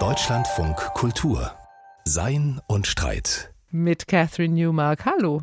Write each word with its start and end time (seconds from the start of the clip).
Deutschlandfunk 0.00 0.76
Kultur 0.94 1.52
Sein 2.04 2.60
und 2.66 2.88
Streit 2.88 3.54
mit 3.70 4.08
Catherine 4.08 4.52
Newmark. 4.52 5.04
Hallo. 5.04 5.42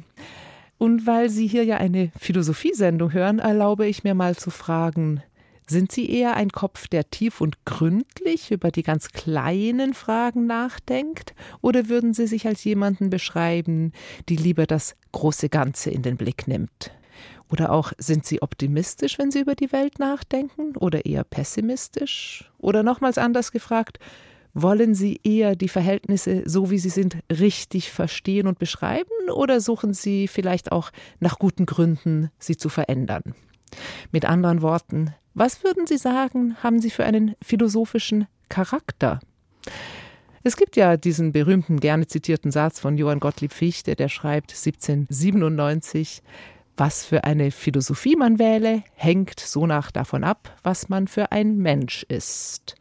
Und 0.78 1.08
weil 1.08 1.30
Sie 1.30 1.48
hier 1.48 1.64
ja 1.64 1.78
eine 1.78 2.12
Philosophiesendung 2.20 3.14
hören, 3.14 3.40
erlaube 3.40 3.88
ich 3.88 4.04
mir 4.04 4.16
mal 4.16 4.36
zu 4.36 4.50
fragen, 4.50 5.24
sind 5.66 5.94
Sie 5.94 6.10
eher 6.10 6.36
ein 6.36 6.50
Kopf, 6.50 6.90
der 6.90 7.10
tief 7.10 7.40
und 7.40 7.64
gründlich 7.64 8.52
über 8.52 8.70
die 8.70 8.84
ganz 8.84 9.14
kleinen 9.14 9.94
Fragen 9.94 10.46
nachdenkt, 10.46 11.34
oder 11.62 11.88
würden 11.88 12.14
Sie 12.14 12.28
sich 12.28 12.48
als 12.48 12.66
jemanden 12.66 13.10
beschreiben, 13.10 13.94
die 14.28 14.36
lieber 14.36 14.66
das 14.68 14.98
große 15.14 15.48
Ganze 15.48 15.90
in 15.90 16.02
den 16.02 16.18
Blick 16.18 16.50
nimmt? 16.50 16.92
Oder 17.50 17.72
auch 17.72 17.92
sind 17.98 18.26
Sie 18.26 18.42
optimistisch, 18.42 19.20
wenn 19.20 19.32
Sie 19.32 19.40
über 19.40 19.56
die 19.56 19.72
Welt 19.72 20.00
nachdenken, 20.00 20.76
oder 20.78 21.06
eher 21.06 21.24
pessimistisch? 21.24 22.52
Oder 22.58 22.84
nochmals 22.84 23.18
anders 23.18 23.52
gefragt, 23.52 24.00
wollen 24.54 24.96
Sie 24.96 25.20
eher 25.24 25.56
die 25.56 25.70
Verhältnisse, 25.70 26.44
so 26.46 26.72
wie 26.72 26.80
sie 26.80 26.90
sind, 26.90 27.18
richtig 27.32 27.92
verstehen 27.92 28.48
und 28.48 28.60
beschreiben, 28.60 29.30
oder 29.34 29.62
suchen 29.62 29.94
Sie 29.94 30.28
vielleicht 30.28 30.72
auch 30.72 30.92
nach 31.20 31.40
guten 31.40 31.66
Gründen, 31.66 32.30
sie 32.40 32.58
zu 32.58 32.70
verändern? 32.70 33.36
Mit 34.12 34.26
anderen 34.26 34.62
Worten, 34.62 35.14
was 35.34 35.64
würden 35.64 35.88
Sie 35.88 35.98
sagen, 35.98 36.58
haben 36.62 36.80
Sie 36.80 36.90
für 36.90 37.06
einen 37.06 37.36
philosophischen 37.42 38.28
Charakter? 38.50 39.20
Es 40.44 40.58
gibt 40.58 40.76
ja 40.76 40.98
diesen 40.98 41.32
berühmten, 41.32 41.80
gerne 41.80 42.08
zitierten 42.08 42.52
Satz 42.52 42.80
von 42.80 42.98
Johann 42.98 43.20
Gottlieb 43.20 43.54
Fichte, 43.54 43.96
der 43.96 44.10
schreibt 44.10 44.52
1797, 44.52 46.24
was 46.82 47.06
für 47.06 47.26
eine 47.26 47.52
Philosophie 47.52 48.16
man 48.16 48.40
wähle, 48.40 48.82
hängt 48.96 49.40
sonach 49.40 49.92
davon 49.92 50.24
ab, 50.24 50.58
was 50.64 50.90
man 50.90 51.08
für 51.08 51.32
ein 51.32 51.58
Mensch 51.58 52.02
ist. 52.10 52.74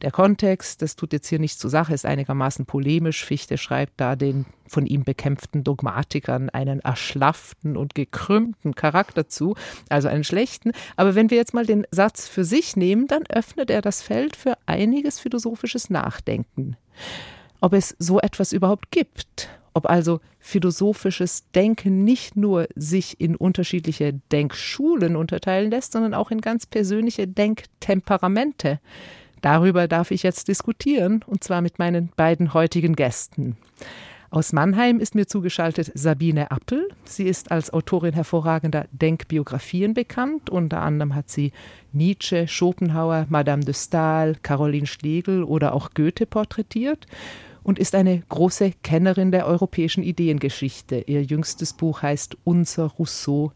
Der 0.00 0.10
Kontext, 0.10 0.80
das 0.80 0.96
tut 0.96 1.12
jetzt 1.12 1.28
hier 1.28 1.38
nicht 1.38 1.60
zur 1.60 1.68
Sache, 1.68 1.92
ist 1.92 2.06
einigermaßen 2.06 2.64
polemisch. 2.64 3.26
Fichte 3.26 3.58
schreibt 3.58 4.00
da 4.00 4.16
den 4.16 4.46
von 4.66 4.86
ihm 4.86 5.04
bekämpften 5.04 5.64
Dogmatikern 5.64 6.48
einen 6.48 6.80
erschlafften 6.80 7.76
und 7.76 7.94
gekrümmten 7.94 8.74
Charakter 8.74 9.28
zu, 9.28 9.54
also 9.90 10.08
einen 10.08 10.24
schlechten. 10.24 10.72
Aber 10.96 11.14
wenn 11.14 11.28
wir 11.28 11.36
jetzt 11.36 11.52
mal 11.52 11.66
den 11.66 11.86
Satz 11.90 12.28
für 12.28 12.46
sich 12.46 12.74
nehmen, 12.74 13.06
dann 13.06 13.24
öffnet 13.28 13.68
er 13.68 13.82
das 13.82 14.00
Feld 14.00 14.34
für 14.34 14.56
einiges 14.64 15.20
philosophisches 15.20 15.90
Nachdenken. 15.90 16.78
Ob 17.60 17.74
es 17.74 17.94
so 17.98 18.18
etwas 18.18 18.54
überhaupt 18.54 18.90
gibt, 18.90 19.50
ob 19.76 19.90
also 19.90 20.20
philosophisches 20.38 21.50
Denken 21.54 22.02
nicht 22.02 22.34
nur 22.34 22.66
sich 22.74 23.20
in 23.20 23.36
unterschiedliche 23.36 24.14
Denkschulen 24.32 25.16
unterteilen 25.16 25.70
lässt, 25.70 25.92
sondern 25.92 26.14
auch 26.14 26.30
in 26.30 26.40
ganz 26.40 26.64
persönliche 26.64 27.28
Denktemperamente. 27.28 28.80
Darüber 29.42 29.86
darf 29.86 30.12
ich 30.12 30.22
jetzt 30.22 30.48
diskutieren, 30.48 31.22
und 31.26 31.44
zwar 31.44 31.60
mit 31.60 31.78
meinen 31.78 32.08
beiden 32.16 32.54
heutigen 32.54 32.96
Gästen. 32.96 33.58
Aus 34.30 34.54
Mannheim 34.54 34.98
ist 34.98 35.14
mir 35.14 35.26
zugeschaltet 35.26 35.92
Sabine 35.94 36.50
Appel. 36.50 36.88
Sie 37.04 37.24
ist 37.24 37.50
als 37.50 37.70
Autorin 37.70 38.14
hervorragender 38.14 38.86
Denkbiografien 38.92 39.92
bekannt. 39.92 40.48
Unter 40.48 40.80
anderem 40.80 41.14
hat 41.14 41.28
sie 41.28 41.52
Nietzsche, 41.92 42.48
Schopenhauer, 42.48 43.26
Madame 43.28 43.62
de 43.62 43.74
Stael, 43.74 44.36
Caroline 44.42 44.86
Schlegel 44.86 45.44
oder 45.44 45.74
auch 45.74 45.90
Goethe 45.92 46.24
porträtiert 46.24 47.06
und 47.66 47.80
ist 47.80 47.96
eine 47.96 48.22
große 48.28 48.74
Kennerin 48.84 49.32
der 49.32 49.44
europäischen 49.44 50.04
Ideengeschichte. 50.04 51.02
Ihr 51.08 51.24
jüngstes 51.24 51.72
Buch 51.72 52.00
heißt 52.00 52.36
Unser 52.44 52.84
Rousseau, 52.84 53.50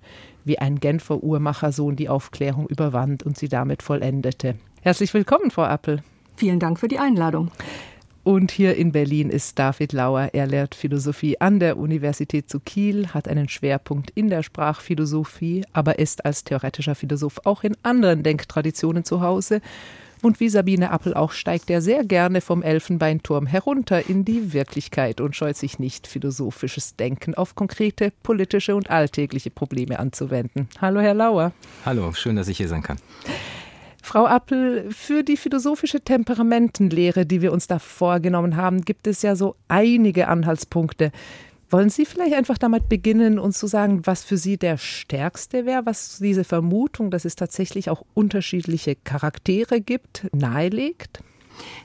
wie 0.45 0.59
ein 0.59 0.81
Genfer 0.81 1.23
Uhrmachersohn 1.23 1.95
die 1.95 2.09
Aufklärung 2.09 2.67
überwand 2.67 3.23
und 3.23 3.39
sie 3.39 3.49
damit 3.49 3.85
vollendete. 3.85 4.57
Herzlich 4.81 5.15
willkommen, 5.15 5.53
Frau 5.53 5.63
Appel. 5.63 6.03
Vielen 6.35 6.59
Dank 6.59 6.81
für 6.81 6.89
die 6.89 6.99
Einladung. 6.99 7.53
Und 8.25 8.51
hier 8.51 8.75
in 8.75 8.91
Berlin 8.91 9.31
ist 9.31 9.61
David 9.61 9.93
Lauer. 9.93 10.31
Er 10.33 10.49
lehrt 10.49 10.75
Philosophie 10.75 11.41
an 11.41 11.61
der 11.61 11.77
Universität 11.77 12.51
zu 12.51 12.59
Kiel, 12.59 13.09
hat 13.09 13.29
einen 13.29 13.49
Schwerpunkt 13.49 14.11
in 14.11 14.29
der 14.29 14.43
Sprachphilosophie, 14.43 15.65
aber 15.73 16.01
ist 16.01 16.25
als 16.25 16.43
theoretischer 16.43 16.97
Philosoph 16.97 17.41
auch 17.45 17.63
in 17.63 17.77
anderen 17.85 18.25
Denktraditionen 18.25 19.05
zu 19.05 19.21
Hause. 19.21 19.61
Und 20.23 20.39
wie 20.39 20.51
Sabine 20.51 20.91
Appel 20.91 21.15
auch 21.15 21.33
steigt 21.33 21.71
er 21.71 21.81
sehr 21.81 22.05
gerne 22.05 22.43
vom 22.43 22.63
Elfenbeinturm 22.63 23.47
herunter 23.47 24.09
in 24.09 24.25
die 24.25 24.53
Wirklichkeit 24.53 25.21
und 25.21 25.35
scheut 25.35 25.57
sich 25.57 25.79
nicht, 25.79 26.07
philosophisches 26.07 26.97
Denken 26.97 27.35
auf 27.35 27.55
konkrete 27.55 28.13
politische 28.23 28.77
und 28.77 28.91
alltägliche 28.91 29.51
Probleme 29.51 29.99
anzuwenden. 29.99 30.69
Hallo, 30.81 31.01
Herr 31.01 31.15
Lauer. 31.15 31.53
Hallo, 31.87 32.13
schön, 32.13 32.37
dass 32.37 32.49
ich 32.49 32.59
hier 32.59 32.69
sein 32.69 32.83
kann. 32.83 32.99
Frau 34.03 34.27
Appel, 34.27 34.91
für 34.91 35.23
die 35.23 35.37
philosophische 35.37 36.01
Temperamentenlehre, 36.01 37.27
die 37.27 37.43
wir 37.43 37.53
uns 37.53 37.67
da 37.67 37.79
vorgenommen 37.79 38.57
haben, 38.57 38.83
gibt 38.83 39.07
es 39.07 39.23
ja 39.23 39.37
so 39.37 39.57
einige 39.69 40.29
Anhaltspunkte. 40.29 41.13
Wollen 41.73 41.89
Sie 41.89 42.05
vielleicht 42.05 42.35
einfach 42.35 42.59
damit 42.59 42.89
beginnen, 42.89 43.39
uns 43.39 43.59
zu 43.59 43.69
sagen, 43.69 44.05
was 44.05 44.25
für 44.25 44.37
Sie 44.37 44.57
der 44.57 44.77
stärkste 44.77 45.67
wäre, 45.67 45.87
was 45.87 46.19
diese 46.19 46.43
Vermutung, 46.43 47.13
dass 47.13 47.25
es 47.25 47.37
tatsächlich 47.37 47.91
auch 47.91 48.05
unterschiedliche 48.13 48.97
Charaktere 48.97 49.81
gibt, 49.81 50.27
nahelegt? 50.35 51.21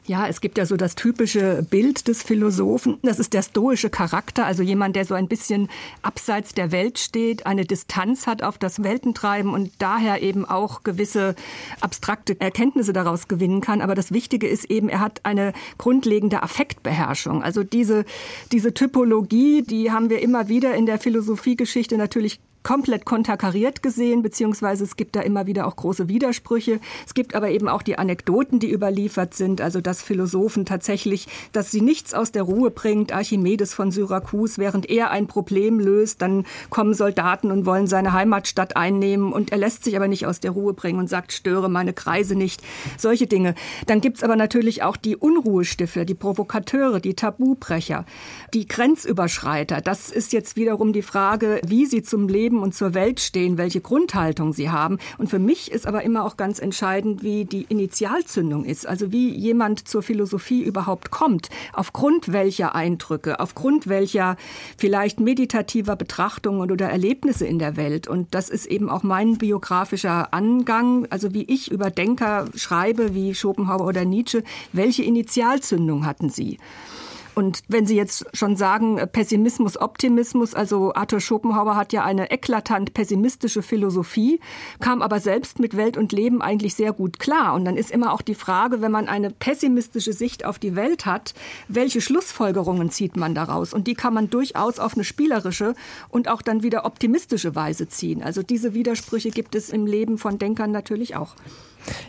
Ja, 0.06 0.28
es 0.28 0.41
gibt 0.41 0.58
ja 0.58 0.66
so 0.66 0.78
das 0.78 0.96
typische 0.96 1.66
Bild 1.69 2.08
des 2.08 2.22
Philosophen. 2.22 2.97
Das 3.02 3.19
ist 3.19 3.34
der 3.34 3.41
stoische 3.41 3.90
Charakter, 3.90 4.46
also 4.46 4.62
jemand, 4.62 4.96
der 4.96 5.06
so 5.06 5.16
ein 5.16 5.28
bisschen 5.28 5.69
abseits 6.02 6.53
der 6.53 6.72
Welt 6.72 7.00
steht, 7.00 7.46
eine 7.46 7.66
Distanz 7.66 8.28
hat 8.28 8.44
auf 8.44 8.58
das 8.58 8.84
Weltentreiben 8.84 9.53
und 9.53 9.72
daher 9.80 10.22
eben 10.22 10.46
auch 10.46 10.84
gewisse 10.84 11.36
abstrakte 11.81 12.40
Erkenntnisse 12.40 12.94
daraus 12.94 13.28
gewinnen 13.28 13.62
kann. 13.62 13.81
Aber 13.81 13.96
das 13.96 14.12
Wichtige 14.12 14.47
ist 14.47 14.66
eben, 14.66 14.90
er 14.90 15.00
hat 15.00 15.22
eine 15.24 15.53
grundlegende 15.78 16.44
Affektbeherrschung. 16.44 17.42
Also 17.42 17.63
diese, 17.63 18.06
diese 18.52 18.74
Typologie, 18.74 19.63
die 19.63 19.92
haben 19.92 20.09
wir 20.09 20.22
immer 20.22 20.50
wieder 20.50 20.75
in 20.75 20.86
der 20.86 21.00
Philosophiegeschichte 21.00 21.97
natürlich 21.97 22.40
komplett 22.66 23.06
konterkariert 23.06 23.84
gesehen, 23.84 24.24
beziehungsweise 24.24 24.84
es 24.84 24.96
gibt 24.96 25.16
da 25.16 25.22
immer 25.22 25.46
wieder 25.46 25.68
auch 25.68 25.76
große 25.76 26.09
Widersprüche. 26.09 26.80
Es 27.06 27.14
gibt 27.14 27.36
aber 27.36 27.52
eben 27.52 27.70
auch 27.70 27.84
die 27.84 28.00
Anekdoten, 28.00 28.59
die 28.59 28.72
überliefert 28.72 29.36
sind, 29.36 29.62
also 29.62 29.81
dass 29.81 30.02
Philosophen 30.02 30.66
tatsächlich, 30.66 31.28
dass 31.52 31.70
sie 31.70 31.81
nichts 31.81 32.16
aus 32.16 32.31
der 32.31 32.42
Ruhe 32.42 32.72
bringt. 32.72 33.14
Archimedes 33.14 33.75
von 33.75 33.92
Syrakus, 33.92 34.58
während 34.58 34.90
er 34.90 35.12
ein 35.12 35.28
Problem 35.28 35.80
löst, 35.80 36.24
dann 36.24 36.44
kommen 36.72 36.96
Soldaten 36.96 37.52
und 37.52 37.68
wollen 37.68 37.86
seine 37.86 38.14
Heimatstadt 38.14 38.75
einnehmen 38.75 39.31
und 39.31 39.52
er 39.52 39.59
lässt 39.59 39.84
sich 39.84 39.96
aber 39.96 40.08
nicht 40.08 40.25
aus 40.25 40.40
der 40.40 40.50
Ruhe 40.50 40.74
bringen 40.74 40.98
und 40.98 41.08
sagt, 41.08 41.34
störe 41.34 41.70
meine 41.70 41.94
Kreise 41.94 42.34
nicht. 42.34 42.64
Solche 42.98 43.28
Dinge. 43.28 43.54
Dann 43.86 44.02
gibt's 44.02 44.24
aber 44.24 44.36
natürlich 44.36 44.81
auch 44.81 44.98
die 44.98 45.16
Unruhestifter, 45.16 46.04
die 46.04 46.16
Provokateure, 46.16 47.00
die 47.00 47.14
Tabubrecher, 47.14 48.08
die 48.56 48.68
Grenzüberschreiter. 48.68 49.81
Das 49.81 50.09
ist 50.09 50.34
jetzt 50.34 50.56
wiederum 50.56 50.94
die 50.94 51.04
Frage, 51.04 51.62
wie 51.64 51.86
sie 51.86 52.02
zum 52.02 52.28
Leben 52.28 52.55
Leben 52.56 52.64
und 52.64 52.74
zur 52.74 52.94
Welt 52.94 53.20
stehen, 53.20 53.58
welche 53.58 53.82
Grundhaltung 53.82 54.54
sie 54.54 54.70
haben. 54.70 54.98
Und 55.18 55.30
für 55.30 55.40
mich 55.40 55.72
ist 55.72 55.86
aber 55.86 56.04
immer 56.04 56.24
auch 56.24 56.38
ganz 56.38 56.60
entscheidend, 56.60 57.22
wie 57.22 57.46
die 57.46 57.64
Initialzündung 57.64 58.64
ist, 58.66 58.88
also 58.88 59.12
wie 59.12 59.30
jemand 59.30 59.88
zur 59.88 60.02
Philosophie 60.02 60.64
überhaupt 60.64 61.12
kommt, 61.12 61.50
aufgrund 61.74 62.32
welcher 62.32 62.74
Eindrücke, 62.76 63.40
aufgrund 63.40 63.88
welcher 63.88 64.38
vielleicht 64.78 65.20
meditativer 65.20 65.96
Betrachtungen 65.96 66.72
oder 66.72 66.90
Erlebnisse 66.90 67.46
in 67.46 67.60
der 67.60 67.76
Welt. 67.76 68.08
Und 68.08 68.34
das 68.34 68.50
ist 68.50 68.68
eben 68.68 68.90
auch 68.90 69.04
mein 69.04 69.38
biografischer 69.38 70.34
Angang, 70.34 71.08
also 71.10 71.34
wie 71.34 71.44
ich 71.44 71.72
über 71.72 71.90
Denker 71.90 72.46
schreibe, 72.56 73.14
wie 73.14 73.36
Schopenhauer 73.36 73.86
oder 73.86 74.06
Nietzsche, 74.06 74.44
welche 74.72 75.04
Initialzündung 75.04 76.06
hatten 76.06 76.30
sie? 76.30 76.58
Und 77.35 77.63
wenn 77.68 77.85
Sie 77.85 77.97
jetzt 77.97 78.25
schon 78.34 78.56
sagen, 78.56 78.97
äh, 78.97 79.06
Pessimismus, 79.06 79.78
Optimismus, 79.78 80.53
also 80.53 80.94
Arthur 80.96 81.19
Schopenhauer 81.19 81.75
hat 81.75 81.91
ja 81.91 82.03
eine 82.03 82.31
eklatant 82.31 82.94
pessimistische 82.94 83.62
Philosophie, 83.62 84.40
kam 84.79 85.01
aber 85.01 85.19
selbst 85.19 85.59
mit 85.59 85.75
Welt 85.75 85.97
und 85.97 86.13
Leben 86.13 86.41
eigentlich 86.41 86.75
sehr 86.75 86.94
gut 86.94 87.19
klar. 87.19 87.53
Und 87.53 87.66
dann 87.66 87.75
ist 87.75 87.91
immer 87.91 88.13
auch 88.13 88.22
die 88.22 88.35
Frage, 88.35 88.81
wenn 88.81 88.91
man 88.91 89.09
eine 89.09 89.30
pessimistische 89.30 90.13
Sicht 90.13 90.45
auf 90.45 90.60
die 90.60 90.75
Welt 90.75 91.06
hat, 91.06 91.33
welche 91.68 92.00
Schlussfolgerungen 92.00 92.89
zieht 92.89 93.18
man 93.18 93.36
daraus? 93.36 93.74
Und 93.74 93.88
die 93.88 93.95
kann 93.95 94.13
man 94.13 94.30
durchaus 94.30 94.80
auf 94.80 94.94
eine 94.94 95.04
spielerische 95.04 95.75
und 96.10 96.30
auch 96.30 96.42
dann 96.42 96.63
wieder 96.63 96.86
optimistische 96.86 97.54
Weise 97.54 97.89
ziehen. 97.89 98.24
Also 98.24 98.44
diese 98.44 98.74
Widersprüche 98.74 99.31
gibt 99.31 99.56
es 99.56 99.69
im 99.69 99.86
Leben 99.86 100.18
von 100.18 100.39
Denkern 100.39 100.71
natürlich 100.71 101.18
auch. 101.18 101.36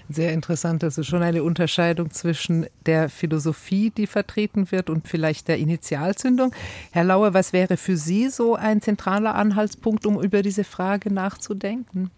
Sehr 0.08 0.32
interessant, 0.32 0.84
also 0.84 1.02
schon 1.02 1.22
eine 1.22 1.42
Unterscheidung 1.42 2.10
zwischen 2.10 2.66
der 2.86 3.08
Philosophie, 3.08 3.90
die 3.90 4.06
vertreten 4.06 4.70
wird, 4.70 4.90
und 4.90 5.08
vielleicht 5.08 5.48
der 5.48 5.58
Initialzündung. 5.58 6.52
Herr 6.92 7.04
Lauer, 7.04 7.34
was 7.34 7.52
wäre 7.52 7.76
für 7.76 7.96
Sie 7.96 8.28
so 8.28 8.54
ein 8.54 8.80
zentraler 8.80 9.34
Anhaltspunkt, 9.34 10.06
um 10.06 10.20
über 10.20 10.42
diese 10.42 10.64
Frage 10.64 11.12
nachzudenken? 11.12 12.10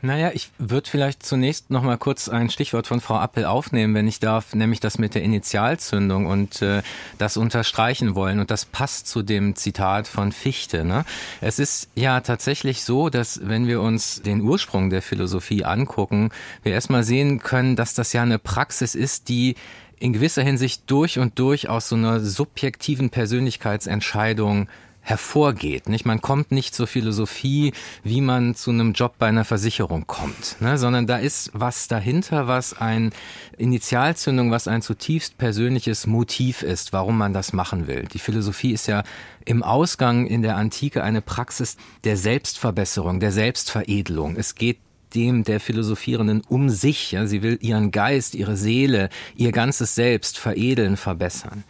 Naja, 0.00 0.30
ich 0.32 0.50
würde 0.58 0.88
vielleicht 0.88 1.24
zunächst 1.26 1.70
noch 1.70 1.82
mal 1.82 1.98
kurz 1.98 2.28
ein 2.28 2.50
Stichwort 2.50 2.86
von 2.86 3.00
Frau 3.00 3.16
Appel 3.16 3.44
aufnehmen, 3.44 3.94
wenn 3.94 4.06
ich 4.06 4.20
darf, 4.20 4.54
nämlich 4.54 4.78
das 4.78 4.96
mit 4.98 5.16
der 5.16 5.22
Initialzündung 5.22 6.26
und 6.26 6.62
äh, 6.62 6.82
das 7.18 7.36
unterstreichen 7.36 8.14
wollen. 8.14 8.38
Und 8.38 8.52
das 8.52 8.64
passt 8.64 9.08
zu 9.08 9.22
dem 9.22 9.56
Zitat 9.56 10.06
von 10.06 10.30
Fichte. 10.30 10.84
Ne? 10.84 11.04
Es 11.40 11.58
ist 11.58 11.88
ja 11.96 12.20
tatsächlich 12.20 12.84
so, 12.84 13.08
dass 13.10 13.40
wenn 13.42 13.66
wir 13.66 13.80
uns 13.80 14.22
den 14.22 14.40
Ursprung 14.40 14.90
der 14.90 15.02
Philosophie 15.02 15.64
angucken, 15.64 16.30
wir 16.62 16.72
erstmal 16.72 17.02
sehen 17.02 17.40
können, 17.40 17.74
dass 17.74 17.94
das 17.94 18.12
ja 18.12 18.22
eine 18.22 18.38
Praxis 18.38 18.94
ist, 18.94 19.28
die 19.28 19.56
in 19.98 20.12
gewisser 20.12 20.42
Hinsicht 20.42 20.82
durch 20.86 21.18
und 21.18 21.40
durch 21.40 21.68
aus 21.68 21.88
so 21.88 21.96
einer 21.96 22.20
subjektiven 22.20 23.10
Persönlichkeitsentscheidung 23.10 24.68
hervorgeht. 25.08 25.88
Nicht? 25.88 26.04
Man 26.04 26.20
kommt 26.20 26.52
nicht 26.52 26.74
zur 26.74 26.86
Philosophie, 26.86 27.72
wie 28.04 28.20
man 28.20 28.54
zu 28.54 28.70
einem 28.70 28.92
Job 28.92 29.14
bei 29.18 29.26
einer 29.26 29.46
Versicherung 29.46 30.06
kommt, 30.06 30.56
ne? 30.60 30.76
sondern 30.76 31.06
da 31.06 31.16
ist 31.16 31.50
was 31.54 31.88
dahinter, 31.88 32.46
was 32.46 32.78
ein 32.78 33.12
Initialzündung, 33.56 34.50
was 34.50 34.68
ein 34.68 34.82
zutiefst 34.82 35.38
persönliches 35.38 36.06
Motiv 36.06 36.62
ist, 36.62 36.92
warum 36.92 37.16
man 37.16 37.32
das 37.32 37.54
machen 37.54 37.86
will. 37.86 38.04
Die 38.12 38.18
Philosophie 38.18 38.72
ist 38.72 38.86
ja 38.86 39.02
im 39.46 39.62
Ausgang 39.62 40.26
in 40.26 40.42
der 40.42 40.56
Antike 40.56 41.02
eine 41.02 41.22
Praxis 41.22 41.78
der 42.04 42.18
Selbstverbesserung, 42.18 43.18
der 43.18 43.32
Selbstveredelung. 43.32 44.36
Es 44.36 44.56
geht 44.56 44.78
dem 45.14 45.42
der 45.42 45.58
Philosophierenden 45.58 46.42
um 46.48 46.68
sich. 46.68 47.12
Ja, 47.12 47.26
sie 47.26 47.42
will 47.42 47.58
ihren 47.62 47.90
Geist, 47.90 48.34
ihre 48.34 48.56
Seele, 48.58 49.08
ihr 49.36 49.52
ganzes 49.52 49.94
Selbst 49.94 50.38
veredeln, 50.38 50.98
verbessern. 50.98 51.64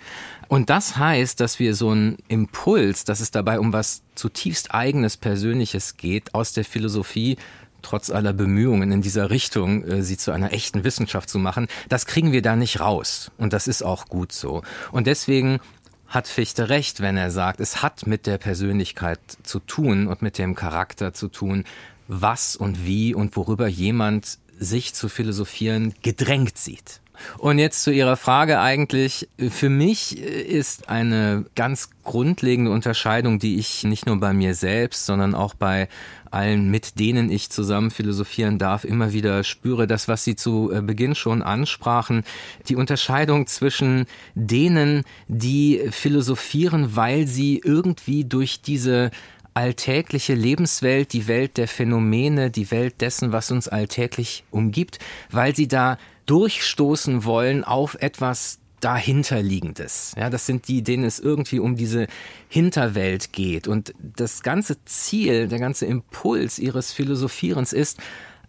Und 0.48 0.70
das 0.70 0.96
heißt, 0.96 1.40
dass 1.40 1.58
wir 1.58 1.74
so 1.74 1.90
einen 1.90 2.16
Impuls, 2.28 3.04
dass 3.04 3.20
es 3.20 3.30
dabei 3.30 3.60
um 3.60 3.72
was 3.72 4.02
zutiefst 4.14 4.74
eigenes, 4.74 5.16
persönliches 5.18 5.98
geht, 5.98 6.34
aus 6.34 6.52
der 6.52 6.64
Philosophie 6.64 7.36
trotz 7.82 8.10
aller 8.10 8.32
Bemühungen 8.32 8.90
in 8.90 9.02
dieser 9.02 9.30
Richtung, 9.30 9.84
äh, 9.84 10.02
sie 10.02 10.16
zu 10.16 10.32
einer 10.32 10.52
echten 10.52 10.84
Wissenschaft 10.84 11.28
zu 11.28 11.38
machen, 11.38 11.68
das 11.88 12.06
kriegen 12.06 12.32
wir 12.32 12.42
da 12.42 12.56
nicht 12.56 12.80
raus. 12.80 13.30
Und 13.36 13.52
das 13.52 13.68
ist 13.68 13.82
auch 13.82 14.06
gut 14.06 14.32
so. 14.32 14.62
Und 14.90 15.06
deswegen 15.06 15.60
hat 16.08 16.26
Fichte 16.26 16.70
recht, 16.70 17.00
wenn 17.00 17.16
er 17.16 17.30
sagt, 17.30 17.60
es 17.60 17.82
hat 17.82 18.06
mit 18.06 18.26
der 18.26 18.38
Persönlichkeit 18.38 19.20
zu 19.42 19.60
tun 19.60 20.06
und 20.06 20.22
mit 20.22 20.38
dem 20.38 20.54
Charakter 20.54 21.12
zu 21.12 21.28
tun, 21.28 21.64
was 22.08 22.56
und 22.56 22.86
wie 22.86 23.14
und 23.14 23.36
worüber 23.36 23.68
jemand 23.68 24.38
sich 24.58 24.94
zu 24.94 25.08
philosophieren 25.08 25.94
gedrängt 26.02 26.56
sieht. 26.56 27.00
Und 27.38 27.58
jetzt 27.58 27.82
zu 27.82 27.90
Ihrer 27.90 28.16
Frage 28.16 28.60
eigentlich. 28.60 29.28
Für 29.50 29.68
mich 29.68 30.18
ist 30.18 30.88
eine 30.88 31.44
ganz 31.54 31.90
grundlegende 32.04 32.70
Unterscheidung, 32.70 33.38
die 33.38 33.58
ich 33.58 33.84
nicht 33.84 34.06
nur 34.06 34.18
bei 34.18 34.32
mir 34.32 34.54
selbst, 34.54 35.06
sondern 35.06 35.34
auch 35.34 35.54
bei 35.54 35.88
allen, 36.30 36.70
mit 36.70 36.98
denen 36.98 37.30
ich 37.30 37.50
zusammen 37.50 37.90
philosophieren 37.90 38.58
darf, 38.58 38.84
immer 38.84 39.12
wieder 39.12 39.44
spüre, 39.44 39.86
das, 39.86 40.08
was 40.08 40.24
Sie 40.24 40.36
zu 40.36 40.70
äh, 40.72 40.82
Beginn 40.82 41.14
schon 41.14 41.42
ansprachen, 41.42 42.24
die 42.68 42.76
Unterscheidung 42.76 43.46
zwischen 43.46 44.06
denen, 44.34 45.04
die 45.26 45.82
philosophieren, 45.90 46.96
weil 46.96 47.26
sie 47.26 47.60
irgendwie 47.64 48.24
durch 48.24 48.60
diese 48.60 49.10
alltägliche 49.54 50.34
Lebenswelt, 50.34 51.12
die 51.12 51.26
Welt 51.26 51.56
der 51.56 51.66
Phänomene, 51.66 52.50
die 52.50 52.70
Welt 52.70 53.00
dessen, 53.00 53.32
was 53.32 53.50
uns 53.50 53.66
alltäglich 53.66 54.44
umgibt, 54.52 54.98
weil 55.30 55.56
sie 55.56 55.66
da 55.66 55.98
durchstoßen 56.28 57.24
wollen 57.24 57.64
auf 57.64 57.96
etwas 58.00 58.60
dahinterliegendes. 58.80 60.12
Ja, 60.16 60.30
das 60.30 60.46
sind 60.46 60.68
die, 60.68 60.82
denen 60.82 61.04
es 61.04 61.18
irgendwie 61.18 61.58
um 61.58 61.74
diese 61.74 62.06
Hinterwelt 62.48 63.32
geht. 63.32 63.66
Und 63.66 63.92
das 63.98 64.42
ganze 64.42 64.84
Ziel, 64.84 65.48
der 65.48 65.58
ganze 65.58 65.86
Impuls 65.86 66.58
ihres 66.58 66.92
Philosophierens 66.92 67.72
ist, 67.72 67.98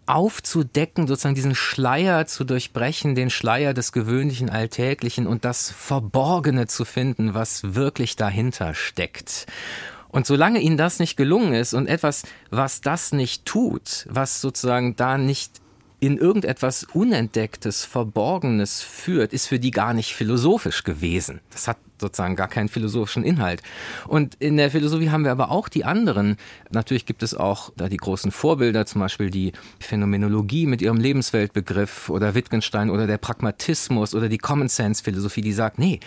aufzudecken, 0.05 1.07
sozusagen 1.07 1.35
diesen 1.35 1.55
Schleier 1.55 2.25
zu 2.25 2.43
durchbrechen, 2.43 3.15
den 3.15 3.29
Schleier 3.29 3.73
des 3.73 3.91
gewöhnlichen 3.91 4.49
Alltäglichen 4.49 5.27
und 5.27 5.45
das 5.45 5.71
Verborgene 5.71 6.67
zu 6.67 6.83
finden, 6.83 7.33
was 7.33 7.75
wirklich 7.75 8.15
dahinter 8.15 8.73
steckt. 8.73 9.45
Und 10.09 10.25
solange 10.25 10.59
ihnen 10.59 10.77
das 10.77 10.97
nicht 10.97 11.15
gelungen 11.15 11.53
ist 11.53 11.75
und 11.75 11.87
etwas, 11.87 12.23
was 12.49 12.81
das 12.81 13.11
nicht 13.11 13.45
tut, 13.45 14.07
was 14.09 14.41
sozusagen 14.41 14.95
da 14.95 15.19
nicht 15.19 15.61
in 15.99 16.17
irgendetwas 16.17 16.85
Unentdecktes, 16.93 17.83
Verborgenes 17.85 18.81
führt, 18.81 19.33
ist 19.33 19.47
für 19.47 19.59
die 19.59 19.71
gar 19.71 19.93
nicht 19.93 20.13
philosophisch 20.13 20.83
gewesen. 20.83 21.41
Das 21.51 21.67
hat 21.67 21.77
sozusagen 21.99 22.37
gar 22.37 22.47
keinen 22.47 22.69
philosophischen 22.69 23.23
Inhalt. 23.23 23.61
Und 24.07 24.35
in 24.35 24.55
der 24.55 24.71
Philosophie 24.71 25.09
haben 25.09 25.25
wir 25.25 25.31
aber 25.31 25.51
auch 25.51 25.67
die 25.67 25.83
anderen. 25.83 26.37
Natürlich 26.71 27.05
gibt 27.05 27.23
es 27.23 27.35
auch 27.35 27.71
da 27.75 27.89
die 27.89 27.97
großen 27.97 28.31
Vorbilder, 28.31 28.85
zum 28.85 29.01
Beispiel 29.01 29.29
die 29.29 29.51
Phänomenologie 29.79 30.65
mit 30.65 30.81
ihrem 30.81 30.97
Lebensweltbegriff 30.97 32.09
oder 32.09 32.35
Wittgenstein 32.35 32.89
oder 32.89 33.05
der 33.05 33.17
Pragmatismus 33.17 34.15
oder 34.15 34.29
die 34.29 34.37
Common 34.37 34.69
Sense 34.69 35.03
Philosophie, 35.03 35.41
die 35.41 35.51
sagt, 35.51 35.79
nee, 35.79 35.99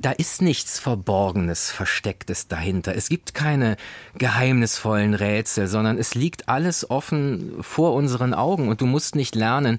da 0.00 0.12
ist 0.12 0.42
nichts 0.42 0.78
Verborgenes, 0.78 1.70
Verstecktes 1.70 2.48
dahinter. 2.48 2.94
Es 2.94 3.08
gibt 3.08 3.34
keine 3.34 3.76
geheimnisvollen 4.16 5.14
Rätsel, 5.14 5.66
sondern 5.66 5.98
es 5.98 6.14
liegt 6.14 6.48
alles 6.48 6.88
offen 6.88 7.56
vor 7.60 7.94
unseren 7.94 8.32
Augen 8.32 8.68
und 8.68 8.80
du 8.80 8.86
musst 8.86 9.16
nicht 9.16 9.34
lernen, 9.34 9.78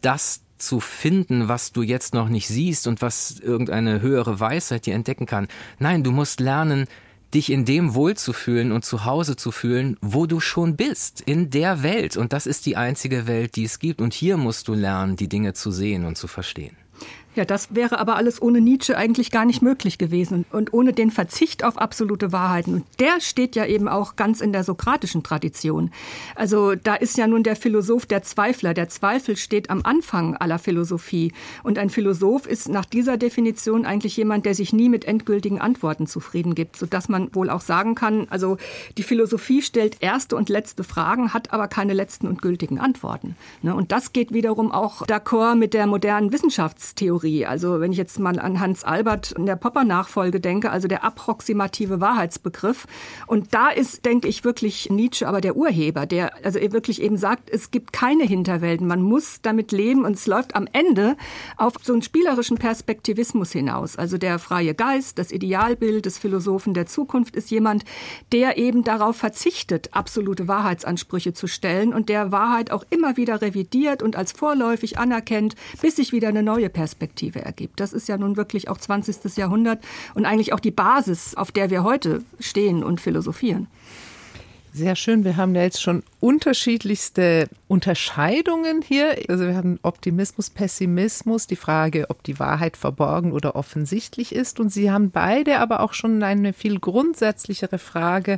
das 0.00 0.42
zu 0.58 0.80
finden, 0.80 1.48
was 1.48 1.72
du 1.72 1.82
jetzt 1.82 2.14
noch 2.14 2.28
nicht 2.28 2.48
siehst 2.48 2.86
und 2.86 3.02
was 3.02 3.38
irgendeine 3.38 4.00
höhere 4.00 4.40
Weisheit 4.40 4.86
dir 4.86 4.94
entdecken 4.94 5.26
kann. 5.26 5.48
Nein, 5.78 6.04
du 6.04 6.12
musst 6.12 6.40
lernen, 6.40 6.86
dich 7.34 7.50
in 7.50 7.64
dem 7.64 7.94
wohlzufühlen 7.94 8.72
und 8.72 8.84
zu 8.84 9.04
Hause 9.04 9.36
zu 9.36 9.52
fühlen, 9.52 9.96
wo 10.00 10.26
du 10.26 10.38
schon 10.38 10.76
bist, 10.76 11.20
in 11.20 11.50
der 11.50 11.82
Welt. 11.82 12.16
Und 12.16 12.32
das 12.32 12.46
ist 12.46 12.66
die 12.66 12.76
einzige 12.76 13.26
Welt, 13.26 13.56
die 13.56 13.64
es 13.64 13.78
gibt. 13.78 14.00
Und 14.00 14.12
hier 14.12 14.36
musst 14.36 14.68
du 14.68 14.74
lernen, 14.74 15.16
die 15.16 15.28
Dinge 15.28 15.54
zu 15.54 15.70
sehen 15.70 16.04
und 16.04 16.16
zu 16.16 16.28
verstehen. 16.28 16.76
Ja, 17.34 17.46
das 17.46 17.74
wäre 17.74 17.98
aber 17.98 18.16
alles 18.16 18.42
ohne 18.42 18.60
Nietzsche 18.60 18.94
eigentlich 18.94 19.30
gar 19.30 19.46
nicht 19.46 19.62
möglich 19.62 19.96
gewesen 19.96 20.44
und 20.52 20.74
ohne 20.74 20.92
den 20.92 21.10
Verzicht 21.10 21.64
auf 21.64 21.78
absolute 21.78 22.30
Wahrheiten. 22.30 22.74
Und 22.74 22.84
der 23.00 23.22
steht 23.22 23.56
ja 23.56 23.64
eben 23.64 23.88
auch 23.88 24.16
ganz 24.16 24.42
in 24.42 24.52
der 24.52 24.64
sokratischen 24.64 25.22
Tradition. 25.22 25.90
Also 26.34 26.74
da 26.74 26.94
ist 26.94 27.16
ja 27.16 27.26
nun 27.26 27.42
der 27.42 27.56
Philosoph 27.56 28.04
der 28.04 28.22
Zweifler. 28.22 28.74
Der 28.74 28.90
Zweifel 28.90 29.38
steht 29.38 29.70
am 29.70 29.80
Anfang 29.82 30.36
aller 30.36 30.58
Philosophie. 30.58 31.32
Und 31.62 31.78
ein 31.78 31.88
Philosoph 31.88 32.46
ist 32.46 32.68
nach 32.68 32.84
dieser 32.84 33.16
Definition 33.16 33.86
eigentlich 33.86 34.14
jemand, 34.18 34.44
der 34.44 34.54
sich 34.54 34.74
nie 34.74 34.90
mit 34.90 35.06
endgültigen 35.06 35.58
Antworten 35.58 36.06
zufrieden 36.06 36.54
gibt, 36.54 36.76
sodass 36.76 37.08
man 37.08 37.34
wohl 37.34 37.48
auch 37.48 37.62
sagen 37.62 37.94
kann, 37.94 38.26
also 38.28 38.58
die 38.98 39.02
Philosophie 39.02 39.62
stellt 39.62 39.96
erste 40.00 40.36
und 40.36 40.50
letzte 40.50 40.84
Fragen, 40.84 41.32
hat 41.32 41.54
aber 41.54 41.68
keine 41.68 41.94
letzten 41.94 42.26
und 42.26 42.42
gültigen 42.42 42.78
Antworten. 42.78 43.36
Ne? 43.62 43.74
Und 43.74 43.90
das 43.90 44.12
geht 44.12 44.34
wiederum 44.34 44.70
auch 44.70 45.06
d'accord 45.06 45.54
mit 45.54 45.72
der 45.72 45.86
modernen 45.86 46.30
Wissenschaftstheorie. 46.30 47.21
Theorie. 47.22 47.46
Also 47.46 47.80
wenn 47.80 47.92
ich 47.92 47.98
jetzt 47.98 48.18
mal 48.18 48.38
an 48.38 48.60
Hans 48.60 48.84
Albert 48.84 49.32
in 49.32 49.46
der 49.46 49.56
Popper-Nachfolge 49.56 50.40
denke, 50.40 50.70
also 50.70 50.88
der 50.88 51.04
approximative 51.04 52.00
Wahrheitsbegriff. 52.00 52.86
Und 53.26 53.54
da 53.54 53.70
ist, 53.70 54.04
denke 54.04 54.28
ich, 54.28 54.44
wirklich 54.44 54.90
Nietzsche 54.90 55.26
aber 55.26 55.40
der 55.40 55.56
Urheber, 55.56 56.06
der 56.06 56.44
also 56.44 56.60
wirklich 56.60 57.00
eben 57.00 57.16
sagt, 57.16 57.48
es 57.50 57.70
gibt 57.70 57.92
keine 57.92 58.24
Hinterwelten. 58.24 58.86
Man 58.86 59.02
muss 59.02 59.40
damit 59.42 59.72
leben 59.72 60.04
und 60.04 60.14
es 60.14 60.26
läuft 60.26 60.54
am 60.54 60.66
Ende 60.72 61.16
auf 61.56 61.74
so 61.82 61.92
einen 61.92 62.02
spielerischen 62.02 62.58
Perspektivismus 62.58 63.52
hinaus. 63.52 63.96
Also 63.96 64.18
der 64.18 64.38
freie 64.38 64.74
Geist, 64.74 65.18
das 65.18 65.32
Idealbild 65.32 66.06
des 66.06 66.18
Philosophen 66.18 66.74
der 66.74 66.86
Zukunft 66.86 67.36
ist 67.36 67.50
jemand, 67.50 67.84
der 68.32 68.58
eben 68.58 68.84
darauf 68.84 69.16
verzichtet, 69.16 69.90
absolute 69.92 70.48
Wahrheitsansprüche 70.48 71.32
zu 71.32 71.46
stellen 71.46 71.92
und 71.92 72.08
der 72.08 72.32
Wahrheit 72.32 72.70
auch 72.70 72.84
immer 72.90 73.16
wieder 73.16 73.40
revidiert 73.40 74.02
und 74.02 74.16
als 74.16 74.32
vorläufig 74.32 74.98
anerkennt, 74.98 75.54
bis 75.80 75.96
sich 75.96 76.12
wieder 76.12 76.28
eine 76.28 76.42
neue 76.42 76.68
Perspektive 76.68 77.11
Perspektive 77.12 77.44
ergibt. 77.44 77.78
Das 77.78 77.92
ist 77.92 78.08
ja 78.08 78.16
nun 78.16 78.36
wirklich 78.36 78.68
auch 78.68 78.78
20. 78.78 79.36
Jahrhundert 79.36 79.84
und 80.14 80.24
eigentlich 80.24 80.52
auch 80.54 80.60
die 80.60 80.70
Basis, 80.70 81.34
auf 81.34 81.52
der 81.52 81.68
wir 81.68 81.84
heute 81.84 82.22
stehen 82.40 82.82
und 82.82 83.00
philosophieren. 83.00 83.66
Sehr 84.74 84.96
schön. 84.96 85.22
Wir 85.22 85.36
haben 85.36 85.54
ja 85.54 85.60
jetzt 85.64 85.82
schon 85.82 86.02
unterschiedlichste 86.18 87.46
Unterscheidungen 87.68 88.80
hier. 88.80 89.18
Also 89.28 89.44
wir 89.46 89.54
haben 89.54 89.78
Optimismus, 89.82 90.48
Pessimismus, 90.48 91.46
die 91.46 91.56
Frage, 91.56 92.06
ob 92.08 92.22
die 92.22 92.38
Wahrheit 92.38 92.78
verborgen 92.78 93.32
oder 93.32 93.54
offensichtlich 93.54 94.34
ist. 94.34 94.60
Und 94.60 94.70
Sie 94.70 94.90
haben 94.90 95.10
beide 95.10 95.58
aber 95.58 95.80
auch 95.80 95.92
schon 95.92 96.22
eine 96.22 96.54
viel 96.54 96.80
grundsätzlichere 96.80 97.78
Frage 97.78 98.36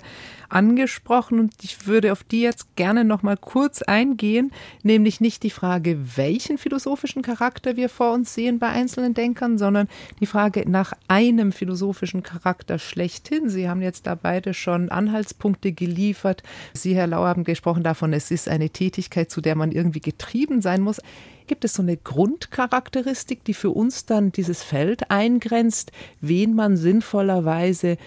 angesprochen. 0.48 1.38
Und 1.38 1.52
ich 1.62 1.86
würde 1.86 2.10
auf 2.10 2.24
die 2.24 2.40
jetzt 2.40 2.74
gerne 2.74 3.04
noch 3.04 3.22
mal 3.22 3.36
kurz 3.36 3.82
eingehen, 3.82 4.50
nämlich 4.82 5.20
nicht 5.20 5.44
die 5.44 5.50
Frage, 5.50 6.16
welchen 6.16 6.58
philosophischen 6.58 7.22
Charakter 7.22 7.76
wir 7.76 7.88
vor 7.88 8.12
uns 8.12 8.34
sehen 8.34 8.58
bei 8.58 8.70
einzelnen 8.70 9.14
Denkern, 9.14 9.56
sondern 9.56 9.88
die 10.18 10.26
Frage 10.26 10.68
nach 10.68 10.94
einem 11.06 11.52
philosophischen 11.52 12.24
Charakter 12.24 12.80
schlechthin. 12.80 13.48
Sie 13.48 13.68
haben 13.68 13.82
jetzt 13.82 14.08
da 14.08 14.16
beide 14.16 14.52
schon 14.52 14.88
Anhaltspunkte 14.88 15.70
geliefert. 15.70 16.23
Sie, 16.72 16.94
Herr 16.94 17.06
Lau, 17.06 17.24
haben 17.24 17.44
gesprochen 17.44 17.82
davon, 17.82 18.12
es 18.12 18.30
ist 18.30 18.48
eine 18.48 18.70
Tätigkeit, 18.70 19.30
zu 19.30 19.40
der 19.40 19.54
man 19.54 19.72
irgendwie 19.72 20.00
getrieben 20.00 20.62
sein 20.62 20.80
muss. 20.80 21.00
Gibt 21.46 21.64
es 21.64 21.74
so 21.74 21.82
eine 21.82 21.96
Grundcharakteristik, 21.96 23.44
die 23.44 23.54
für 23.54 23.70
uns 23.70 24.06
dann 24.06 24.32
dieses 24.32 24.62
Feld 24.62 25.10
eingrenzt, 25.10 25.92
wen 26.20 26.54
man 26.54 26.76
sinnvollerweise 26.76 27.98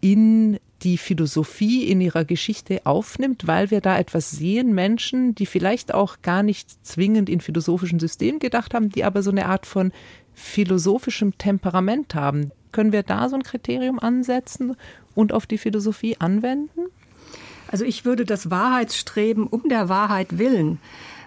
in 0.00 0.58
die 0.82 0.98
Philosophie 0.98 1.84
in 1.84 2.00
ihrer 2.00 2.24
Geschichte 2.24 2.82
aufnimmt, 2.84 3.46
weil 3.46 3.70
wir 3.70 3.80
da 3.80 3.98
etwas 3.98 4.30
sehen, 4.30 4.74
Menschen, 4.74 5.34
die 5.34 5.46
vielleicht 5.46 5.94
auch 5.94 6.22
gar 6.22 6.42
nicht 6.42 6.86
zwingend 6.86 7.28
in 7.28 7.40
philosophischen 7.40 7.98
Systemen 7.98 8.38
gedacht 8.38 8.74
haben, 8.74 8.90
die 8.90 9.04
aber 9.04 9.22
so 9.22 9.30
eine 9.30 9.46
Art 9.46 9.66
von 9.66 9.92
philosophischem 10.34 11.38
Temperament 11.38 12.14
haben. 12.14 12.50
Können 12.72 12.92
wir 12.92 13.02
da 13.02 13.28
so 13.28 13.36
ein 13.36 13.42
Kriterium 13.42 13.98
ansetzen 13.98 14.76
und 15.14 15.32
auf 15.32 15.46
die 15.46 15.58
Philosophie 15.58 16.16
anwenden? 16.18 16.82
Also 17.68 17.84
ich 17.84 18.04
würde 18.04 18.24
das 18.24 18.50
Wahrheitsstreben 18.50 19.46
um 19.46 19.68
der 19.68 19.88
Wahrheit 19.88 20.38
willen 20.38 20.80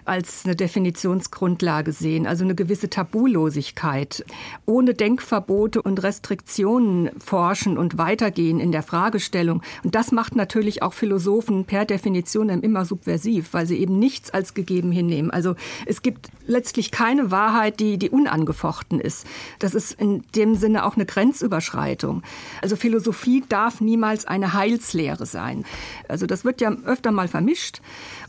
als 0.04 0.44
eine 0.44 0.56
Definitionsgrundlage 0.56 1.92
sehen, 1.92 2.26
also 2.26 2.44
eine 2.44 2.54
gewisse 2.54 2.90
Tabulosigkeit. 2.90 4.24
Ohne 4.66 4.94
Denkverbote 4.94 5.82
und 5.82 6.02
Restriktionen 6.02 7.10
forschen 7.18 7.78
und 7.78 7.98
weitergehen 7.98 8.60
in 8.60 8.72
der 8.72 8.82
Fragestellung. 8.82 9.62
Und 9.84 9.94
das 9.94 10.12
macht 10.12 10.36
natürlich 10.36 10.82
auch 10.82 10.92
Philosophen 10.92 11.64
per 11.64 11.84
Definition 11.84 12.48
immer 12.48 12.84
subversiv, 12.84 13.52
weil 13.52 13.66
sie 13.66 13.78
eben 13.78 13.98
nichts 13.98 14.30
als 14.30 14.54
gegeben 14.54 14.92
hinnehmen. 14.92 15.30
Also 15.30 15.54
es 15.86 16.02
gibt 16.02 16.28
letztlich 16.46 16.90
keine 16.90 17.30
Wahrheit, 17.30 17.80
die, 17.80 17.98
die 17.98 18.10
unangefochten 18.10 19.00
ist. 19.00 19.26
Das 19.58 19.74
ist 19.74 19.92
in 19.92 20.22
dem 20.34 20.54
Sinne 20.54 20.84
auch 20.84 20.96
eine 20.96 21.06
Grenzüberschreitung. 21.06 22.22
Also 22.62 22.76
Philosophie 22.76 23.44
darf 23.48 23.80
niemals 23.80 24.26
eine 24.26 24.54
Heilslehre 24.54 25.26
sein. 25.26 25.64
Also 26.08 26.26
das 26.26 26.44
wird 26.44 26.60
ja 26.60 26.70
öfter 26.84 27.10
mal 27.10 27.28
vermischt. 27.28 27.80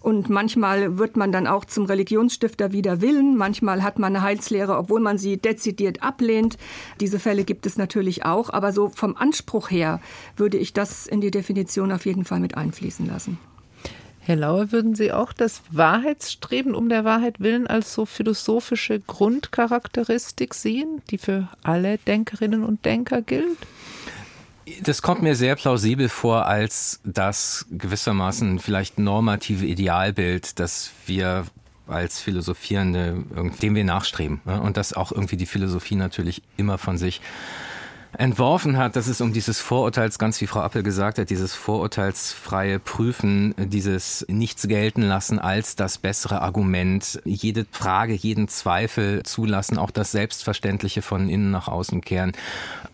Und 0.02 0.30
manchmal 0.30 0.98
wird 0.98 1.16
man 1.16 1.32
dann 1.32 1.48
auch 1.48 1.64
zum 1.64 1.86
Religionsstifter 1.86 2.72
wider 2.72 3.02
Willen. 3.02 3.38
Manchmal 3.38 3.84
hat 3.84 4.00
man 4.00 4.16
eine 4.16 4.24
Heilslehre, 4.24 4.76
obwohl 4.76 5.00
man 5.00 5.20
sie 5.20 5.38
dezidiert 5.38 6.02
ablehnt. 6.02 6.58
Diese 7.00 7.20
Fälle 7.20 7.44
gibt 7.44 7.66
es 7.68 7.78
natürlich 7.78 8.26
auch. 8.26 8.50
Aber 8.50 8.74
so 8.74 8.90
vom 8.90 9.16
Anspruch 9.16 9.70
her 9.70 10.02
würde 10.36 10.58
ich 10.58 10.74
das 10.74 11.06
in 11.06 11.22
die 11.22 11.32
Definition 11.32 11.92
auf 11.92 12.06
jeden 12.06 12.26
Fall 12.26 12.40
mit 12.40 12.58
einfließen 12.58 13.06
lassen. 13.06 13.38
Herr 14.24 14.36
Lauer, 14.36 14.72
würden 14.72 14.94
Sie 14.94 15.12
auch 15.12 15.34
das 15.34 15.64
Wahrheitsstreben 15.72 16.76
um 16.76 16.90
der 16.90 17.04
Wahrheit 17.04 17.40
willen 17.40 17.66
als 17.66 17.94
so 17.94 18.06
philosophische 18.06 19.00
Grundcharakteristik 19.00 20.54
sehen, 20.54 21.02
die 21.10 21.18
für 21.18 21.48
alle 21.64 21.98
Denkerinnen 21.98 22.64
und 22.64 22.86
Denker 22.86 23.24
gilt? 23.24 23.58
Das 24.84 25.02
kommt 25.02 25.22
mir 25.22 25.36
sehr 25.36 25.56
plausibel 25.56 26.08
vor 26.10 26.46
als 26.46 27.00
das 27.04 27.66
gewissermaßen 27.72 28.60
vielleicht 28.60 29.00
normative 29.00 29.66
Idealbild, 29.66 30.60
das 30.60 30.92
wir 31.06 31.46
als 31.88 32.20
Philosophierende, 32.20 33.24
dem 33.62 33.76
wir 33.76 33.84
nachstreben. 33.84 34.40
Und 34.46 34.78
das 34.78 34.94
auch 34.94 35.12
irgendwie 35.12 35.38
die 35.38 35.46
Philosophie 35.46 35.96
natürlich 35.96 36.42
immer 36.58 36.78
von 36.78 36.98
sich 36.98 37.22
entworfen 38.18 38.78
hat, 38.78 38.96
dass 38.96 39.08
es 39.08 39.22
um 39.22 39.32
dieses 39.32 39.60
Vorurteils, 39.60 40.20
ganz 40.20 40.40
wie 40.42 40.48
Frau 40.48 40.62
Appel 40.62 40.84
gesagt 40.84 41.18
hat, 41.18 41.30
dieses 41.30 41.54
vorurteilsfreie 41.56 42.80
Prüfen, 42.80 43.56
dieses 43.58 44.26
Nichts 44.28 44.68
gelten 44.68 45.02
lassen 45.02 45.40
als 45.40 45.76
das 45.76 45.98
bessere 45.98 46.42
Argument, 46.42 47.22
jede 47.24 47.66
Frage, 47.72 48.14
jeden 48.14 48.48
Zweifel 48.48 49.24
zulassen, 49.24 49.78
auch 49.78 49.92
das 49.92 50.12
Selbstverständliche 50.12 51.02
von 51.02 51.30
innen 51.30 51.52
nach 51.52 51.68
außen 51.68 52.02
kehren. 52.02 52.34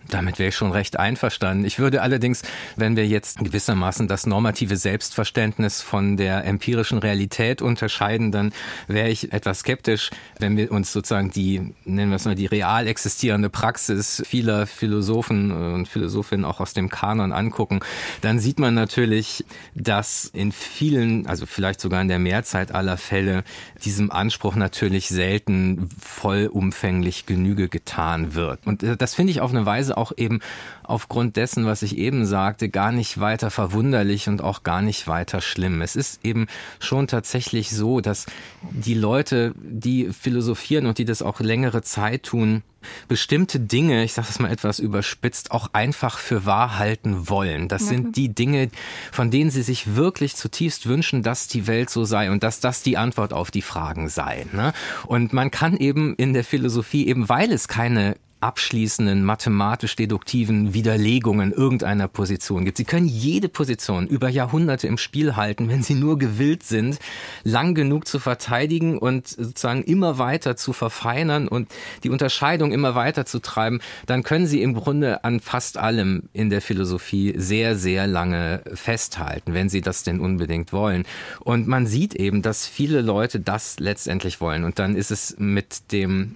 Damit 0.10 0.40
wäre 0.40 0.50
ich 0.50 0.56
schon 0.56 0.72
recht 0.72 0.98
einverstanden. 0.98 1.66
Ich 1.66 1.80
würde 1.80 2.02
allerdings, 2.02 2.44
wenn 2.78 2.96
wir 2.96 3.06
jetzt 3.06 3.40
gewissermaßen 3.40 4.08
das 4.08 4.26
normative 4.26 4.78
Selbstverständnis 4.78 5.82
von 5.82 6.16
der 6.16 6.46
empirischen 6.46 7.00
Realität 7.00 7.62
unterscheiden, 7.62 8.32
dann 8.32 8.54
wäre 8.88 9.10
ich 9.10 9.34
etwas 9.34 9.60
skeptisch, 9.60 10.12
wenn 10.40 10.56
wir 10.56 10.72
uns 10.72 10.94
sozusagen 10.94 11.32
die, 11.32 11.74
nennen 11.84 12.12
wir 12.12 12.16
es 12.16 12.24
mal, 12.24 12.36
die 12.36 12.46
real 12.46 12.88
existierende 12.88 13.50
Praxis 13.50 14.24
vieler 14.26 14.66
Philosophen 14.66 15.07
und 15.16 15.88
Philosophinnen 15.88 16.46
auch 16.46 16.60
aus 16.60 16.74
dem 16.74 16.90
Kanon 16.90 17.32
angucken. 17.32 17.80
Dann 18.22 18.40
sieht 18.40 18.60
man 18.60 18.74
natürlich, 18.74 19.46
dass 19.76 20.26
in 20.26 20.52
vielen, 20.52 21.28
also 21.28 21.46
vielleicht 21.46 21.82
sogar 21.82 22.02
in 22.02 22.08
der 22.08 22.20
Mehrzeit 22.20 22.74
aller 22.74 22.98
Fälle, 22.98 23.44
diesem 23.84 24.12
Anspruch 24.12 24.56
natürlich 24.56 25.10
selten 25.10 25.90
vollumfänglich 26.00 27.26
Genüge 27.26 27.70
getan 27.70 28.36
wird. 28.36 28.66
Und 28.66 28.84
das 29.00 29.16
finde 29.16 29.32
ich 29.32 29.42
auf 29.42 29.52
eine 29.52 29.66
Weise 29.66 29.98
auch 29.98 30.12
eben 30.16 30.40
aufgrund 30.84 31.36
dessen, 31.36 31.66
was 31.66 31.82
ich 31.82 31.98
eben 31.98 32.26
sagte, 32.26 32.70
gar 32.70 32.92
nicht 32.92 33.20
weiter 33.20 33.52
verwunderlich 33.52 34.28
und 34.30 34.42
auch 34.42 34.64
gar 34.64 34.82
nicht 34.82 35.08
weiter 35.08 35.42
schlimm. 35.42 35.82
Es 35.82 35.96
ist 35.96 36.26
eben 36.26 36.48
schon 36.80 37.08
tatsächlich 37.08 37.72
so, 37.72 38.02
dass 38.02 38.26
die 38.72 38.94
Leute, 38.94 39.54
die 39.62 40.10
philosophieren 40.12 40.86
und 40.86 40.98
die 40.98 41.06
das 41.06 41.22
auch 41.22 41.40
längere 41.40 41.82
Zeit 41.82 42.24
tun, 42.24 42.64
bestimmte 43.08 43.60
Dinge, 43.60 44.04
ich 44.04 44.14
sage 44.14 44.28
das 44.28 44.40
mal 44.40 44.52
etwas 44.52 44.80
überspitzt, 44.80 45.52
auch 45.52 45.70
einfach 45.74 46.18
für 46.18 46.46
wahr 46.46 46.78
halten 46.78 47.30
wollen. 47.30 47.68
Das 47.68 47.88
sind 47.88 48.16
die 48.16 48.34
Dinge, 48.34 48.70
von 49.12 49.32
denen 49.32 49.50
sie 49.50 49.62
sich 49.62 49.96
wirklich 49.96 50.36
zutiefst 50.36 50.88
wünschen, 50.88 51.24
dass 51.24 51.48
die 51.48 51.68
Welt 51.68 51.90
so 51.90 52.06
sei 52.06 52.32
und 52.32 52.44
dass 52.44 52.60
das 52.60 52.84
die 52.84 52.98
Antwort 52.98 53.34
auf 53.34 53.52
die 53.52 53.62
Fragen 53.62 54.10
sei. 54.10 54.46
Ne? 54.52 54.74
Und 55.06 55.34
man 55.34 55.52
kann 55.52 55.78
eben 55.78 56.16
in 56.16 56.34
der 56.34 56.44
Philosophie, 56.44 57.08
eben 57.08 57.30
weil 57.30 57.52
es 57.52 57.68
keine 57.68 58.16
abschließenden 58.40 59.24
mathematisch-deduktiven 59.24 60.74
Widerlegungen 60.74 61.52
irgendeiner 61.52 62.08
Position 62.08 62.66
gibt. 62.66 62.78
Sie 62.78 62.86
können 62.86 63.08
jede 63.08 63.50
Position 63.50 64.08
über 64.08 64.30
Jahrhunderte 64.30 64.88
im 64.88 64.98
Spiel 64.98 65.36
halten, 65.36 65.70
wenn 65.70 65.82
sie 65.82 65.96
nur 65.96 66.20
gewillt 66.20 66.64
sind, 66.64 67.00
lang 67.44 67.74
genug 67.74 68.08
zu 68.08 68.20
verteidigen 68.20 69.00
und 69.00 69.28
sozusagen 69.28 69.84
immer 69.84 70.20
weiter 70.20 70.56
zu 70.56 70.72
verfeinern 70.72 71.48
und 71.48 71.70
die 72.04 72.12
Unterscheidung 72.12 72.72
immer 72.72 72.94
weiter 72.94 73.26
zu 73.26 73.40
treiben, 73.40 73.80
dann 74.06 74.22
können 74.22 74.46
sie 74.46 74.62
im 74.62 74.76
Grunde 74.76 75.24
an 75.24 75.40
fast 75.40 75.78
allem 75.78 76.30
in 76.34 76.52
der 76.52 76.62
Philosophie 76.62 77.34
sehr, 77.38 77.76
sehr 77.76 78.06
lange 78.06 78.62
festhalten, 78.74 79.56
wenn 79.56 79.70
sie 79.70 79.82
das 79.82 80.04
denn 80.04 80.20
unbedingt 80.20 80.74
wollen. 80.74 81.06
Und 81.40 81.68
man 81.68 81.88
sieht 81.88 82.14
eben, 82.14 82.44
dass 82.44 82.68
viele 82.68 83.02
Leute 83.02 83.40
das 83.40 83.80
letztendlich 83.80 84.42
wollen. 84.42 84.64
Und 84.64 84.78
dann 84.78 84.96
ist 84.96 85.10
es 85.10 85.36
mit 85.40 85.92
dem, 85.92 86.36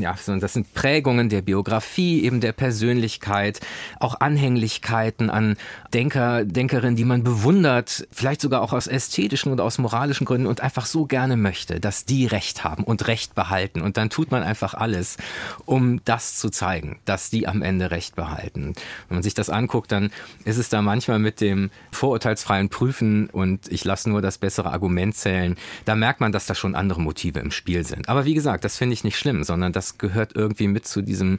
ja, 0.00 0.16
das 0.26 0.52
sind 0.52 0.72
Prägungen 0.74 1.31
der 1.32 1.42
Biografie, 1.42 2.22
eben 2.22 2.40
der 2.40 2.52
Persönlichkeit, 2.52 3.60
auch 3.98 4.20
Anhänglichkeiten 4.20 5.30
an 5.30 5.56
Denker, 5.92 6.44
Denkerinnen, 6.44 6.96
die 6.96 7.04
man 7.04 7.24
bewundert, 7.24 8.06
vielleicht 8.12 8.40
sogar 8.40 8.62
auch 8.62 8.72
aus 8.72 8.86
ästhetischen 8.86 9.52
oder 9.52 9.64
aus 9.64 9.78
moralischen 9.78 10.26
Gründen 10.26 10.46
und 10.46 10.60
einfach 10.60 10.86
so 10.86 11.06
gerne 11.06 11.36
möchte, 11.36 11.80
dass 11.80 12.04
die 12.04 12.26
Recht 12.26 12.64
haben 12.64 12.84
und 12.84 13.06
Recht 13.08 13.34
behalten. 13.34 13.80
Und 13.80 13.96
dann 13.96 14.10
tut 14.10 14.30
man 14.30 14.42
einfach 14.42 14.74
alles, 14.74 15.16
um 15.64 16.00
das 16.04 16.36
zu 16.36 16.50
zeigen, 16.50 17.00
dass 17.04 17.30
die 17.30 17.48
am 17.48 17.62
Ende 17.62 17.90
Recht 17.90 18.14
behalten. 18.14 18.74
Wenn 19.08 19.16
man 19.16 19.22
sich 19.22 19.34
das 19.34 19.50
anguckt, 19.50 19.92
dann 19.92 20.10
ist 20.44 20.58
es 20.58 20.68
da 20.68 20.82
manchmal 20.82 21.18
mit 21.18 21.40
dem 21.40 21.70
vorurteilsfreien 21.90 22.68
Prüfen 22.68 23.28
und 23.30 23.70
ich 23.70 23.84
lasse 23.84 24.10
nur 24.10 24.22
das 24.22 24.38
bessere 24.38 24.72
Argument 24.72 25.14
zählen, 25.14 25.56
da 25.84 25.94
merkt 25.94 26.20
man, 26.20 26.32
dass 26.32 26.46
da 26.46 26.54
schon 26.54 26.74
andere 26.74 27.00
Motive 27.00 27.40
im 27.40 27.50
Spiel 27.50 27.84
sind. 27.86 28.08
Aber 28.08 28.24
wie 28.24 28.34
gesagt, 28.34 28.64
das 28.64 28.76
finde 28.76 28.94
ich 28.94 29.04
nicht 29.04 29.18
schlimm, 29.18 29.44
sondern 29.44 29.72
das 29.72 29.98
gehört 29.98 30.34
irgendwie 30.34 30.68
mit 30.68 30.86
zu 30.86 31.02
diesem 31.02 31.21
diesem, 31.22 31.38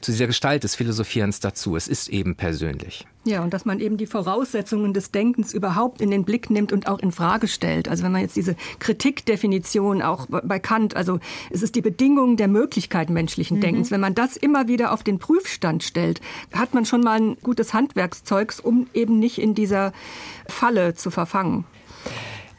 zu 0.00 0.12
dieser 0.12 0.26
Gestalt 0.26 0.64
des 0.64 0.74
Philosophierens 0.74 1.40
dazu. 1.40 1.76
Es 1.76 1.88
ist 1.88 2.08
eben 2.08 2.36
persönlich. 2.36 3.06
Ja, 3.24 3.42
und 3.42 3.54
dass 3.54 3.64
man 3.64 3.80
eben 3.80 3.96
die 3.96 4.06
Voraussetzungen 4.06 4.92
des 4.92 5.10
Denkens 5.10 5.54
überhaupt 5.54 6.02
in 6.02 6.10
den 6.10 6.24
Blick 6.24 6.50
nimmt 6.50 6.72
und 6.72 6.88
auch 6.88 6.98
in 6.98 7.10
Frage 7.10 7.48
stellt. 7.48 7.88
Also 7.88 8.04
wenn 8.04 8.12
man 8.12 8.20
jetzt 8.20 8.36
diese 8.36 8.54
Kritikdefinition 8.80 10.02
auch 10.02 10.26
bei 10.28 10.58
Kant, 10.58 10.94
also 10.94 11.20
es 11.50 11.62
ist 11.62 11.74
die 11.74 11.80
Bedingung 11.80 12.36
der 12.36 12.48
Möglichkeit 12.48 13.08
menschlichen 13.08 13.56
mhm. 13.58 13.62
Denkens. 13.62 13.90
Wenn 13.90 14.00
man 14.00 14.14
das 14.14 14.36
immer 14.36 14.68
wieder 14.68 14.92
auf 14.92 15.02
den 15.02 15.18
Prüfstand 15.18 15.82
stellt, 15.82 16.20
hat 16.52 16.74
man 16.74 16.84
schon 16.84 17.00
mal 17.00 17.18
ein 17.18 17.36
gutes 17.42 17.72
Handwerkszeugs, 17.72 18.60
um 18.60 18.88
eben 18.92 19.18
nicht 19.18 19.38
in 19.38 19.54
dieser 19.54 19.92
Falle 20.46 20.94
zu 20.94 21.10
verfangen. 21.10 21.64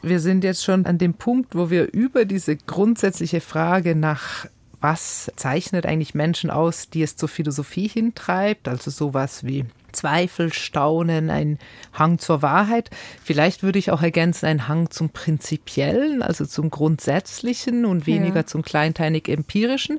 Wir 0.02 0.20
sind 0.20 0.44
jetzt 0.44 0.64
schon 0.64 0.84
an 0.86 0.98
dem 0.98 1.14
Punkt, 1.14 1.54
wo 1.54 1.70
wir 1.70 1.92
über 1.92 2.24
diese 2.24 2.56
grundsätzliche 2.56 3.40
Frage 3.40 3.96
nach 3.96 4.46
was 4.80 5.30
zeichnet 5.36 5.86
eigentlich 5.86 6.14
Menschen 6.14 6.50
aus, 6.50 6.90
die 6.90 7.02
es 7.02 7.16
zur 7.16 7.28
Philosophie 7.28 7.88
hintreibt, 7.88 8.68
also 8.68 8.90
sowas 8.90 9.44
wie 9.44 9.64
Zweifel, 9.92 10.52
Staunen, 10.52 11.30
ein 11.30 11.58
Hang 11.92 12.18
zur 12.18 12.42
Wahrheit. 12.42 12.90
Vielleicht 13.24 13.62
würde 13.62 13.78
ich 13.78 13.90
auch 13.90 14.02
ergänzen, 14.02 14.46
ein 14.46 14.68
Hang 14.68 14.90
zum 14.90 15.10
Prinzipiellen, 15.10 16.22
also 16.22 16.44
zum 16.44 16.70
Grundsätzlichen 16.70 17.86
und 17.86 18.06
weniger 18.06 18.36
ja. 18.36 18.46
zum 18.46 18.62
kleinteilig 18.62 19.28
Empirischen. 19.28 19.98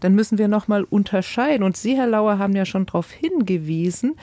Dann 0.00 0.14
müssen 0.14 0.38
wir 0.38 0.48
nochmal 0.48 0.84
unterscheiden. 0.84 1.62
Und 1.62 1.76
Sie, 1.76 1.96
Herr 1.96 2.06
Lauer, 2.06 2.38
haben 2.38 2.56
ja 2.56 2.64
schon 2.64 2.86
darauf 2.86 3.10
hingewiesen, 3.10 4.16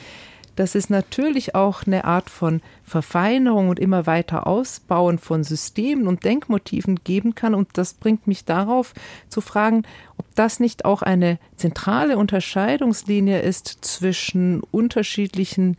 dass 0.58 0.76
es 0.76 0.90
natürlich 0.90 1.56
auch 1.56 1.84
eine 1.86 2.04
Art 2.04 2.30
von 2.30 2.62
Verfeinerung 2.84 3.70
und 3.70 3.80
immer 3.80 4.06
weiter 4.08 4.48
Ausbauen 4.48 5.20
von 5.20 5.44
Systemen 5.44 6.08
und 6.08 6.26
Denkmotiven 6.26 7.04
geben 7.04 7.36
kann. 7.36 7.54
Und 7.54 7.70
das 7.78 7.94
bringt 7.94 8.28
mich 8.28 8.44
darauf 8.44 8.94
zu 9.30 9.40
fragen, 9.40 9.84
ob 10.18 10.26
das 10.36 10.60
nicht 10.60 10.84
auch 10.84 11.04
eine 11.04 11.38
zentrale 11.56 12.18
Unterscheidungslinie 12.18 13.40
ist 13.42 13.78
zwischen 13.82 14.62
unterschiedlichen 14.72 15.78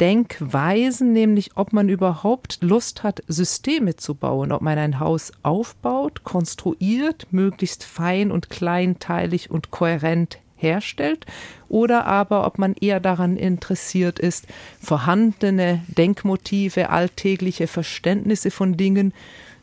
Denkweisen, 0.00 1.12
nämlich 1.12 1.50
ob 1.56 1.72
man 1.72 1.88
überhaupt 1.88 2.58
Lust 2.60 3.02
hat, 3.02 3.22
Systeme 3.28 3.96
zu 3.96 4.14
bauen, 4.14 4.52
ob 4.52 4.62
man 4.62 4.78
ein 4.78 5.00
Haus 5.00 5.32
aufbaut, 5.42 6.24
konstruiert, 6.24 7.26
möglichst 7.30 7.84
fein 7.84 8.30
und 8.30 8.50
kleinteilig 8.50 9.50
und 9.50 9.70
kohärent 9.70 10.38
herstellt 10.62 11.26
oder 11.68 12.06
aber 12.06 12.46
ob 12.46 12.58
man 12.58 12.74
eher 12.74 13.00
daran 13.00 13.36
interessiert 13.36 14.18
ist, 14.18 14.46
vorhandene 14.80 15.82
Denkmotive, 15.88 16.90
alltägliche 16.90 17.66
Verständnisse 17.66 18.50
von 18.50 18.76
Dingen 18.76 19.12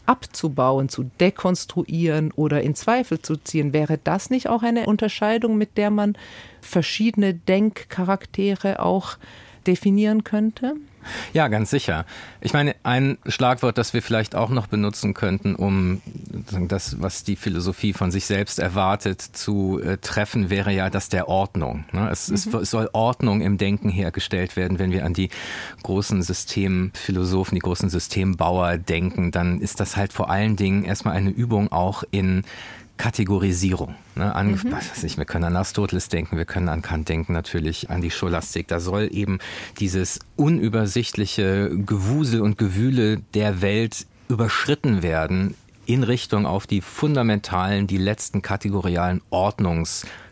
abzubauen, 0.05 0.89
zu 0.89 1.03
dekonstruieren 1.19 2.31
oder 2.31 2.61
in 2.61 2.73
Zweifel 2.73 3.21
zu 3.21 3.37
ziehen. 3.37 3.73
Wäre 3.73 3.99
das 4.03 4.31
nicht 4.31 4.49
auch 4.49 4.63
eine 4.63 4.87
Unterscheidung, 4.87 5.57
mit 5.57 5.77
der 5.77 5.91
man 5.91 6.17
verschiedene 6.61 7.35
Denkcharaktere 7.35 8.81
auch 8.81 9.17
definieren 9.67 10.23
könnte? 10.23 10.73
Ja, 11.33 11.47
ganz 11.47 11.69
sicher. 11.69 12.05
Ich 12.41 12.53
meine, 12.53 12.75
ein 12.83 13.17
Schlagwort, 13.27 13.77
das 13.77 13.93
wir 13.93 14.01
vielleicht 14.01 14.35
auch 14.35 14.49
noch 14.49 14.67
benutzen 14.67 15.13
könnten, 15.13 15.55
um 15.55 16.01
das, 16.67 17.01
was 17.01 17.23
die 17.23 17.35
Philosophie 17.35 17.93
von 17.93 18.11
sich 18.11 18.25
selbst 18.25 18.59
erwartet, 18.59 19.21
zu 19.21 19.79
äh, 19.81 19.97
treffen, 19.97 20.49
wäre 20.49 20.71
ja 20.71 20.89
das 20.89 21.09
der 21.09 21.27
Ordnung. 21.27 21.85
Ne? 21.91 22.09
Es, 22.09 22.29
mhm. 22.29 22.55
es, 22.61 22.69
soll 22.69 22.89
Ordnung 22.93 23.41
im 23.41 23.57
Denken 23.57 23.89
hergestellt 23.89 24.55
werden. 24.55 24.79
Wenn 24.79 24.91
wir 24.91 25.05
an 25.05 25.13
die 25.13 25.29
großen 25.83 26.21
Systemphilosophen, 26.21 27.55
die 27.55 27.61
großen 27.61 27.89
Systembauer 27.89 28.77
denken, 28.77 29.31
dann 29.31 29.59
ist 29.59 29.79
das 29.79 29.97
halt 29.97 30.13
vor 30.13 30.29
allen 30.29 30.55
Dingen 30.55 30.83
erstmal 30.83 31.15
eine 31.15 31.29
Übung 31.29 31.71
auch 31.71 32.03
in 32.11 32.43
Kategorisierung. 32.99 33.95
Ne, 34.15 34.35
an, 34.35 34.51
mhm. 34.51 34.75
ich, 35.03 35.17
wir 35.17 35.23
können 35.23 35.45
an 35.45 35.55
Aristoteles 35.55 36.09
denken, 36.09 36.37
wir 36.37 36.43
können 36.43 36.67
an 36.67 36.81
Kant 36.81 37.07
denken, 37.07 37.31
natürlich 37.31 37.89
an 37.89 38.01
die 38.01 38.11
Scholastik. 38.11 38.67
Da 38.67 38.81
soll 38.81 39.09
eben 39.11 39.39
dieses 39.79 40.19
unübersichtliche 40.35 41.69
Gewusel 41.69 42.41
und 42.41 42.57
Gewühle 42.57 43.21
der 43.33 43.61
Welt 43.61 44.05
überschritten 44.27 45.01
werden 45.01 45.55
in 45.85 46.03
Richtung 46.03 46.45
auf 46.45 46.67
die 46.67 46.81
fundamentalen, 46.81 47.87
die 47.87 47.97
letzten 47.97 48.41
kategorialen 48.41 49.21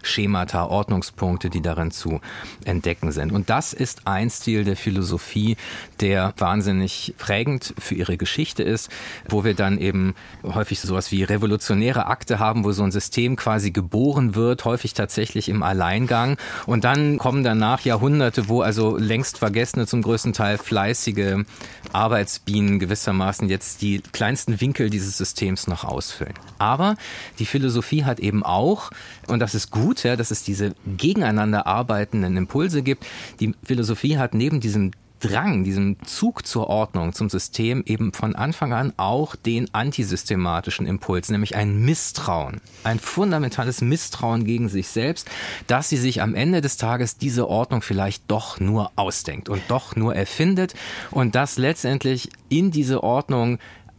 Ordnungsschemata, 0.07 0.65
Ordnungspunkte, 0.65 1.49
die 1.49 1.61
darin 1.61 1.91
zu 1.91 2.21
entdecken 2.63 3.11
sind. 3.11 3.31
Und 3.31 3.49
das 3.49 3.73
ist 3.73 4.07
ein 4.07 4.29
Stil 4.29 4.63
der 4.63 4.77
Philosophie, 4.77 5.57
der 5.99 6.33
wahnsinnig 6.37 7.13
prägend 7.17 7.73
für 7.77 7.95
ihre 7.95 8.17
Geschichte 8.17 8.63
ist, 8.63 8.89
wo 9.29 9.43
wir 9.43 9.53
dann 9.53 9.77
eben 9.77 10.15
häufig 10.43 10.79
sowas 10.79 11.11
wie 11.11 11.23
revolutionäre 11.23 12.07
Akte 12.07 12.39
haben, 12.39 12.63
wo 12.63 12.71
so 12.71 12.83
ein 12.83 12.91
System 12.91 13.35
quasi 13.35 13.71
geboren 13.71 14.35
wird, 14.35 14.63
häufig 14.65 14.93
tatsächlich 14.93 15.49
im 15.49 15.61
Alleingang. 15.61 16.37
Und 16.65 16.83
dann 16.83 17.17
kommen 17.17 17.43
danach 17.43 17.81
Jahrhunderte, 17.81 18.47
wo 18.47 18.61
also 18.61 18.97
längst 18.97 19.37
vergessene, 19.37 19.87
zum 19.87 20.01
größten 20.01 20.33
Teil 20.33 20.57
fleißige 20.57 21.43
Arbeitsbienen 21.91 22.79
gewissermaßen 22.79 23.49
jetzt 23.49 23.81
die 23.81 24.01
kleinsten 24.11 24.61
Winkel 24.61 24.89
dieses 24.89 25.17
Systems 25.17 25.67
noch 25.67 25.83
ausfüllen. 25.83 26.33
Aber 26.57 26.95
die 27.39 27.45
Philosophie 27.45 28.03
hat 28.03 28.19
eben 28.19 28.43
auch, 28.43 28.91
und 29.27 29.39
das 29.39 29.55
ist 29.55 29.71
gut, 29.71 29.96
ja, 30.03 30.15
dass 30.15 30.31
es 30.31 30.43
diese 30.43 30.73
gegeneinander 30.85 31.67
arbeitenden 31.67 32.37
Impulse 32.37 32.83
gibt, 32.83 33.05
die 33.39 33.53
Philosophie 33.63 34.17
hat 34.17 34.33
neben 34.33 34.59
diesem 34.59 34.91
Drang, 35.19 35.63
diesem 35.63 35.97
Zug 36.03 36.45
zur 36.45 36.67
Ordnung, 36.67 37.11
zum 37.11 37.29
System 37.29 37.83
eben 37.87 38.13
von 38.13 38.35
Anfang 38.35 38.73
an 38.73 38.93
auch 38.97 39.35
den 39.35 39.73
antisystematischen 39.73 40.85
Impuls, 40.85 41.29
nämlich 41.29 41.55
ein 41.55 41.83
Misstrauen, 41.83 42.61
ein 42.83 42.99
fundamentales 42.99 43.81
Misstrauen 43.81 44.45
gegen 44.45 44.69
sich 44.69 44.89
selbst, 44.89 45.27
dass 45.65 45.89
sie 45.89 45.97
sich 45.97 46.21
am 46.21 46.35
Ende 46.35 46.61
des 46.61 46.77
Tages 46.77 47.17
diese 47.17 47.49
Ordnung 47.49 47.81
vielleicht 47.81 48.29
doch 48.29 48.59
nur 48.59 48.91
ausdenkt 48.95 49.49
und 49.49 49.63
doch 49.69 49.95
nur 49.95 50.15
erfindet 50.15 50.75
und 51.09 51.33
dass 51.33 51.57
letztendlich 51.57 52.29
in 52.49 52.69
diese 52.69 53.01
Ordnung 53.01 53.57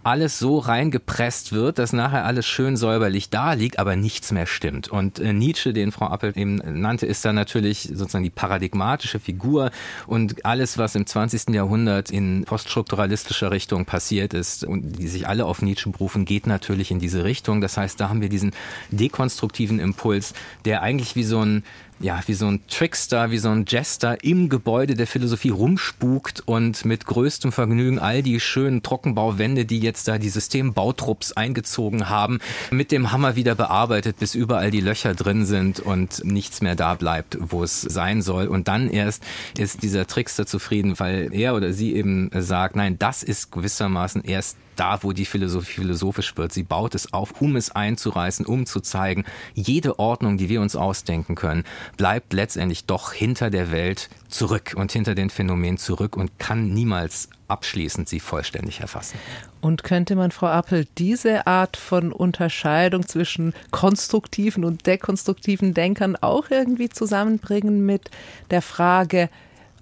alles 0.08 0.38
so 0.38 0.56
reingepresst 0.58 1.52
wird, 1.52 1.78
dass 1.78 1.92
nachher 1.92 2.24
alles 2.24 2.46
schön 2.46 2.78
säuberlich 2.78 3.28
da 3.28 3.52
liegt, 3.52 3.78
aber 3.78 3.94
nichts 3.94 4.32
mehr 4.32 4.46
stimmt. 4.46 4.88
Und 4.88 5.18
äh, 5.18 5.34
Nietzsche, 5.34 5.74
den 5.74 5.92
Frau 5.92 6.06
Appel 6.06 6.32
eben 6.34 6.56
nannte, 6.80 7.04
ist 7.04 7.26
dann 7.26 7.34
natürlich 7.34 7.90
sozusagen 7.92 8.24
die 8.24 8.30
paradigmatische 8.30 9.20
Figur 9.20 9.70
und 10.06 10.46
alles, 10.46 10.78
was 10.78 10.94
im 10.94 11.04
20. 11.04 11.50
Jahrhundert 11.50 12.10
in 12.10 12.44
poststrukturalistischer 12.44 13.50
Richtung 13.50 13.84
passiert 13.84 14.32
ist 14.32 14.64
und 14.64 14.98
die 14.98 15.08
sich 15.08 15.28
alle 15.28 15.44
auf 15.44 15.60
Nietzsche 15.60 15.90
berufen, 15.90 16.24
geht 16.24 16.46
natürlich 16.46 16.90
in 16.90 17.00
diese 17.00 17.24
Richtung. 17.24 17.60
Das 17.60 17.76
heißt, 17.76 18.00
da 18.00 18.08
haben 18.08 18.22
wir 18.22 18.30
diesen 18.30 18.52
dekonstruktiven 18.90 19.78
Impuls, 19.78 20.32
der 20.64 20.80
eigentlich 20.80 21.16
wie 21.16 21.24
so 21.24 21.44
ein 21.44 21.64
ja, 22.00 22.20
wie 22.26 22.34
so 22.34 22.46
ein 22.46 22.60
Trickster, 22.68 23.30
wie 23.30 23.38
so 23.38 23.48
ein 23.48 23.64
Jester 23.66 24.22
im 24.22 24.48
Gebäude 24.48 24.94
der 24.94 25.06
Philosophie 25.06 25.50
rumspukt 25.50 26.42
und 26.46 26.84
mit 26.84 27.06
größtem 27.06 27.50
Vergnügen 27.50 27.98
all 27.98 28.22
die 28.22 28.38
schönen 28.38 28.82
Trockenbauwände, 28.82 29.64
die 29.64 29.80
jetzt 29.80 30.06
da 30.06 30.18
die 30.18 30.28
Systembautrupps 30.28 31.32
eingezogen 31.32 32.08
haben, 32.08 32.38
mit 32.70 32.92
dem 32.92 33.10
Hammer 33.10 33.34
wieder 33.34 33.54
bearbeitet, 33.54 34.18
bis 34.18 34.34
überall 34.34 34.70
die 34.70 34.80
Löcher 34.80 35.14
drin 35.14 35.44
sind 35.44 35.80
und 35.80 36.24
nichts 36.24 36.60
mehr 36.60 36.76
da 36.76 36.94
bleibt, 36.94 37.36
wo 37.40 37.64
es 37.64 37.80
sein 37.80 38.22
soll. 38.22 38.46
Und 38.46 38.68
dann 38.68 38.88
erst 38.90 39.24
ist 39.58 39.82
dieser 39.82 40.06
Trickster 40.06 40.46
zufrieden, 40.46 40.98
weil 41.00 41.30
er 41.32 41.54
oder 41.54 41.72
sie 41.72 41.94
eben 41.94 42.30
sagt, 42.32 42.76
nein, 42.76 42.98
das 42.98 43.22
ist 43.22 43.50
gewissermaßen 43.50 44.22
erst 44.22 44.56
da, 44.78 45.02
wo 45.02 45.12
die 45.12 45.24
Philosophie 45.24 45.80
philosophisch 45.80 46.36
wird. 46.36 46.52
Sie 46.52 46.62
baut 46.62 46.94
es 46.94 47.12
auf, 47.12 47.40
um 47.40 47.56
es 47.56 47.70
einzureißen, 47.70 48.46
um 48.46 48.66
zu 48.66 48.80
zeigen, 48.80 49.24
jede 49.54 49.98
Ordnung, 49.98 50.38
die 50.38 50.48
wir 50.48 50.60
uns 50.60 50.76
ausdenken 50.76 51.34
können, 51.34 51.64
bleibt 51.96 52.32
letztendlich 52.32 52.86
doch 52.86 53.12
hinter 53.12 53.50
der 53.50 53.70
Welt 53.70 54.08
zurück 54.28 54.74
und 54.76 54.92
hinter 54.92 55.14
den 55.14 55.30
Phänomenen 55.30 55.78
zurück 55.78 56.16
und 56.16 56.38
kann 56.38 56.72
niemals 56.72 57.28
abschließend 57.48 58.08
sie 58.08 58.20
vollständig 58.20 58.80
erfassen. 58.80 59.18
Und 59.60 59.82
könnte 59.82 60.14
man, 60.16 60.30
Frau 60.30 60.48
Appel, 60.48 60.86
diese 60.98 61.46
Art 61.46 61.76
von 61.76 62.12
Unterscheidung 62.12 63.08
zwischen 63.08 63.54
konstruktiven 63.70 64.64
und 64.64 64.86
dekonstruktiven 64.86 65.74
Denkern 65.74 66.16
auch 66.16 66.50
irgendwie 66.50 66.90
zusammenbringen 66.90 67.84
mit 67.84 68.10
der 68.50 68.62
Frage, 68.62 69.30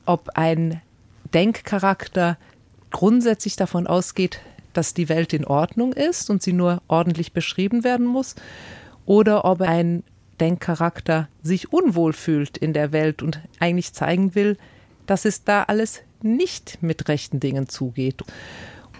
ob 0.06 0.30
ein 0.34 0.80
Denkcharakter 1.34 2.38
grundsätzlich 2.92 3.56
davon 3.56 3.86
ausgeht, 3.86 4.40
dass 4.76 4.94
die 4.94 5.08
Welt 5.08 5.32
in 5.32 5.44
Ordnung 5.44 5.92
ist 5.92 6.30
und 6.30 6.42
sie 6.42 6.52
nur 6.52 6.82
ordentlich 6.88 7.32
beschrieben 7.32 7.84
werden 7.84 8.06
muss, 8.06 8.34
oder 9.04 9.44
ob 9.44 9.60
ein 9.60 10.02
Denkcharakter 10.40 11.28
sich 11.42 11.72
unwohl 11.72 12.12
fühlt 12.12 12.56
in 12.58 12.72
der 12.72 12.92
Welt 12.92 13.22
und 13.22 13.40
eigentlich 13.60 13.92
zeigen 13.92 14.34
will, 14.34 14.56
dass 15.06 15.24
es 15.24 15.44
da 15.44 15.62
alles 15.62 16.02
nicht 16.22 16.82
mit 16.82 17.08
rechten 17.08 17.40
Dingen 17.40 17.68
zugeht. 17.68 18.22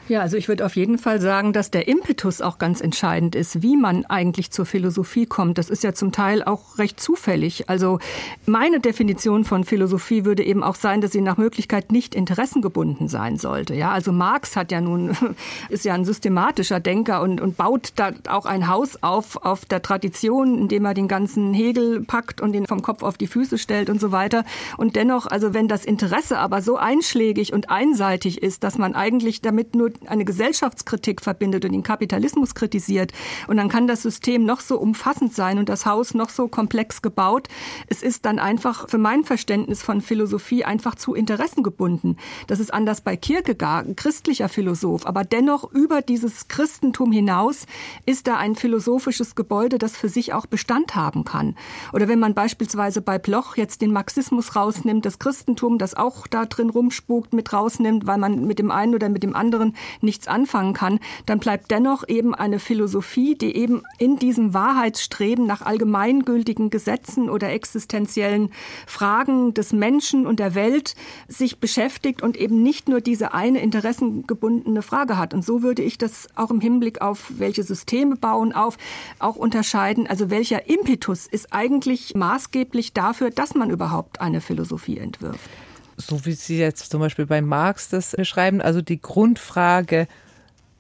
Ja, 0.09 0.21
also 0.21 0.37
ich 0.37 0.47
würde 0.47 0.65
auf 0.65 0.77
jeden 0.77 0.99
Fall 0.99 1.21
sagen, 1.21 1.53
dass 1.53 1.73
der 1.73 1.89
Impetus 1.89 2.41
auch 2.41 2.59
ganz 2.59 2.81
entscheidend 2.81 3.35
ist, 3.35 3.63
wie 3.63 3.77
man 3.77 4.07
eigentlich 4.07 4.53
zur 4.53 4.65
Philosophie 4.65 5.27
kommt. 5.27 5.59
Das 5.59 5.69
ist 5.69 5.83
ja 5.83 5.95
zum 5.95 6.13
Teil 6.13 6.45
auch 6.45 6.79
recht 6.79 7.01
zufällig. 7.01 7.69
Also 7.69 7.99
meine 8.47 8.79
Definition 8.79 9.45
von 9.45 9.65
Philosophie 9.65 10.25
würde 10.25 10.45
eben 10.45 10.63
auch 10.63 10.77
sein, 10.77 11.01
dass 11.01 11.11
sie 11.11 11.21
nach 11.21 11.39
Möglichkeit 11.39 11.91
nicht 11.91 12.15
interessengebunden 12.15 13.09
sein 13.09 13.37
sollte. 13.37 13.75
Ja, 13.75 13.91
also 13.91 14.13
Marx 14.13 14.55
hat 14.55 14.71
ja 14.71 14.81
nun, 14.81 15.17
ist 15.71 15.85
ja 15.85 15.95
ein 15.95 16.05
systematischer 16.05 16.79
Denker 16.79 17.21
und, 17.21 17.41
und 17.41 17.57
baut 17.57 17.93
da 17.97 18.13
auch 18.29 18.47
ein 18.47 18.69
Haus 18.69 19.03
auf, 19.03 19.45
auf 19.45 19.65
der 19.65 19.83
Tradition, 19.83 20.57
indem 20.57 20.85
er 20.85 20.95
den 20.95 21.09
ganzen 21.09 21.53
Hegel 21.53 22.03
packt 22.03 22.41
und 22.41 22.55
ihn 22.55 22.67
vom 22.67 22.81
Kopf 22.81 23.03
auf 23.03 23.19
die 23.19 23.27
Füße 23.27 23.59
stellt 23.59 23.91
und 23.91 24.01
so 24.01 24.13
weiter. 24.13 24.45
Und 24.77 24.95
dennoch, 24.95 25.27
also 25.27 25.53
wenn 25.53 25.67
das 25.67 25.85
Interesse 25.85 26.39
aber 26.39 26.63
so 26.63 26.77
einschlägig 26.77 27.53
und 27.53 27.71
einseitig 27.71 28.41
ist, 28.41 28.63
dass 28.63 28.79
man 28.79 28.95
eigentlich 28.95 29.41
damit 29.41 29.75
nur 29.75 29.96
eine 30.07 30.25
Gesellschaftskritik 30.25 31.23
verbindet 31.23 31.65
und 31.65 31.73
den 31.73 31.83
Kapitalismus 31.83 32.55
kritisiert. 32.55 33.13
Und 33.47 33.57
dann 33.57 33.69
kann 33.69 33.87
das 33.87 34.03
System 34.03 34.45
noch 34.45 34.61
so 34.61 34.79
umfassend 34.79 35.35
sein 35.35 35.59
und 35.59 35.69
das 35.69 35.87
Haus 35.87 36.15
noch 36.15 36.31
so 36.31 36.49
komplex 36.49 37.03
gebaut. 37.03 37.49
Es 37.89 38.03
ist 38.03 38.25
dann 38.25 38.39
einfach 38.39 38.89
für 38.89 38.99
mein 38.99 39.25
Verständnis 39.25 39.83
von 39.83 40.01
Philosophie 40.01 40.65
einfach 40.65 40.95
zu 40.95 41.15
Interessen 41.15 41.63
gebunden. 41.63 42.17
Das 42.47 42.61
ist 42.61 42.73
anders 42.73 43.01
bei 43.01 43.17
Kierkegaard, 43.17 43.89
ein 43.89 43.97
christlicher 43.97 44.49
Philosoph. 44.49 45.07
Aber 45.07 45.25
dennoch 45.25 45.71
über 45.73 46.03
dieses 46.03 46.49
Christentum 46.49 47.13
hinaus 47.13 47.67
ist 48.05 48.27
da 48.27 48.37
ein 48.37 48.55
philosophisches 48.55 49.35
Gebäude, 49.35 49.79
das 49.79 49.97
für 49.97 50.09
sich 50.09 50.33
auch 50.33 50.47
Bestand 50.47 50.95
haben 50.95 51.25
kann. 51.25 51.57
Oder 51.93 52.09
wenn 52.09 52.19
man 52.19 52.35
beispielsweise 52.35 53.01
bei 53.01 53.19
Bloch 53.19 53.57
jetzt 53.57 53.81
den 53.81 53.93
Marxismus 53.93 54.57
rausnimmt, 54.57 55.05
das 55.05 55.19
Christentum, 55.19 55.79
das 55.79 55.95
auch 55.95 56.27
da 56.27 56.47
drin 56.47 56.71
rumspukt, 56.71 57.33
mit 57.33 57.53
rausnimmt, 57.53 58.07
weil 58.07 58.19
man 58.19 58.47
mit 58.47 58.59
dem 58.59 58.71
einen 58.71 58.95
oder 58.95 59.09
mit 59.09 59.23
dem 59.23 59.35
anderen 59.35 59.77
nichts 60.01 60.29
anfangen 60.29 60.73
kann, 60.73 61.01
dann 61.27 61.39
bleibt 61.39 61.71
dennoch 61.71 62.07
eben 62.09 62.35
eine 62.35 62.59
Philosophie, 62.59 63.35
die 63.35 63.57
eben 63.57 63.83
in 63.99 64.19
diesem 64.19 64.55
Wahrheitsstreben 64.55 65.47
nach 65.47 65.63
allgemeingültigen 65.63 66.71
Gesetzen 66.71 67.31
oder 67.31 67.51
existenziellen 67.51 68.51
Fragen 68.87 69.55
des 69.55 69.73
Menschen 69.73 70.27
und 70.27 70.41
der 70.41 70.55
Welt 70.55 70.95
sich 71.29 71.59
beschäftigt 71.61 72.23
und 72.23 72.37
eben 72.37 72.63
nicht 72.63 72.89
nur 72.89 73.01
diese 73.01 73.35
eine 73.35 73.61
interessengebundene 73.61 74.83
Frage 74.83 75.19
hat. 75.19 75.35
Und 75.35 75.45
so 75.45 75.63
würde 75.63 75.83
ich 75.83 75.99
das 75.99 76.29
auch 76.35 76.51
im 76.51 76.61
Hinblick 76.61 77.01
auf 77.01 77.33
welche 77.39 77.63
Systeme 77.63 78.17
bauen 78.17 78.53
auf 78.53 78.77
auch 79.19 79.37
unterscheiden. 79.37 80.07
Also 80.07 80.31
welcher 80.31 80.69
Impetus 80.69 81.27
ist 81.27 81.53
eigentlich 81.53 82.15
maßgeblich 82.15 82.93
dafür, 82.93 83.31
dass 83.31 83.55
man 83.55 83.71
überhaupt 83.71 84.21
eine 84.21 84.41
Philosophie 84.41 84.99
entwirft? 84.99 85.49
So 85.97 86.25
wie 86.27 86.33
Sie 86.33 86.59
jetzt 86.59 86.91
zum 86.91 87.01
Beispiel 87.01 87.27
bei 87.27 87.41
Marx 87.41 87.89
das 87.89 88.13
beschreiben, 88.13 88.61
also 88.61 88.83
die 88.83 89.01
Grundfrage, 89.01 90.07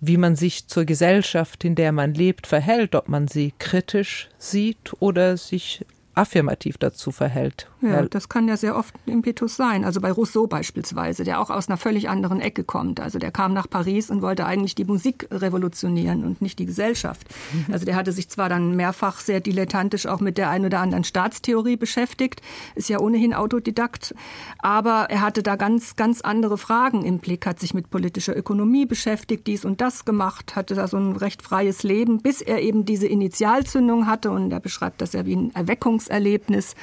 wie 0.00 0.16
man 0.16 0.36
sich 0.36 0.68
zur 0.68 0.84
Gesellschaft, 0.84 1.64
in 1.64 1.74
der 1.74 1.92
man 1.92 2.14
lebt, 2.14 2.46
verhält, 2.46 2.94
ob 2.94 3.08
man 3.08 3.28
sie 3.28 3.54
kritisch 3.58 4.28
sieht 4.38 4.92
oder 5.00 5.36
sich 5.36 5.84
affirmativ 6.14 6.78
dazu 6.78 7.12
verhält. 7.12 7.68
Ja, 7.82 8.02
das 8.02 8.28
kann 8.28 8.48
ja 8.48 8.56
sehr 8.56 8.76
oft 8.76 8.94
ein 9.06 9.12
Impetus 9.12 9.56
sein. 9.56 9.84
Also 9.84 10.00
bei 10.00 10.10
Rousseau 10.10 10.46
beispielsweise, 10.46 11.24
der 11.24 11.40
auch 11.40 11.50
aus 11.50 11.68
einer 11.68 11.76
völlig 11.76 12.08
anderen 12.08 12.40
Ecke 12.40 12.64
kommt. 12.64 13.00
Also 13.00 13.18
der 13.18 13.30
kam 13.30 13.52
nach 13.52 13.68
Paris 13.68 14.10
und 14.10 14.22
wollte 14.22 14.46
eigentlich 14.46 14.74
die 14.74 14.84
Musik 14.84 15.28
revolutionieren 15.30 16.24
und 16.24 16.40
nicht 16.40 16.58
die 16.58 16.66
Gesellschaft. 16.66 17.26
Mhm. 17.52 17.74
Also 17.74 17.84
der 17.84 17.96
hatte 17.96 18.12
sich 18.12 18.28
zwar 18.30 18.48
dann 18.48 18.76
mehrfach 18.76 19.20
sehr 19.20 19.40
dilettantisch 19.40 20.06
auch 20.06 20.20
mit 20.20 20.38
der 20.38 20.48
ein 20.48 20.64
oder 20.64 20.80
anderen 20.80 21.04
Staatstheorie 21.04 21.76
beschäftigt, 21.76 22.40
ist 22.74 22.88
ja 22.88 22.98
ohnehin 22.98 23.34
Autodidakt, 23.34 24.14
aber 24.58 25.06
er 25.10 25.20
hatte 25.20 25.42
da 25.42 25.56
ganz, 25.56 25.96
ganz 25.96 26.22
andere 26.22 26.58
Fragen 26.58 27.04
im 27.04 27.18
Blick, 27.18 27.46
hat 27.46 27.60
sich 27.60 27.74
mit 27.74 27.90
politischer 27.90 28.36
Ökonomie 28.36 28.86
beschäftigt, 28.86 29.46
dies 29.46 29.64
und 29.64 29.80
das 29.80 30.04
gemacht, 30.04 30.56
hatte 30.56 30.74
da 30.74 30.88
so 30.88 30.96
ein 30.96 31.16
recht 31.16 31.42
freies 31.42 31.82
Leben, 31.82 32.22
bis 32.22 32.40
er 32.40 32.62
eben 32.62 32.84
diese 32.84 33.06
Initialzündung 33.06 34.06
hatte 34.06 34.30
und 34.30 34.50
er 34.50 34.60
beschreibt 34.60 35.00
das 35.00 35.12
ja 35.12 35.26
wie 35.26 35.36
ein 35.36 35.54
Erweckungserlebnis, 35.54 36.74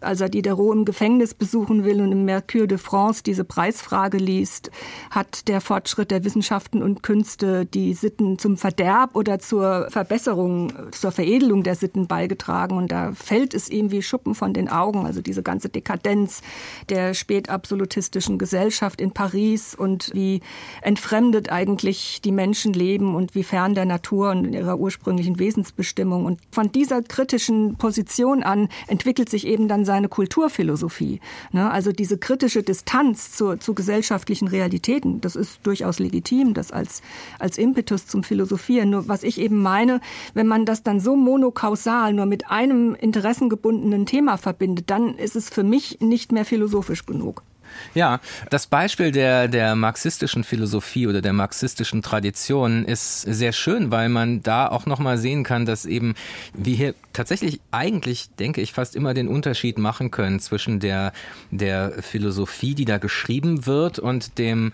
als 0.00 0.20
er 0.20 0.28
Diderot 0.38 0.76
im 0.76 0.84
Gefängnis 0.84 1.34
besuchen 1.34 1.84
will 1.84 2.00
und 2.00 2.12
im 2.12 2.24
Mercure 2.24 2.68
de 2.68 2.78
France 2.78 3.24
diese 3.24 3.42
Preisfrage 3.42 4.18
liest, 4.18 4.70
hat 5.10 5.48
der 5.48 5.60
Fortschritt 5.60 6.12
der 6.12 6.22
Wissenschaften 6.22 6.80
und 6.80 7.02
Künste 7.02 7.66
die 7.66 7.92
Sitten 7.92 8.38
zum 8.38 8.56
Verderb 8.56 9.16
oder 9.16 9.40
zur 9.40 9.88
Verbesserung, 9.90 10.72
zur 10.92 11.10
Veredelung 11.10 11.64
der 11.64 11.74
Sitten 11.74 12.06
beigetragen. 12.06 12.76
Und 12.76 12.92
da 12.92 13.10
fällt 13.10 13.52
es 13.52 13.68
ihm 13.68 13.90
wie 13.90 14.00
Schuppen 14.00 14.36
von 14.36 14.54
den 14.54 14.68
Augen, 14.68 15.06
also 15.06 15.20
diese 15.20 15.42
ganze 15.42 15.70
Dekadenz 15.70 16.40
der 16.88 17.14
spätabsolutistischen 17.14 18.38
Gesellschaft 18.38 19.00
in 19.00 19.10
Paris 19.10 19.74
und 19.74 20.12
wie 20.14 20.40
entfremdet 20.82 21.50
eigentlich 21.50 22.20
die 22.22 22.30
Menschen 22.30 22.72
leben 22.74 23.16
und 23.16 23.34
wie 23.34 23.42
fern 23.42 23.74
der 23.74 23.86
Natur 23.86 24.30
und 24.30 24.52
ihrer 24.52 24.78
ursprünglichen 24.78 25.40
Wesensbestimmung. 25.40 26.26
Und 26.26 26.38
von 26.52 26.70
dieser 26.70 27.02
kritischen 27.02 27.74
Position 27.74 28.44
an 28.44 28.68
entwickelt 28.86 29.28
sich 29.28 29.44
eben 29.44 29.66
dann 29.66 29.84
seine 29.84 30.08
Kulturphilosophie. 30.28 31.20
Ne? 31.52 31.70
Also 31.70 31.92
diese 31.92 32.18
kritische 32.18 32.62
Distanz 32.62 33.32
zu, 33.32 33.56
zu 33.56 33.74
gesellschaftlichen 33.74 34.48
Realitäten, 34.48 35.20
das 35.20 35.36
ist 35.36 35.60
durchaus 35.62 35.98
legitim, 35.98 36.54
das 36.54 36.70
als, 36.70 37.02
als 37.38 37.56
Impetus 37.56 38.06
zum 38.06 38.22
Philosophieren. 38.22 38.90
Nur 38.90 39.08
was 39.08 39.22
ich 39.22 39.40
eben 39.40 39.62
meine, 39.62 40.00
wenn 40.34 40.46
man 40.46 40.66
das 40.66 40.82
dann 40.82 41.00
so 41.00 41.16
monokausal 41.16 42.12
nur 42.12 42.26
mit 42.26 42.50
einem 42.50 42.94
interessengebundenen 42.94 44.06
Thema 44.06 44.36
verbindet, 44.36 44.90
dann 44.90 45.16
ist 45.16 45.34
es 45.34 45.48
für 45.48 45.64
mich 45.64 45.98
nicht 46.00 46.30
mehr 46.30 46.44
philosophisch 46.44 47.06
genug. 47.06 47.42
Ja, 47.94 48.20
das 48.50 48.66
Beispiel 48.66 49.12
der, 49.12 49.48
der 49.48 49.74
marxistischen 49.74 50.44
Philosophie 50.44 51.06
oder 51.06 51.20
der 51.20 51.32
marxistischen 51.32 52.02
Tradition 52.02 52.84
ist 52.84 53.22
sehr 53.22 53.52
schön, 53.52 53.90
weil 53.90 54.08
man 54.08 54.42
da 54.42 54.68
auch 54.68 54.86
nochmal 54.86 55.18
sehen 55.18 55.44
kann, 55.44 55.66
dass 55.66 55.84
eben 55.84 56.14
wir 56.54 56.76
hier 56.76 56.94
tatsächlich 57.12 57.60
eigentlich, 57.70 58.30
denke 58.38 58.60
ich, 58.60 58.72
fast 58.72 58.96
immer 58.96 59.14
den 59.14 59.28
Unterschied 59.28 59.78
machen 59.78 60.10
können 60.10 60.40
zwischen 60.40 60.80
der, 60.80 61.12
der 61.50 62.02
Philosophie, 62.02 62.74
die 62.74 62.84
da 62.84 62.98
geschrieben 62.98 63.66
wird 63.66 63.98
und 63.98 64.38
dem 64.38 64.72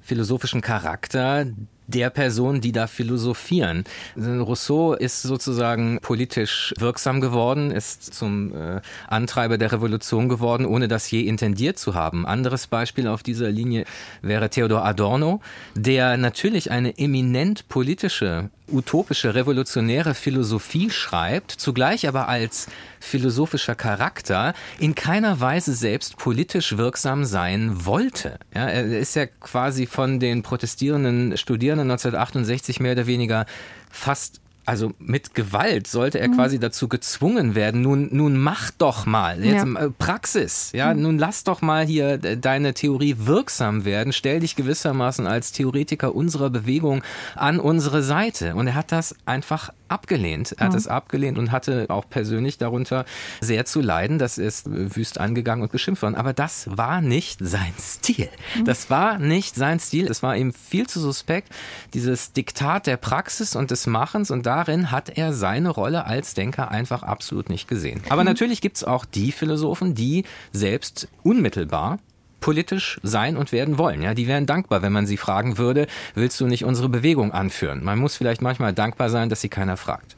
philosophischen 0.00 0.60
Charakter, 0.60 1.46
der 1.86 2.10
Person, 2.10 2.60
die 2.60 2.72
da 2.72 2.86
philosophieren. 2.86 3.84
Rousseau 4.16 4.94
ist 4.94 5.22
sozusagen 5.22 5.98
politisch 6.00 6.74
wirksam 6.78 7.20
geworden, 7.20 7.70
ist 7.70 8.14
zum 8.14 8.54
äh, 8.54 8.80
Antreiber 9.08 9.58
der 9.58 9.72
Revolution 9.72 10.28
geworden, 10.28 10.66
ohne 10.66 10.88
das 10.88 11.10
je 11.10 11.22
intendiert 11.22 11.78
zu 11.78 11.94
haben. 11.94 12.26
Anderes 12.26 12.66
Beispiel 12.66 13.06
auf 13.06 13.22
dieser 13.22 13.50
Linie 13.50 13.84
wäre 14.22 14.50
Theodor 14.50 14.84
Adorno, 14.84 15.40
der 15.74 16.16
natürlich 16.16 16.70
eine 16.70 16.98
eminent 16.98 17.68
politische 17.68 18.50
utopische, 18.70 19.34
revolutionäre 19.34 20.14
Philosophie 20.14 20.90
schreibt, 20.90 21.50
zugleich 21.50 22.08
aber 22.08 22.28
als 22.28 22.66
philosophischer 22.98 23.74
Charakter 23.74 24.54
in 24.78 24.94
keiner 24.94 25.40
Weise 25.40 25.74
selbst 25.74 26.16
politisch 26.16 26.78
wirksam 26.78 27.24
sein 27.26 27.84
wollte. 27.84 28.38
Ja, 28.54 28.66
er 28.66 28.98
ist 28.98 29.16
ja 29.16 29.26
quasi 29.26 29.86
von 29.86 30.18
den 30.18 30.42
protestierenden 30.42 31.36
Studierenden 31.36 31.73
1968 31.82 32.80
mehr 32.80 32.92
oder 32.92 33.06
weniger 33.06 33.46
fast 33.90 34.40
also 34.66 34.92
mit 34.98 35.34
Gewalt 35.34 35.86
sollte 35.86 36.18
er 36.20 36.28
mhm. 36.28 36.36
quasi 36.36 36.58
dazu 36.58 36.88
gezwungen 36.88 37.54
werden, 37.54 37.82
nun, 37.82 38.08
nun 38.12 38.36
mach 38.36 38.70
doch 38.70 39.06
mal, 39.06 39.44
jetzt 39.44 39.66
ja. 39.66 39.80
Äh, 39.80 39.90
Praxis, 39.90 40.72
ja, 40.72 40.94
mhm. 40.94 41.02
nun 41.02 41.18
lass 41.18 41.44
doch 41.44 41.60
mal 41.60 41.84
hier 41.84 42.18
deine 42.18 42.74
Theorie 42.74 43.16
wirksam 43.18 43.84
werden, 43.84 44.12
stell 44.12 44.40
dich 44.40 44.56
gewissermaßen 44.56 45.26
als 45.26 45.52
Theoretiker 45.52 46.14
unserer 46.14 46.50
Bewegung 46.50 47.02
an 47.34 47.60
unsere 47.60 48.02
Seite. 48.02 48.54
Und 48.54 48.66
er 48.66 48.74
hat 48.74 48.92
das 48.92 49.14
einfach 49.26 49.70
abgelehnt. 49.88 50.54
Er 50.58 50.66
hat 50.66 50.74
es 50.74 50.88
abgelehnt 50.88 51.38
und 51.38 51.52
hatte 51.52 51.86
auch 51.88 52.08
persönlich 52.08 52.58
darunter 52.58 53.04
sehr 53.40 53.64
zu 53.64 53.80
leiden. 53.80 54.18
Das 54.18 54.38
ist 54.38 54.66
wüst 54.68 55.18
angegangen 55.20 55.62
und 55.62 55.72
beschimpft 55.72 56.02
worden. 56.02 56.14
Aber 56.14 56.32
das 56.32 56.68
war 56.76 57.00
nicht 57.00 57.38
sein 57.42 57.72
Stil. 57.78 58.28
Mhm. 58.58 58.64
Das 58.64 58.90
war 58.90 59.18
nicht 59.18 59.54
sein 59.54 59.80
Stil. 59.80 60.06
Es 60.06 60.22
war 60.22 60.36
ihm 60.36 60.52
viel 60.52 60.86
zu 60.86 61.00
suspekt. 61.00 61.48
Dieses 61.92 62.32
Diktat 62.32 62.86
der 62.86 62.96
Praxis 62.96 63.56
und 63.56 63.70
des 63.70 63.86
Machens 63.86 64.30
und 64.30 64.46
darin 64.46 64.90
hat 64.90 65.10
er 65.16 65.32
seine 65.32 65.70
Rolle 65.70 66.06
als 66.06 66.34
Denker 66.34 66.70
einfach 66.70 67.02
absolut 67.02 67.48
nicht 67.48 67.68
gesehen. 67.68 68.02
Aber 68.08 68.22
mhm. 68.22 68.28
natürlich 68.28 68.60
gibt 68.60 68.76
es 68.76 68.84
auch 68.84 69.04
die 69.04 69.32
Philosophen, 69.32 69.94
die 69.94 70.24
selbst 70.52 71.08
unmittelbar 71.22 71.98
politisch 72.44 73.00
sein 73.02 73.38
und 73.38 73.52
werden 73.52 73.78
wollen. 73.78 74.02
Ja, 74.02 74.12
die 74.12 74.26
wären 74.26 74.44
dankbar, 74.44 74.82
wenn 74.82 74.92
man 74.92 75.06
sie 75.06 75.16
fragen 75.16 75.56
würde, 75.56 75.86
willst 76.14 76.38
du 76.38 76.46
nicht 76.46 76.66
unsere 76.66 76.90
Bewegung 76.90 77.32
anführen? 77.32 77.82
Man 77.82 77.98
muss 77.98 78.16
vielleicht 78.16 78.42
manchmal 78.42 78.74
dankbar 78.74 79.08
sein, 79.08 79.30
dass 79.30 79.40
sie 79.40 79.48
keiner 79.48 79.78
fragt. 79.78 80.14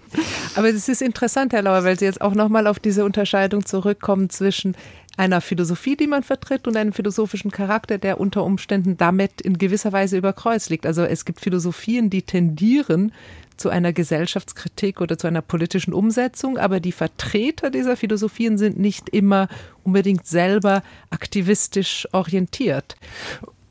Aber 0.56 0.68
es 0.68 0.88
ist 0.88 1.02
interessant, 1.02 1.52
Herr 1.52 1.62
Lauer, 1.62 1.84
weil 1.84 1.96
Sie 1.96 2.04
jetzt 2.04 2.20
auch 2.20 2.34
nochmal 2.34 2.66
auf 2.66 2.80
diese 2.80 3.04
Unterscheidung 3.04 3.64
zurückkommen 3.64 4.28
zwischen 4.28 4.76
einer 5.16 5.40
Philosophie, 5.40 5.94
die 5.94 6.08
man 6.08 6.24
vertritt, 6.24 6.66
und 6.66 6.76
einem 6.76 6.92
philosophischen 6.92 7.52
Charakter, 7.52 7.96
der 7.96 8.18
unter 8.18 8.42
Umständen 8.42 8.96
damit 8.96 9.40
in 9.40 9.56
gewisser 9.56 9.92
Weise 9.92 10.16
über 10.16 10.32
Kreuz 10.32 10.68
liegt. 10.68 10.84
Also 10.84 11.04
es 11.04 11.26
gibt 11.26 11.40
Philosophien, 11.40 12.10
die 12.10 12.22
tendieren 12.22 13.12
zu 13.56 13.68
einer 13.70 13.92
Gesellschaftskritik 13.92 15.00
oder 15.00 15.18
zu 15.18 15.26
einer 15.26 15.42
politischen 15.42 15.92
Umsetzung, 15.92 16.58
aber 16.58 16.80
die 16.80 16.92
Vertreter 16.92 17.70
dieser 17.70 17.96
Philosophien 17.96 18.58
sind 18.58 18.78
nicht 18.78 19.08
immer 19.08 19.48
unbedingt 19.82 20.26
selber 20.26 20.82
aktivistisch 21.10 22.08
orientiert. 22.12 22.96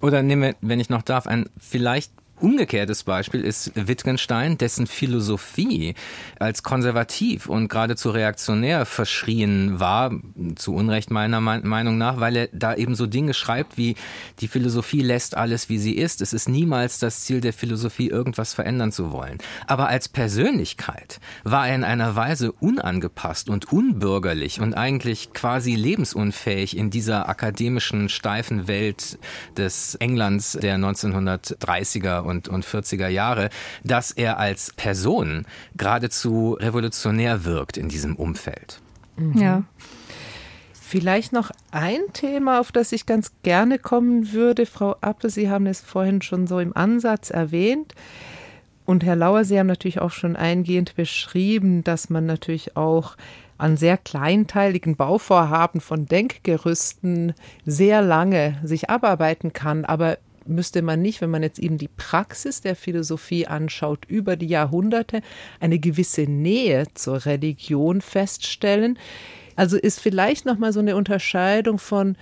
Oder 0.01 0.23
nehme, 0.23 0.55
wenn 0.61 0.79
ich 0.79 0.89
noch 0.89 1.01
darf, 1.01 1.27
ein 1.27 1.49
vielleicht 1.57 2.11
Umgekehrtes 2.37 3.03
Beispiel 3.03 3.41
ist 3.41 3.71
Wittgenstein, 3.75 4.57
dessen 4.57 4.87
Philosophie 4.87 5.95
als 6.37 6.63
konservativ 6.63 7.47
und 7.47 7.69
geradezu 7.69 8.09
reaktionär 8.09 8.85
verschrien 8.85 9.79
war, 9.79 10.11
zu 10.55 10.73
Unrecht 10.73 11.11
meiner 11.11 11.39
Meinung 11.39 11.97
nach, 11.97 12.19
weil 12.19 12.35
er 12.35 12.49
da 12.51 12.75
eben 12.75 12.95
so 12.95 13.05
Dinge 13.05 13.33
schreibt 13.33 13.77
wie, 13.77 13.95
die 14.39 14.49
Philosophie 14.49 15.01
lässt 15.01 15.37
alles, 15.37 15.69
wie 15.69 15.77
sie 15.77 15.93
ist. 15.93 16.21
Es 16.21 16.33
ist 16.33 16.49
niemals 16.49 16.99
das 16.99 17.23
Ziel 17.23 17.39
der 17.39 17.53
Philosophie, 17.53 18.09
irgendwas 18.09 18.53
verändern 18.53 18.91
zu 18.91 19.13
wollen. 19.13 19.37
Aber 19.65 19.87
als 19.87 20.09
Persönlichkeit 20.09 21.21
war 21.45 21.69
er 21.69 21.75
in 21.75 21.83
einer 21.85 22.17
Weise 22.17 22.51
unangepasst 22.51 23.49
und 23.49 23.71
unbürgerlich 23.71 24.59
und 24.59 24.73
eigentlich 24.73 25.31
quasi 25.31 25.75
lebensunfähig 25.75 26.75
in 26.75 26.89
dieser 26.89 27.29
akademischen, 27.29 28.09
steifen 28.09 28.67
Welt 28.67 29.19
des 29.55 29.95
Englands 29.95 30.57
der 30.61 30.75
1930er 30.77 32.24
und, 32.25 32.47
und 32.47 32.65
40er 32.65 33.07
Jahre, 33.07 33.49
dass 33.83 34.11
er 34.11 34.37
als 34.37 34.73
Person 34.75 35.45
geradezu 35.75 36.57
revolutionär 36.59 37.45
wirkt 37.45 37.77
in 37.77 37.89
diesem 37.89 38.15
Umfeld. 38.15 38.79
Mhm. 39.17 39.37
Ja. 39.37 39.63
Vielleicht 40.73 41.33
noch 41.33 41.51
ein 41.71 41.99
Thema, 42.13 42.59
auf 42.59 42.71
das 42.71 42.91
ich 42.91 43.05
ganz 43.05 43.31
gerne 43.43 43.79
kommen 43.79 44.33
würde. 44.33 44.65
Frau 44.65 44.95
Appel, 45.01 45.29
Sie 45.29 45.49
haben 45.49 45.65
es 45.65 45.81
vorhin 45.81 46.21
schon 46.21 46.47
so 46.47 46.59
im 46.59 46.77
Ansatz 46.77 47.31
erwähnt. 47.31 47.95
Und 48.85 49.03
Herr 49.03 49.15
Lauer, 49.15 49.45
Sie 49.45 49.57
haben 49.59 49.67
natürlich 49.67 49.99
auch 49.99 50.11
schon 50.11 50.35
eingehend 50.35 50.95
beschrieben, 50.95 51.83
dass 51.83 52.11
man 52.11 52.27
natürlich 52.27 52.77
auch 52.77 53.17
an 53.57 53.77
sehr 53.77 53.97
kleinteiligen 53.97 54.95
Bauvorhaben 54.95 55.81
von 55.81 56.05
Denkgerüsten 56.05 57.33
sehr 57.65 58.01
lange 58.01 58.59
sich 58.63 58.89
abarbeiten 58.89 59.53
kann. 59.53 59.85
Aber 59.85 60.17
müsste 60.47 60.81
man 60.81 61.01
nicht, 61.01 61.21
wenn 61.21 61.29
man 61.29 61.43
jetzt 61.43 61.59
eben 61.59 61.77
die 61.77 61.87
Praxis 61.87 62.61
der 62.61 62.75
Philosophie 62.75 63.47
anschaut, 63.47 64.05
über 64.07 64.35
die 64.35 64.47
Jahrhunderte 64.47 65.21
eine 65.59 65.79
gewisse 65.79 66.23
Nähe 66.23 66.85
zur 66.93 67.25
Religion 67.25 68.01
feststellen. 68.01 68.97
Also 69.55 69.77
ist 69.77 69.99
vielleicht 69.99 70.45
noch 70.45 70.57
mal 70.57 70.73
so 70.73 70.79
eine 70.79 70.95
Unterscheidung 70.95 71.79
von 71.79 72.15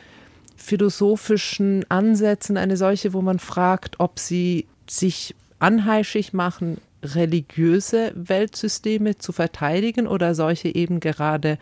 philosophischen 0.56 1.86
Ansätzen 1.90 2.58
eine 2.58 2.78
solche, 2.78 3.14
wo 3.14 3.22
man 3.22 3.40
fragt, 3.40 4.00
ob 4.00 4.20
sie 4.20 4.68
sich 4.90 5.36
anheischig 5.60 6.34
machen, 6.34 6.78
religiöse 7.04 8.14
Weltsysteme 8.16 9.18
zu 9.18 9.32
verteidigen 9.32 10.08
oder 10.08 10.36
solche 10.36 10.74
eben 10.74 11.00
gerade 11.00 11.58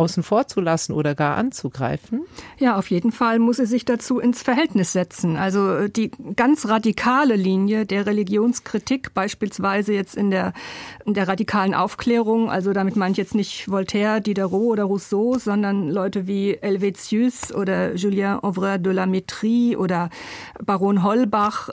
außen 0.00 0.22
vor 0.22 0.48
zu 0.48 0.60
lassen 0.60 0.92
oder 0.94 1.14
gar 1.14 1.36
anzugreifen? 1.36 2.22
Ja, 2.58 2.76
auf 2.76 2.90
jeden 2.90 3.12
Fall 3.12 3.38
muss 3.38 3.58
sie 3.58 3.66
sich 3.66 3.84
dazu 3.84 4.18
ins 4.18 4.42
Verhältnis 4.42 4.92
setzen. 4.92 5.36
Also 5.36 5.74
äh, 5.74 5.90
die 5.90 6.10
ganz 6.36 6.66
radikale 6.66 7.36
Linie 7.36 7.84
der 7.84 8.06
Religionskritik, 8.06 9.12
beispielsweise 9.12 9.92
jetzt 9.92 10.16
in 10.16 10.30
der, 10.30 10.54
in 11.04 11.12
der 11.12 11.28
radikalen 11.28 11.74
Aufklärung, 11.74 12.50
also 12.50 12.72
damit 12.72 12.96
meine 12.96 13.12
ich 13.12 13.18
jetzt 13.18 13.34
nicht 13.34 13.70
Voltaire, 13.70 14.20
Diderot 14.22 14.72
oder 14.72 14.84
Rousseau, 14.84 15.36
sondern 15.38 15.90
Leute 15.90 16.26
wie 16.26 16.56
Helvétius 16.60 17.52
oder 17.54 17.94
Julien 17.94 18.42
Auvray 18.42 18.78
de 18.78 18.92
la 18.92 19.04
Métrie 19.04 19.76
oder 19.76 20.08
Baron 20.64 21.02
Holbach, 21.02 21.68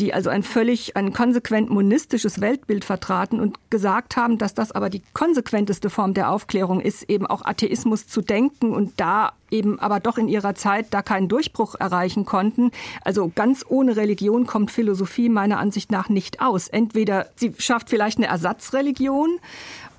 die 0.00 0.12
also 0.12 0.28
ein 0.28 0.42
völlig, 0.42 0.96
ein 0.96 1.14
konsequent 1.14 1.70
monistisches 1.70 2.42
Weltbild 2.42 2.84
vertraten 2.84 3.40
und 3.40 3.58
gesagt 3.70 4.16
haben, 4.16 4.36
dass 4.36 4.52
das 4.52 4.70
aber 4.70 4.90
die 4.90 5.02
konsequenteste 5.14 5.88
Form 5.88 6.12
der 6.12 6.30
Aufklärung 6.30 6.80
ist, 6.80 7.08
eben 7.08 7.26
auch 7.26 7.42
Atheismus 7.42 7.69
zu 8.06 8.20
denken 8.20 8.72
und 8.72 8.92
da 8.98 9.32
eben 9.50 9.78
aber 9.80 10.00
doch 10.00 10.18
in 10.18 10.28
ihrer 10.28 10.54
Zeit 10.54 10.86
da 10.90 11.02
keinen 11.02 11.28
Durchbruch 11.28 11.74
erreichen 11.74 12.24
konnten. 12.24 12.70
Also 13.04 13.30
ganz 13.34 13.64
ohne 13.68 13.96
Religion 13.96 14.46
kommt 14.46 14.70
Philosophie 14.70 15.28
meiner 15.28 15.58
Ansicht 15.58 15.90
nach 15.90 16.08
nicht 16.08 16.40
aus. 16.40 16.68
Entweder 16.68 17.26
sie 17.36 17.52
schafft 17.58 17.90
vielleicht 17.90 18.18
eine 18.18 18.26
Ersatzreligion 18.28 19.38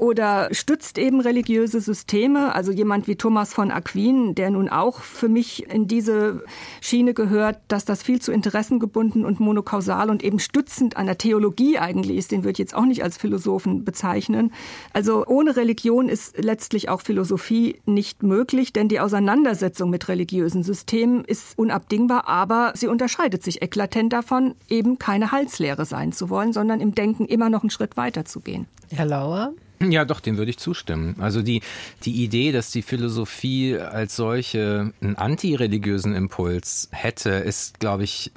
oder 0.01 0.49
stützt 0.51 0.97
eben 0.97 1.21
religiöse 1.21 1.79
Systeme. 1.79 2.55
Also 2.55 2.71
jemand 2.71 3.07
wie 3.07 3.17
Thomas 3.17 3.53
von 3.53 3.69
Aquin, 3.69 4.33
der 4.33 4.49
nun 4.49 4.67
auch 4.67 5.01
für 5.01 5.29
mich 5.29 5.69
in 5.71 5.87
diese 5.87 6.43
Schiene 6.81 7.13
gehört, 7.13 7.59
dass 7.67 7.85
das 7.85 8.01
viel 8.01 8.19
zu 8.19 8.31
interessengebunden 8.31 9.23
und 9.23 9.39
monokausal 9.39 10.09
und 10.09 10.23
eben 10.23 10.39
stützend 10.39 10.97
einer 10.97 11.19
Theologie 11.19 11.77
eigentlich 11.77 12.17
ist, 12.17 12.31
den 12.31 12.43
würde 12.43 12.53
ich 12.53 12.57
jetzt 12.57 12.73
auch 12.73 12.85
nicht 12.85 13.03
als 13.03 13.17
Philosophen 13.17 13.85
bezeichnen. 13.85 14.51
Also 14.91 15.23
ohne 15.27 15.55
Religion 15.55 16.09
ist 16.09 16.35
letztlich 16.43 16.89
auch 16.89 17.01
Philosophie 17.01 17.79
nicht 17.85 18.23
möglich, 18.23 18.73
denn 18.73 18.87
die 18.87 18.99
Auseinandersetzung 18.99 19.91
mit 19.91 20.07
religiösen 20.07 20.63
Systemen 20.63 21.23
ist 21.25 21.59
unabdingbar, 21.59 22.27
aber 22.27 22.73
sie 22.75 22.87
unterscheidet 22.87 23.43
sich 23.43 23.61
eklatent 23.61 24.13
davon, 24.13 24.55
eben 24.67 24.97
keine 24.97 25.31
Heilslehre 25.31 25.85
sein 25.85 26.11
zu 26.11 26.31
wollen, 26.31 26.53
sondern 26.53 26.81
im 26.81 26.95
Denken 26.95 27.27
immer 27.27 27.51
noch 27.51 27.61
einen 27.61 27.69
Schritt 27.69 27.97
weiter 27.97 28.25
zu 28.25 28.39
gehen. 28.39 28.65
Herr 28.89 29.05
Lauer? 29.05 29.53
Ja, 29.89 30.05
doch, 30.05 30.19
dem 30.19 30.37
würde 30.37 30.51
ich 30.51 30.57
zustimmen. 30.57 31.15
Also 31.19 31.41
die, 31.41 31.61
die 32.03 32.23
Idee, 32.23 32.51
dass 32.51 32.71
die 32.71 32.83
Philosophie 32.83 33.77
als 33.77 34.15
solche 34.15 34.93
einen 35.01 35.15
antireligiösen 35.15 36.13
Impuls 36.13 36.87
hätte, 36.91 37.31
ist, 37.31 37.79
glaube 37.79 38.03
ich, 38.03 38.31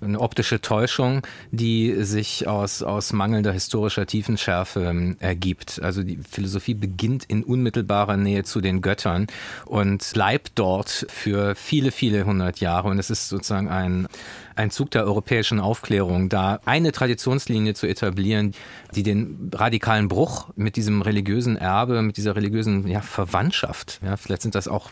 eine 0.00 0.20
optische 0.20 0.60
Täuschung, 0.60 1.22
die 1.50 2.04
sich 2.04 2.46
aus, 2.46 2.82
aus 2.82 3.12
mangelnder 3.12 3.52
historischer 3.52 4.06
Tiefenschärfe 4.06 4.84
ähm, 4.84 5.16
ergibt. 5.18 5.80
Also 5.82 6.02
die 6.02 6.18
Philosophie 6.30 6.74
beginnt 6.74 7.24
in 7.24 7.42
unmittelbarer 7.42 8.16
Nähe 8.16 8.44
zu 8.44 8.60
den 8.60 8.80
Göttern 8.80 9.26
und 9.64 10.08
bleibt 10.14 10.52
dort 10.54 11.06
für 11.08 11.54
viele, 11.54 11.90
viele 11.90 12.24
hundert 12.24 12.60
Jahre. 12.60 12.88
Und 12.88 12.98
es 12.98 13.10
ist 13.10 13.28
sozusagen 13.28 13.68
ein, 13.68 14.06
ein 14.54 14.70
Zug 14.70 14.90
der 14.92 15.04
europäischen 15.04 15.58
Aufklärung, 15.58 16.28
da 16.28 16.60
eine 16.64 16.92
Traditionslinie 16.92 17.74
zu 17.74 17.86
etablieren, 17.86 18.52
die 18.94 19.02
den 19.02 19.50
radikalen 19.52 20.08
Bruch 20.08 20.50
mit 20.56 20.76
diesem 20.84 21.02
religiösen 21.02 21.56
Erbe, 21.56 22.02
mit 22.02 22.16
dieser 22.18 22.36
religiösen 22.36 22.86
ja, 22.86 23.00
Verwandtschaft, 23.00 24.00
ja, 24.04 24.16
vielleicht 24.16 24.42
sind 24.42 24.54
das 24.54 24.68
auch, 24.68 24.90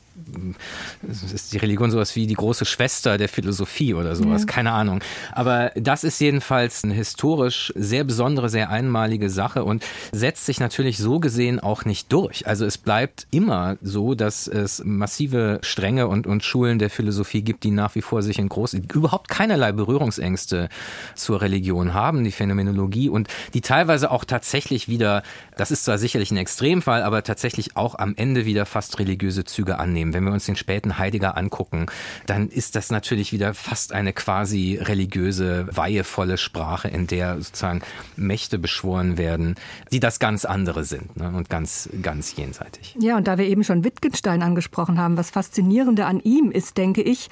ist 1.32 1.52
die 1.52 1.58
Religion 1.58 1.90
sowas 1.90 2.16
wie 2.16 2.26
die 2.26 2.34
große 2.34 2.64
Schwester 2.64 3.18
der 3.18 3.28
Philosophie 3.28 3.92
oder 3.92 4.16
sowas, 4.16 4.42
ja. 4.42 4.46
keine 4.46 4.72
Ahnung. 4.72 5.00
Aber 5.32 5.70
das 5.74 6.02
ist 6.04 6.18
jedenfalls 6.20 6.82
eine 6.82 6.94
historisch 6.94 7.72
sehr 7.76 8.04
besondere, 8.04 8.48
sehr 8.48 8.70
einmalige 8.70 9.28
Sache 9.28 9.64
und 9.64 9.84
setzt 10.12 10.46
sich 10.46 10.60
natürlich 10.60 10.96
so 10.98 11.20
gesehen 11.20 11.60
auch 11.60 11.84
nicht 11.84 12.10
durch. 12.12 12.46
Also 12.46 12.64
es 12.64 12.78
bleibt 12.78 13.26
immer 13.30 13.76
so, 13.82 14.14
dass 14.14 14.46
es 14.46 14.82
massive 14.84 15.58
Stränge 15.62 16.08
und, 16.08 16.26
und 16.26 16.42
Schulen 16.42 16.78
der 16.78 16.88
Philosophie 16.88 17.42
gibt, 17.42 17.64
die 17.64 17.70
nach 17.70 17.94
wie 17.94 18.02
vor 18.02 18.22
sich 18.22 18.38
in 18.38 18.48
groß, 18.48 18.74
überhaupt 18.94 19.28
keinerlei 19.28 19.72
Berührungsängste 19.72 20.70
zur 21.14 21.42
Religion 21.42 21.92
haben, 21.92 22.24
die 22.24 22.32
Phänomenologie 22.32 23.10
und 23.10 23.28
die 23.52 23.60
teilweise 23.60 24.10
auch 24.10 24.24
tatsächlich 24.24 24.88
wieder, 24.88 25.22
das 25.56 25.70
ist 25.70 25.81
zwar 25.84 25.98
sicherlich 25.98 26.30
ein 26.30 26.36
Extremfall, 26.36 27.02
aber 27.02 27.22
tatsächlich 27.22 27.76
auch 27.76 27.98
am 27.98 28.14
Ende 28.16 28.46
wieder 28.46 28.66
fast 28.66 28.98
religiöse 28.98 29.44
Züge 29.44 29.78
annehmen. 29.78 30.14
Wenn 30.14 30.24
wir 30.24 30.32
uns 30.32 30.46
den 30.46 30.56
späten 30.56 30.98
Heidegger 30.98 31.36
angucken, 31.36 31.86
dann 32.26 32.48
ist 32.48 32.76
das 32.76 32.90
natürlich 32.90 33.32
wieder 33.32 33.54
fast 33.54 33.92
eine 33.92 34.12
quasi 34.12 34.78
religiöse, 34.80 35.68
weihevolle 35.70 36.38
Sprache, 36.38 36.88
in 36.88 37.06
der 37.06 37.40
sozusagen 37.40 37.82
Mächte 38.16 38.58
beschworen 38.58 39.18
werden, 39.18 39.56
die 39.92 40.00
das 40.00 40.18
ganz 40.18 40.44
andere 40.44 40.84
sind 40.84 41.16
ne? 41.16 41.32
und 41.34 41.48
ganz, 41.50 41.88
ganz 42.02 42.36
jenseitig. 42.36 42.96
Ja, 42.98 43.16
und 43.16 43.26
da 43.26 43.38
wir 43.38 43.46
eben 43.46 43.64
schon 43.64 43.84
Wittgenstein 43.84 44.42
angesprochen 44.42 44.98
haben, 44.98 45.16
was 45.16 45.30
faszinierende 45.30 46.06
an 46.06 46.20
ihm 46.20 46.50
ist, 46.50 46.76
denke 46.76 47.02
ich, 47.02 47.28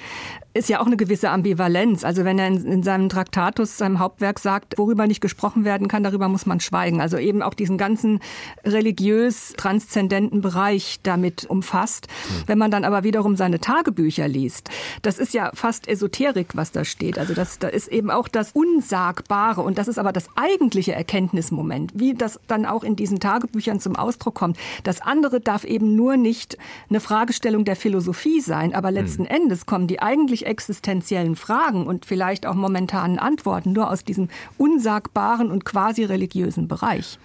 ist 0.53 0.67
ja 0.67 0.81
auch 0.81 0.85
eine 0.85 0.97
gewisse 0.97 1.29
Ambivalenz. 1.29 2.03
Also 2.03 2.25
wenn 2.25 2.37
er 2.37 2.47
in, 2.47 2.65
in 2.65 2.83
seinem 2.83 3.07
Traktatus, 3.07 3.77
seinem 3.77 3.99
Hauptwerk 3.99 4.39
sagt, 4.39 4.77
worüber 4.77 5.07
nicht 5.07 5.21
gesprochen 5.21 5.63
werden 5.63 5.87
kann, 5.87 6.03
darüber 6.03 6.27
muss 6.27 6.45
man 6.45 6.59
schweigen. 6.59 6.99
Also 6.99 7.17
eben 7.17 7.41
auch 7.41 7.53
diesen 7.53 7.77
ganzen 7.77 8.19
religiös 8.65 9.53
transzendenten 9.55 10.41
Bereich 10.41 10.99
damit 11.03 11.45
umfasst. 11.45 12.07
Mhm. 12.07 12.43
Wenn 12.47 12.57
man 12.57 12.69
dann 12.71 12.83
aber 12.83 13.03
wiederum 13.03 13.37
seine 13.37 13.59
Tagebücher 13.59 14.27
liest, 14.27 14.69
das 15.03 15.19
ist 15.19 15.33
ja 15.33 15.51
fast 15.53 15.87
Esoterik, 15.87 16.55
was 16.55 16.73
da 16.73 16.83
steht. 16.83 17.17
Also 17.17 17.33
das, 17.33 17.59
da 17.59 17.69
ist 17.69 17.87
eben 17.87 18.11
auch 18.11 18.27
das 18.27 18.51
Unsagbare 18.51 19.61
und 19.61 19.77
das 19.77 19.87
ist 19.87 19.99
aber 19.99 20.11
das 20.11 20.27
eigentliche 20.35 20.91
Erkenntnismoment, 20.91 21.93
wie 21.95 22.13
das 22.13 22.41
dann 22.47 22.65
auch 22.65 22.83
in 22.83 22.97
diesen 22.97 23.21
Tagebüchern 23.21 23.79
zum 23.79 23.95
Ausdruck 23.95 24.35
kommt. 24.35 24.57
Das 24.83 25.01
andere 25.01 25.39
darf 25.39 25.63
eben 25.63 25.95
nur 25.95 26.17
nicht 26.17 26.57
eine 26.89 26.99
Fragestellung 26.99 27.63
der 27.63 27.77
Philosophie 27.77 28.41
sein, 28.41 28.75
aber 28.75 28.91
letzten 28.91 29.23
mhm. 29.23 29.29
Endes 29.29 29.65
kommen 29.65 29.87
die 29.87 30.01
eigentlich 30.01 30.40
wirklich 30.41 30.45
existenziellen 30.45 31.35
Fragen 31.35 31.85
und 31.87 32.05
vielleicht 32.05 32.45
auch 32.45 32.55
momentanen 32.55 33.19
Antworten 33.19 33.73
nur 33.73 33.89
aus 33.89 34.03
diesem 34.03 34.29
unsagbaren 34.57 35.51
und 35.51 35.65
quasi 35.65 36.03
religiösen 36.03 36.67
Bereich. 36.67 37.19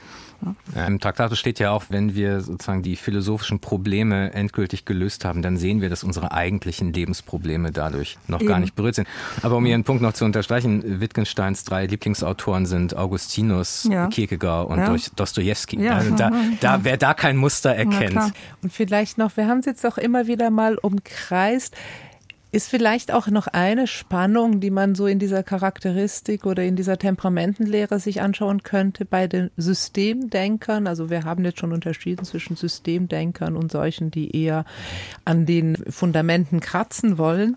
Ja, 0.74 0.86
Im 0.86 1.00
Traktat 1.00 1.34
steht 1.36 1.58
ja 1.58 1.70
auch, 1.70 1.84
wenn 1.88 2.14
wir 2.14 2.42
sozusagen 2.42 2.82
die 2.82 2.96
philosophischen 2.96 3.58
Probleme 3.58 4.34
endgültig 4.34 4.84
gelöst 4.84 5.24
haben, 5.24 5.40
dann 5.40 5.56
sehen 5.56 5.80
wir, 5.80 5.88
dass 5.88 6.04
unsere 6.04 6.30
eigentlichen 6.30 6.92
Lebensprobleme 6.92 7.72
dadurch 7.72 8.18
noch 8.28 8.40
Eben. 8.40 8.48
gar 8.48 8.60
nicht 8.60 8.74
berührt 8.74 8.96
sind. 8.96 9.08
Aber 9.42 9.56
um 9.56 9.64
Ihren 9.64 9.84
Punkt 9.84 10.02
noch 10.02 10.12
zu 10.12 10.26
unterstreichen, 10.26 11.00
Wittgensteins 11.00 11.64
drei 11.64 11.86
Lieblingsautoren 11.86 12.66
sind 12.66 12.94
Augustinus, 12.94 13.88
ja. 13.90 14.08
Kierkegaard 14.08 14.68
und 14.68 14.78
ja. 14.78 14.94
Dostojewski. 15.16 15.82
Ja. 15.82 15.96
Also 15.96 16.14
da, 16.14 16.30
da, 16.60 16.80
wer 16.82 16.98
da 16.98 17.14
kein 17.14 17.38
Muster 17.38 17.74
erkennt. 17.74 18.34
Und 18.62 18.72
vielleicht 18.72 19.16
noch, 19.16 19.38
wir 19.38 19.48
haben 19.48 19.60
es 19.60 19.66
jetzt 19.66 19.86
auch 19.86 19.96
immer 19.96 20.26
wieder 20.26 20.50
mal 20.50 20.76
umkreist, 20.76 21.74
ist 22.56 22.70
vielleicht 22.70 23.12
auch 23.12 23.26
noch 23.26 23.48
eine 23.48 23.86
Spannung, 23.86 24.60
die 24.60 24.70
man 24.70 24.94
so 24.94 25.06
in 25.06 25.18
dieser 25.18 25.42
Charakteristik 25.42 26.46
oder 26.46 26.64
in 26.64 26.74
dieser 26.74 26.96
Temperamentenlehre 26.96 28.00
sich 28.00 28.22
anschauen 28.22 28.62
könnte 28.62 29.04
bei 29.04 29.26
den 29.26 29.50
Systemdenkern. 29.58 30.86
Also 30.86 31.10
wir 31.10 31.24
haben 31.24 31.44
jetzt 31.44 31.60
schon 31.60 31.74
unterschieden 31.74 32.24
zwischen 32.24 32.56
Systemdenkern 32.56 33.58
und 33.58 33.70
solchen, 33.70 34.10
die 34.10 34.34
eher 34.34 34.64
an 35.26 35.44
den 35.44 35.76
Fundamenten 35.90 36.60
kratzen 36.60 37.18
wollen. 37.18 37.56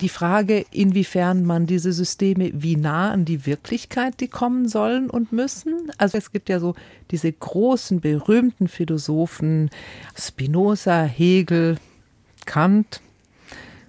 Die 0.00 0.08
Frage, 0.08 0.64
inwiefern 0.70 1.44
man 1.44 1.66
diese 1.66 1.92
Systeme 1.92 2.52
wie 2.54 2.76
nah 2.76 3.10
an 3.10 3.26
die 3.26 3.44
Wirklichkeit 3.44 4.18
die 4.20 4.28
kommen 4.28 4.66
sollen 4.66 5.10
und 5.10 5.32
müssen. 5.32 5.92
Also 5.98 6.16
es 6.16 6.32
gibt 6.32 6.48
ja 6.48 6.58
so 6.58 6.74
diese 7.10 7.30
großen, 7.30 8.00
berühmten 8.00 8.68
Philosophen, 8.68 9.68
Spinoza, 10.16 11.02
Hegel, 11.02 11.76
Kant, 12.46 13.02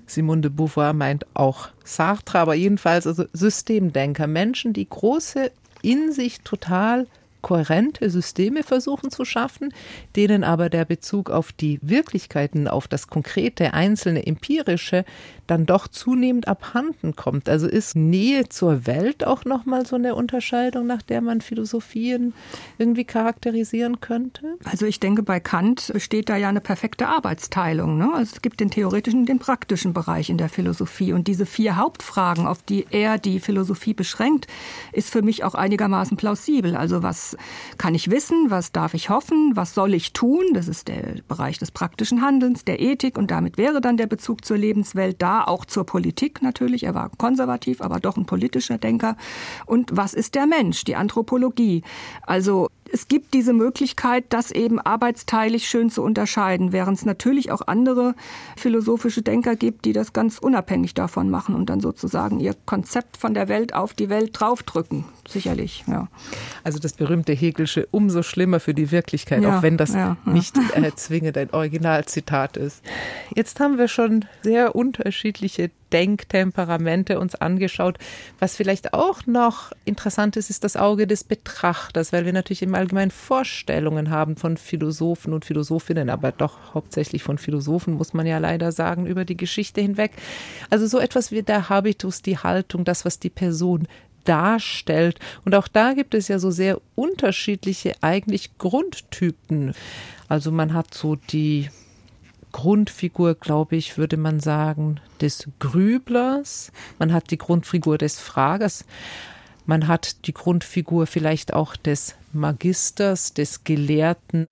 Simone 0.05 0.41
de 0.41 0.49
Beauvoir 0.49 0.93
meint 0.93 1.25
auch 1.33 1.69
Sartre, 1.83 2.39
aber 2.39 2.55
jedenfalls 2.55 3.07
also 3.07 3.25
Systemdenker, 3.33 4.27
Menschen, 4.27 4.73
die 4.73 4.87
große, 4.87 5.51
in 5.81 6.11
sich 6.11 6.41
total 6.41 7.07
kohärente 7.43 8.09
Systeme 8.09 8.63
versuchen 8.63 9.11
zu 9.11 9.25
schaffen, 9.25 9.71
denen 10.15 10.43
aber 10.43 10.69
der 10.69 10.85
Bezug 10.85 11.29
auf 11.29 11.51
die 11.51 11.77
Wirklichkeiten, 11.83 12.67
auf 12.67 12.87
das 12.87 13.07
konkrete, 13.07 13.75
einzelne, 13.75 14.25
empirische 14.25 15.05
dann 15.47 15.65
doch 15.65 15.87
zunehmend 15.87 16.47
abhanden 16.47 17.15
kommt. 17.15 17.49
Also 17.49 17.67
ist 17.67 17.95
Nähe 17.95 18.49
zur 18.49 18.87
Welt 18.87 19.25
auch 19.27 19.45
nochmal 19.45 19.85
so 19.85 19.95
eine 19.95 20.15
Unterscheidung, 20.15 20.87
nach 20.87 21.01
der 21.01 21.21
man 21.21 21.41
Philosophien 21.41 22.33
irgendwie 22.77 23.03
charakterisieren 23.03 23.99
könnte? 23.99 24.55
Also 24.63 24.85
ich 24.85 24.99
denke, 24.99 25.21
bei 25.21 25.39
Kant 25.39 25.91
besteht 25.91 26.29
da 26.29 26.37
ja 26.37 26.49
eine 26.49 26.61
perfekte 26.61 27.07
Arbeitsteilung. 27.07 27.97
Ne? 27.97 28.09
Also 28.13 28.35
es 28.35 28.41
gibt 28.41 28.59
den 28.61 28.69
theoretischen 28.69 29.21
und 29.21 29.29
den 29.29 29.39
praktischen 29.39 29.93
Bereich 29.93 30.29
in 30.29 30.37
der 30.37 30.49
Philosophie. 30.49 31.13
Und 31.13 31.27
diese 31.27 31.45
vier 31.45 31.75
Hauptfragen, 31.75 32.47
auf 32.47 32.63
die 32.63 32.85
er 32.89 33.17
die 33.17 33.39
Philosophie 33.39 33.93
beschränkt, 33.93 34.47
ist 34.93 35.09
für 35.09 35.21
mich 35.21 35.43
auch 35.43 35.55
einigermaßen 35.55 36.15
plausibel. 36.15 36.75
Also 36.75 37.03
was 37.03 37.32
kann 37.77 37.95
ich 37.95 38.09
wissen, 38.09 38.49
was 38.49 38.71
darf 38.71 38.93
ich 38.93 39.09
hoffen, 39.09 39.51
was 39.55 39.73
soll 39.73 39.93
ich 39.93 40.13
tun? 40.13 40.43
Das 40.53 40.67
ist 40.67 40.87
der 40.87 41.15
Bereich 41.27 41.57
des 41.57 41.71
praktischen 41.71 42.21
Handelns, 42.21 42.65
der 42.65 42.79
Ethik 42.79 43.17
und 43.17 43.31
damit 43.31 43.57
wäre 43.57 43.81
dann 43.81 43.97
der 43.97 44.07
Bezug 44.07 44.45
zur 44.45 44.57
Lebenswelt 44.57 45.21
da 45.21 45.43
auch 45.43 45.65
zur 45.65 45.85
Politik 45.85 46.41
natürlich. 46.41 46.83
Er 46.83 46.95
war 46.95 47.09
konservativ, 47.17 47.81
aber 47.81 47.99
doch 47.99 48.17
ein 48.17 48.25
politischer 48.25 48.77
Denker. 48.77 49.17
Und 49.65 49.95
was 49.95 50.13
ist 50.13 50.35
der 50.35 50.47
Mensch? 50.47 50.83
Die 50.83 50.95
Anthropologie. 50.95 51.83
Also 52.21 52.69
es 52.93 53.07
gibt 53.07 53.33
diese 53.33 53.53
Möglichkeit, 53.53 54.25
das 54.29 54.51
eben 54.51 54.79
arbeitsteilig 54.79 55.67
schön 55.67 55.89
zu 55.89 56.03
unterscheiden, 56.03 56.71
während 56.71 56.99
es 56.99 57.05
natürlich 57.05 57.51
auch 57.51 57.61
andere 57.65 58.13
philosophische 58.55 59.23
Denker 59.23 59.55
gibt, 59.55 59.85
die 59.85 59.93
das 59.93 60.13
ganz 60.13 60.37
unabhängig 60.37 60.93
davon 60.93 61.31
machen 61.31 61.55
und 61.55 61.71
dann 61.71 61.79
sozusagen 61.79 62.39
ihr 62.39 62.55
Konzept 62.67 63.17
von 63.17 63.33
der 63.33 63.49
Welt 63.49 63.73
auf 63.73 63.95
die 63.95 64.09
Welt 64.09 64.39
draufdrücken. 64.39 65.05
Sicherlich, 65.27 65.83
ja. 65.87 66.07
Also 66.63 66.77
das 66.77 66.93
berühmte 66.93 67.33
Hegelsche 67.33 67.87
umso 67.89 68.21
schlimmer 68.21 68.59
für 68.59 68.75
die 68.75 68.91
Wirklichkeit, 68.91 69.41
ja, 69.41 69.57
auch 69.57 69.63
wenn 69.63 69.77
das 69.77 69.93
ja, 69.93 70.17
ja. 70.23 70.31
nicht 70.31 70.55
äh, 70.75 70.91
zwingend 70.95 71.35
ein 71.37 71.49
Originalzitat 71.49 72.57
ist. 72.57 72.83
Jetzt 73.33 73.59
haben 73.59 73.79
wir 73.79 73.87
schon 73.87 74.25
sehr 74.43 74.75
unterschiedliche 74.75 75.71
Denktemperamente 75.93 77.19
uns 77.19 77.35
angeschaut. 77.35 77.97
Was 78.39 78.55
vielleicht 78.55 78.93
auch 78.93 79.25
noch 79.27 79.71
interessant 79.85 80.35
ist, 80.35 80.49
ist 80.49 80.63
das 80.63 80.75
Auge 80.75 81.07
des 81.07 81.23
Betrachters, 81.23 82.11
weil 82.11 82.25
wir 82.25 82.33
natürlich 82.33 82.63
im 82.63 82.75
Allgemeinen 82.75 83.11
Vorstellungen 83.11 84.09
haben 84.09 84.35
von 84.35 84.57
Philosophen 84.57 85.33
und 85.33 85.45
Philosophinnen, 85.45 86.09
aber 86.09 86.31
doch 86.31 86.73
hauptsächlich 86.73 87.23
von 87.23 87.37
Philosophen, 87.37 87.93
muss 87.93 88.13
man 88.13 88.25
ja 88.25 88.39
leider 88.39 88.71
sagen, 88.71 89.05
über 89.05 89.23
die 89.23 89.37
Geschichte 89.37 89.81
hinweg. 89.81 90.11
Also 90.69 90.87
so 90.87 90.99
etwas 90.99 91.31
wie 91.31 91.43
der 91.43 91.69
Habitus, 91.69 92.21
die 92.21 92.37
Haltung, 92.37 92.83
das, 92.83 93.05
was 93.05 93.19
die 93.19 93.29
Person 93.29 93.87
darstellt. 94.23 95.19
Und 95.45 95.55
auch 95.55 95.67
da 95.67 95.93
gibt 95.93 96.13
es 96.15 96.27
ja 96.27 96.39
so 96.39 96.51
sehr 96.51 96.79
unterschiedliche 96.95 97.95
eigentlich 98.01 98.57
Grundtypen. 98.57 99.73
Also 100.27 100.51
man 100.51 100.73
hat 100.73 100.93
so 100.93 101.15
die 101.15 101.69
Grundfigur, 102.53 103.35
glaube 103.35 103.75
ich, 103.75 103.97
würde 103.97 104.15
man 104.15 104.39
sagen, 104.39 105.01
des 105.19 105.49
Grüblers. 105.59 106.71
Man 106.99 107.11
hat 107.11 107.31
die 107.31 107.37
Grundfigur 107.37 107.97
des 107.97 108.19
Fragers. 108.19 108.85
Man 109.65 109.87
hat 109.89 110.25
die 110.27 110.33
Grundfigur 110.33 111.05
vielleicht 111.07 111.53
auch 111.53 111.75
des 111.75 112.15
Magisters, 112.31 113.33
des 113.33 113.65
Gelehrten. 113.65 114.45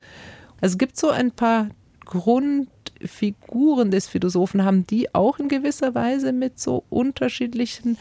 Also 0.59 0.73
es 0.73 0.77
gibt 0.77 0.97
so 0.97 1.09
ein 1.09 1.31
paar 1.31 1.69
Grundfiguren 2.05 3.91
des 3.91 4.07
Philosophen, 4.07 4.65
haben 4.65 4.85
die 4.85 5.15
auch 5.15 5.39
in 5.39 5.47
gewisser 5.47 5.95
Weise 5.95 6.33
mit 6.33 6.59
so 6.59 6.83
unterschiedlichen 6.89 7.97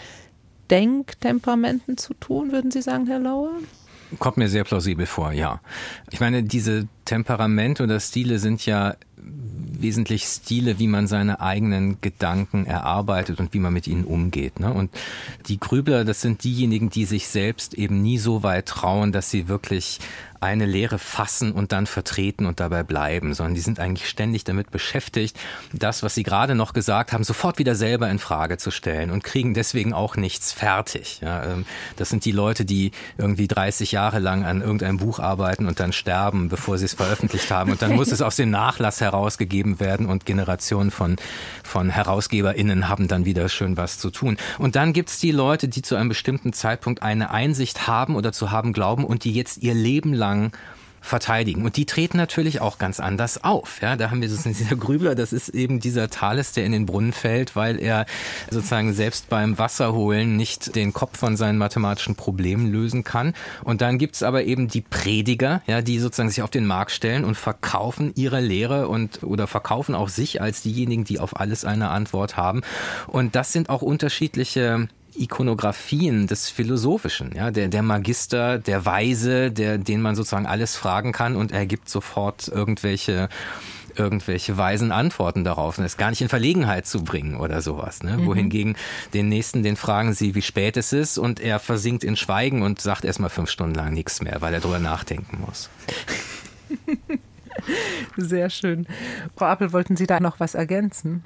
Denktemperamenten 0.71 1.97
zu 1.97 2.15
tun, 2.15 2.53
würden 2.53 2.71
Sie 2.71 2.83
sagen, 2.83 3.07
Herr 3.07 3.19
Lauer? 3.19 3.53
Kommt 4.19 4.37
mir 4.39 4.49
sehr 4.49 4.65
plausibel 4.65 5.07
vor, 5.07 5.33
ja. 5.33 5.61
Ich 6.11 6.21
meine, 6.21 6.43
diese 6.43 6.89
Temperamente 7.05 7.85
oder 7.85 8.01
Stile 8.01 8.39
sind 8.39 8.67
ja 8.67 8.97
wesentlich 9.83 10.25
Stile, 10.25 10.79
wie 10.79 10.87
man 10.87 11.07
seine 11.07 11.41
eigenen 11.41 12.01
Gedanken 12.01 12.67
erarbeitet 12.67 13.41
und 13.41 13.55
wie 13.55 13.59
man 13.59 13.73
mit 13.73 13.87
ihnen 13.87 14.05
umgeht. 14.05 14.61
Ne? 14.61 14.73
Und 14.73 14.91
die 15.47 15.59
Grübler, 15.59 16.05
das 16.05 16.21
sind 16.21 16.45
diejenigen, 16.45 16.91
die 16.91 17.05
sich 17.05 17.29
selbst 17.29 17.75
eben 17.75 18.03
nie 18.03 18.19
so 18.19 18.43
weit 18.43 18.67
trauen, 18.67 19.13
dass 19.13 19.31
sie 19.31 19.49
wirklich 19.49 20.01
eine 20.41 20.65
Lehre 20.65 20.99
fassen 20.99 21.53
und 21.53 21.73
dann 21.73 21.87
vertreten 21.87 22.47
und 22.47 22.61
dabei 22.61 22.83
bleiben, 22.83 23.35
sondern 23.35 23.55
die 23.55 23.61
sind 23.61 23.79
eigentlich 23.79 24.09
ständig 24.09 24.45
damit 24.45 24.71
beschäftigt, 24.71 25.39
das, 25.73 26.03
was 26.03 26.15
sie 26.15 26.23
gerade 26.23 26.55
noch 26.55 26.73
gesagt 26.73 27.13
haben, 27.13 27.25
sofort 27.25 27.59
wieder 27.59 27.75
selber 27.75 28.09
in 28.09 28.19
Frage 28.19 28.57
zu 28.57 28.71
stellen 28.71 29.11
und 29.11 29.23
kriegen 29.23 29.53
deswegen 29.53 29.93
auch 29.93 30.17
nichts 30.17 30.53
fertig. 30.53 31.21
Ja, 31.21 31.45
ähm, 31.45 31.67
das 31.97 32.09
sind 32.09 32.25
die 32.25 32.33
Leute, 32.33 32.65
die 32.65 32.93
irgendwie 33.19 33.49
30 33.49 33.93
Jahre 33.93 34.19
lang 34.19 34.45
an 34.45 34.63
irgendeinem 34.63 34.97
Buch 34.97 35.19
arbeiten 35.19 35.67
und 35.67 35.79
dann 35.79 35.93
sterben, 35.93 36.49
bevor 36.49 36.79
sie 36.79 36.87
es 36.87 36.95
veröffentlicht 36.95 37.51
haben. 37.51 37.73
Und 37.73 37.83
dann 37.83 37.95
muss 37.95 38.11
es 38.11 38.23
aus 38.23 38.37
dem 38.37 38.51
Nachlass 38.51 39.01
herausgegeben 39.11 39.81
werden 39.81 40.07
und 40.07 40.25
Generationen 40.25 40.91
von, 40.91 41.17
von 41.65 41.91
HerausgeberInnen 41.91 42.89
haben 42.89 43.09
dann 43.09 43.25
wieder 43.25 43.49
schön 43.49 43.77
was 43.77 43.99
zu 43.99 44.11
tun. 44.11 44.37
Und 44.59 44.77
dann 44.77 44.93
gibt 44.93 45.11
es 45.11 45.19
die 45.19 45.33
Leute, 45.33 45.69
die 45.69 45.83
zu 45.83 45.97
einem 45.97 46.09
bestimmten 46.09 46.53
Zeitpunkt 46.53 47.03
eine 47.03 47.31
Einsicht 47.31 47.87
haben 47.87 48.17
oder 48.17 48.33
zu 48.33 48.51
haben 48.51 48.73
glauben 48.73 49.05
und 49.05 49.25
die 49.25 49.33
jetzt 49.33 49.63
ihr 49.63 49.75
Leben 49.75 50.15
lang 50.15 50.53
verteidigen. 51.01 51.65
Und 51.65 51.77
die 51.77 51.87
treten 51.87 52.17
natürlich 52.17 52.61
auch 52.61 52.79
ganz 52.79 53.01
anders 53.01 53.43
auf. 53.43 53.81
Ja, 53.81 53.97
da 53.97 54.11
haben 54.11 54.21
wir 54.21 54.29
sozusagen 54.29 54.57
dieser 54.57 54.77
Grübler, 54.77 55.15
das 55.15 55.33
ist 55.33 55.49
eben 55.51 55.81
dieser 55.81 56.11
Thales, 56.11 56.53
der 56.53 56.65
in 56.65 56.73
den 56.73 56.87
Brunnen 56.87 57.13
fällt, 57.13 57.57
weil 57.57 57.81
er 57.81 58.07
sozusagen 58.51 58.93
selbst 58.93 59.29
beim 59.29 59.59
Wasserholen 59.59 60.37
nicht 60.37 60.77
den 60.77 60.93
Kopf 60.93 61.19
von 61.19 61.37
seinen 61.37 61.59
mathematischen 61.59 62.17
Problemen 62.17 62.71
lösen 62.71 63.05
kann. 63.05 63.35
Und 63.65 63.81
dann 63.81 63.99
gibt's 63.99 64.23
aber 64.23 64.45
eben 64.45 64.69
die 64.69 64.83
Prediger, 64.83 65.63
ja, 65.67 65.83
die 65.83 65.99
sozusagen 65.99 66.29
sich 66.29 66.43
auf 66.43 66.51
den 66.51 66.67
Markt 66.67 66.93
stellen 66.93 67.25
und 67.25 67.37
verkaufen 67.37 68.13
ihre 68.15 68.41
Lehre 68.41 68.89
und 68.89 69.23
oder 69.23 69.47
verkaufen 69.47 69.95
auch 69.95 70.09
sich 70.09 70.41
als 70.41 70.63
diejenigen, 70.63 71.05
die 71.05 71.19
auf 71.19 71.39
alles 71.41 71.65
eine 71.65 71.89
Antwort 71.89 72.37
haben. 72.37 72.61
Und 73.07 73.35
das 73.35 73.53
sind 73.53 73.71
auch 73.71 73.83
unterschiedliche 73.83 74.89
Ikonografien 75.17 76.27
des 76.27 76.49
Philosophischen, 76.49 77.33
ja, 77.35 77.51
der, 77.51 77.69
der 77.69 77.83
Magister, 77.83 78.59
der 78.59 78.85
Weise, 78.87 79.51
der, 79.51 79.79
den 79.79 80.03
man 80.03 80.15
sozusagen 80.15 80.47
alles 80.47 80.77
fragen 80.77 81.13
kann 81.13 81.37
und 81.37 81.53
er 81.53 81.67
gibt 81.67 81.89
sofort 81.89 82.49
irgendwelche 82.49 83.29
irgendwelche 83.97 84.57
weisen 84.57 84.93
Antworten 84.93 85.45
darauf 85.45 85.79
und 85.79 85.85
es 85.85 85.97
gar 85.97 86.11
nicht 86.11 86.23
in 86.23 86.29
Verlegenheit 86.29 86.87
zu 86.87 87.03
bringen 87.03 87.37
oder 87.37 87.61
sowas. 87.61 88.03
Ne? 88.03 88.19
Mhm. 88.19 88.27
Wohingegen 88.27 88.77
den 89.15 89.29
nächsten, 89.29 89.63
den 89.63 89.77
fragen 89.77 90.13
sie, 90.13 90.35
wie 90.35 90.43
spät 90.43 90.77
es 90.77 90.93
ist 90.93 91.19
und 91.19 91.41
er 91.41 91.59
versinkt 91.59 92.05
in 92.05 92.17
Schweigen 92.17 92.63
und 92.63 92.81
sagt 92.81 93.05
erstmal 93.05 93.31
fünf 93.31 93.51
Stunden 93.51 93.75
lang 93.75 93.93
nichts 93.93 94.23
mehr, 94.23 94.41
weil 94.41 94.55
er 94.55 94.61
drüber 94.61 94.79
nachdenken 94.79 95.41
muss. 95.45 95.69
Sehr 98.17 98.49
schön. 98.49 98.87
Frau 99.37 99.47
Appel, 99.47 99.73
wollten 99.73 99.97
Sie 99.97 100.07
da 100.07 100.21
noch 100.21 100.41
was 100.41 100.55
ergänzen? 100.55 101.25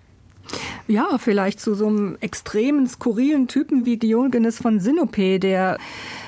Ja, 0.87 1.17
vielleicht 1.19 1.61
zu 1.61 1.75
so 1.75 1.87
einem 1.87 2.19
extremen, 2.21 2.87
skurrilen 2.87 3.49
Typen 3.49 3.87
wie 3.87 3.97
Diogenes 3.97 4.59
von 4.59 4.81
Sinope, 4.81 5.39
der 5.41 5.79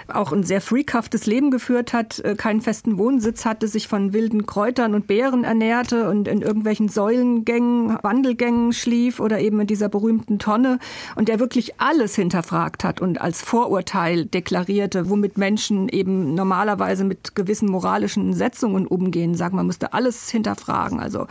auch 0.09 0.33
ein 0.33 0.43
sehr 0.43 0.61
freakhaftes 0.61 1.27
Leben 1.27 1.51
geführt 1.51 1.93
hat, 1.93 2.21
äh, 2.21 2.35
keinen 2.35 2.61
festen 2.61 2.99
Wohnsitz 2.99 3.45
hatte, 3.45 3.69
sich 3.69 3.89
von 3.89 4.13
wilden 4.13 4.47
Kräutern 4.47 4.95
und 4.95 5.07
Beeren 5.07 5.45
ernährte 5.45 6.09
und 6.09 6.29
in 6.29 6.43
irgendwelchen 6.43 6.89
Säulengängen, 6.89 7.99
Wandelgängen 8.03 8.73
schlief 8.73 9.21
oder 9.21 9.41
eben 9.41 9.61
in 9.61 9.67
dieser 9.67 9.89
berühmten 9.89 10.39
Tonne 10.39 10.79
und 11.15 11.29
der 11.29 11.41
wirklich 11.41 11.81
alles 11.81 12.15
hinterfragt 12.15 12.85
hat 12.85 13.01
und 13.01 13.21
als 13.21 13.43
Vorurteil 13.43 14.27
deklarierte, 14.27 15.11
womit 15.11 15.39
Menschen 15.39 15.89
eben 15.89 16.35
normalerweise 16.35 17.05
mit 17.05 17.35
gewissen 17.35 17.69
moralischen 17.69 18.35
Setzungen 18.35 18.87
umgehen. 18.87 19.35
Sagen, 19.35 19.57
man 19.57 19.67
müsste 19.67 19.93
alles 19.93 20.31
hinterfragen. 20.31 21.01
Also 21.01 21.27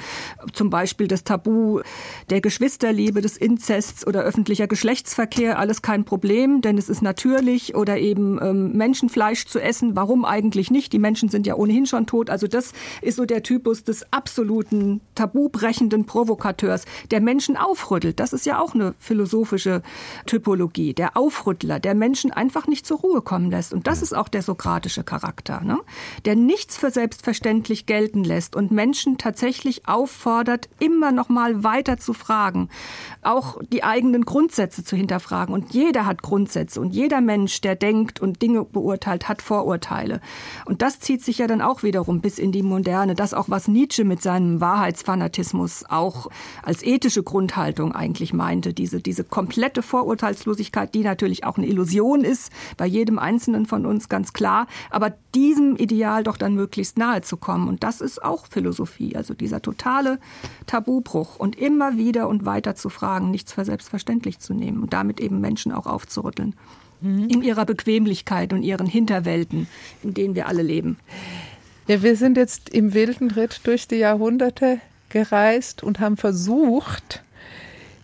zum 0.54 0.70
Beispiel 0.70 1.08
das 1.08 1.24
Tabu 1.24 1.82
der 2.30 2.42
Geschwisterliebe, 2.42 3.22
des 3.22 3.38
Inzests 3.38 4.06
oder 4.06 4.22
öffentlicher 4.22 4.68
Geschlechtsverkehr, 4.68 5.60
alles 5.60 5.82
kein 5.82 6.06
Problem, 6.06 6.62
denn 6.62 6.78
es 6.78 6.90
ist 6.90 7.02
natürlich 7.02 7.76
oder 7.76 7.98
eben 7.98 8.40
ähm, 8.42 8.65
Menschenfleisch 8.74 9.46
zu 9.46 9.60
essen. 9.60 9.96
Warum 9.96 10.26
eigentlich 10.26 10.72
nicht? 10.72 10.94
Die 10.94 11.00
Menschen 11.00 11.30
sind 11.30 11.48
ja 11.48 11.56
ohnehin 11.56 11.86
schon 11.86 12.08
tot. 12.08 12.30
Also 12.30 12.48
das 12.48 12.74
ist 13.02 13.18
so 13.18 13.26
der 13.26 13.44
Typus 13.44 13.84
des 13.84 14.12
absoluten 14.12 15.02
tabubrechenden 15.16 16.06
Provokateurs, 16.06 16.86
der 17.12 17.22
Menschen 17.22 17.58
aufrüttelt. 17.58 18.20
Das 18.20 18.34
ist 18.34 18.46
ja 18.46 18.60
auch 18.60 18.74
eine 18.74 18.94
philosophische 19.00 19.82
Typologie. 20.26 20.94
Der 20.94 21.18
Aufrüttler, 21.18 21.80
der 21.80 21.96
Menschen 21.96 22.32
einfach 22.32 22.68
nicht 22.68 22.86
zur 22.86 23.00
Ruhe 23.00 23.22
kommen 23.22 23.52
lässt. 23.52 23.74
Und 23.74 23.88
das 23.88 24.02
ist 24.02 24.16
auch 24.16 24.28
der 24.28 24.42
sokratische 24.42 25.04
Charakter, 25.04 25.62
ne? 25.62 25.80
der 26.26 26.36
nichts 26.36 26.78
für 26.78 26.92
selbstverständlich 26.92 27.86
gelten 27.86 28.24
lässt 28.24 28.56
und 28.56 28.72
Menschen 28.72 29.18
tatsächlich 29.18 29.88
auffordert, 29.88 30.70
immer 30.80 31.12
noch 31.12 31.30
mal 31.30 31.64
weiter 31.64 31.98
zu 31.98 32.14
fragen, 32.14 32.70
auch 33.22 33.60
die 33.72 33.84
eigenen 33.84 34.26
Grundsätze 34.26 34.84
zu 34.84 34.96
hinterfragen. 34.96 35.54
Und 35.54 35.74
jeder 35.74 36.06
hat 36.06 36.22
Grundsätze 36.22 36.80
und 36.80 36.92
jeder 36.92 37.22
Mensch, 37.22 37.62
der 37.62 37.76
denkt 37.76 38.20
und 38.20 38.42
Dinge 38.42 38.55
Dinge 38.56 38.66
beurteilt, 38.66 39.28
hat 39.28 39.42
Vorurteile. 39.42 40.22
Und 40.66 40.82
das 40.82 41.00
zieht 41.00 41.24
sich 41.24 41.40
ja 41.40 41.48
dann 41.48 41.62
auch 41.62 41.84
wiederum 41.84 42.22
bis 42.22 42.40
in 42.40 42.52
die 42.52 42.64
Moderne. 42.64 43.16
Das 43.16 43.34
auch, 43.34 43.50
was 43.50 43.68
Nietzsche 43.68 44.06
mit 44.06 44.22
seinem 44.22 44.62
Wahrheitsfanatismus 44.62 45.86
auch 45.90 46.28
als 46.64 46.84
ethische 46.84 47.24
Grundhaltung 47.24 47.92
eigentlich 47.92 48.34
meinte. 48.34 48.74
Diese, 48.74 49.02
diese 49.02 49.24
komplette 49.24 49.82
Vorurteilslosigkeit, 49.82 50.94
die 50.94 51.04
natürlich 51.04 51.44
auch 51.44 51.58
eine 51.58 51.68
Illusion 51.68 52.24
ist, 52.24 52.52
bei 52.78 52.86
jedem 52.86 53.20
Einzelnen 53.20 53.66
von 53.66 53.86
uns 53.86 54.10
ganz 54.10 54.34
klar. 54.34 54.68
Aber 54.90 55.14
diesem 55.34 55.76
Ideal 55.76 56.24
doch 56.24 56.38
dann 56.38 56.56
möglichst 56.56 56.98
nahe 56.98 57.22
zu 57.22 57.38
kommen. 57.38 57.68
Und 57.68 57.84
das 57.84 58.00
ist 58.02 58.24
auch 58.24 58.46
Philosophie. 58.50 59.16
Also 59.16 59.34
dieser 59.34 59.62
totale 59.62 60.20
Tabubruch 60.66 61.38
und 61.38 61.58
immer 61.58 61.98
wieder 61.98 62.30
und 62.30 62.46
weiter 62.46 62.76
zu 62.76 62.90
fragen, 62.90 63.32
nichts 63.32 63.52
für 63.52 63.66
selbstverständlich 63.66 64.40
zu 64.40 64.54
nehmen 64.54 64.82
und 64.82 64.94
damit 64.94 65.20
eben 65.20 65.42
Menschen 65.42 65.72
auch 65.72 65.88
aufzurütteln 65.88 66.56
mhm. 67.02 67.30
in 67.30 67.42
ihrer 67.42 67.66
Bequemlichkeit 67.66 68.54
und 68.54 68.64
ihren 68.64 68.88
Hinterwelten, 68.88 69.68
in 70.04 70.14
denen 70.14 70.36
wir 70.36 70.48
alle 70.48 70.62
leben. 70.62 70.98
Ja, 71.88 72.02
wir 72.02 72.16
sind 72.16 72.38
jetzt 72.38 72.70
im 72.70 72.94
wilden 72.94 73.32
Ritt 73.32 73.62
durch 73.64 73.88
die 73.88 73.98
Jahrhunderte 73.98 74.80
gereist 75.10 75.84
und 75.84 76.00
haben 76.00 76.18
versucht, 76.18 77.24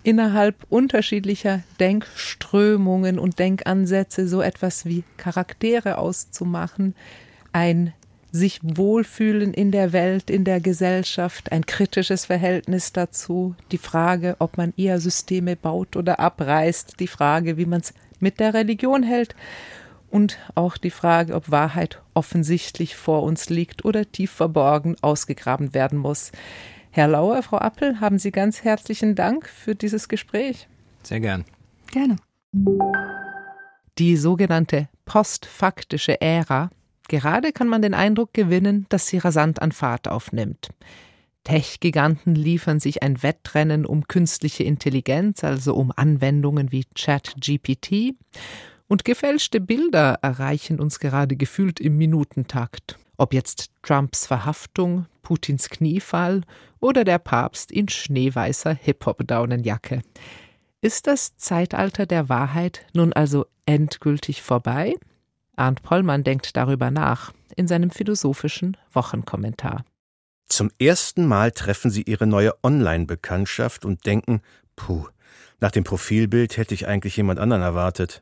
innerhalb 0.04 0.56
unterschiedlicher 0.70 1.64
Denkströmungen 1.80 3.20
und 3.20 3.40
Denkansätze 3.40 4.28
so 4.28 4.42
etwas 4.42 4.86
wie 4.86 5.04
Charaktere 5.18 5.98
auszumachen, 5.98 6.96
ein 7.54 7.94
sich 8.32 8.60
wohlfühlen 8.64 9.54
in 9.54 9.72
der 9.72 9.92
Welt, 9.92 10.30
in 10.30 10.46
der 10.46 10.62
Gesellschaft, 10.62 11.52
ein 11.52 11.66
kritisches 11.66 12.26
Verhältnis 12.26 12.94
dazu, 12.94 13.56
die 13.72 13.78
Frage, 13.78 14.38
ob 14.40 14.58
man 14.58 14.74
eher 14.78 15.02
Systeme 15.02 15.56
baut 15.56 15.98
oder 15.98 16.20
abreißt, 16.20 17.00
die 17.00 17.08
Frage, 17.08 17.58
wie 17.58 17.66
man 17.66 17.82
es 17.82 17.94
mit 18.22 18.40
der 18.40 18.54
Religion 18.54 19.04
hält. 19.04 19.36
und 20.10 20.38
auch 20.56 20.76
die 20.76 20.90
Frage, 20.90 21.34
ob 21.36 21.52
Wahrheit 21.52 22.02
offensichtlich 22.14 22.98
vor 22.98 23.24
uns 23.24 23.50
liegt 23.50 23.86
oder 23.86 24.12
tief 24.12 24.30
verborgen 24.30 24.98
ausgegraben 25.02 25.74
werden 25.74 25.98
muss. 25.98 26.34
Herr 26.92 27.08
Lauer, 27.08 27.42
Frau 27.42 27.58
Appel, 27.58 28.02
haben 28.02 28.20
Sie 28.20 28.32
ganz 28.32 28.66
herzlichen 28.66 29.16
Dank 29.16 29.48
für 29.48 29.74
dieses 29.74 30.10
Gespräch. 30.10 30.68
Sehr 31.04 31.22
gern. 31.22 31.46
Gerne. 31.92 32.18
Die 33.98 34.18
sogenannte 34.18 34.90
postfaktische 35.06 36.20
Ära. 36.20 36.70
Gerade 37.08 37.54
kann 37.54 37.70
man 37.70 37.82
den 37.82 37.94
Eindruck 37.94 38.34
gewinnen, 38.34 38.86
dass 38.90 39.08
sie 39.08 39.18
rasant 39.18 39.62
an 39.62 39.72
Fahrt 39.72 40.08
aufnimmt. 40.08 40.70
Tech-Giganten 41.44 42.36
liefern 42.36 42.80
sich 42.80 43.02
ein 43.04 43.24
Wettrennen 43.24 43.86
um 43.86 44.08
künstliche 44.08 44.64
Intelligenz, 44.64 45.44
also 45.44 45.76
um 45.76 45.92
Anwendungen 45.96 46.72
wie 46.72 46.86
ChatGPT. 46.96 48.16
Und 48.88 49.06
gefälschte 49.06 49.60
Bilder 49.60 50.20
erreichen 50.22 50.80
uns 50.80 51.00
gerade 51.00 51.36
gefühlt 51.36 51.80
im 51.80 51.98
Minutentakt. 51.98 53.00
Ob 53.18 53.34
jetzt 53.34 53.72
Trumps 53.84 54.28
Verhaftung, 54.28 55.06
Putins 55.22 55.70
Kniefall 55.70 56.42
oder 56.80 57.04
der 57.04 57.20
Papst 57.20 57.72
in 57.72 57.88
schneeweißer 57.88 58.74
Hip-Hop-Daunenjacke. 58.74 60.02
Ist 60.82 61.08
das 61.08 61.38
Zeitalter 61.38 62.06
der 62.06 62.28
Wahrheit 62.28 62.86
nun 62.94 63.14
also 63.14 63.46
endgültig 63.66 64.42
vorbei? 64.42 64.96
Arndt 65.56 65.84
Pollmann 65.84 66.24
denkt 66.24 66.58
darüber 66.58 66.90
nach 66.90 67.34
in 67.56 67.68
seinem 67.68 67.92
philosophischen 67.92 68.78
Wochenkommentar. 68.92 69.86
Zum 70.52 70.70
ersten 70.80 71.28
Mal 71.28 71.54
treffen 71.54 71.92
sie 71.92 72.02
ihre 72.02 72.28
neue 72.28 72.62
Online-Bekanntschaft 72.62 73.86
und 73.86 74.06
denken, 74.06 74.42
puh, 74.76 75.08
nach 75.62 75.72
dem 75.72 75.86
Profilbild 75.86 76.58
hätte 76.58 76.74
ich 76.74 76.88
eigentlich 76.88 77.16
jemand 77.16 77.40
anderen 77.40 77.62
erwartet. 77.62 78.22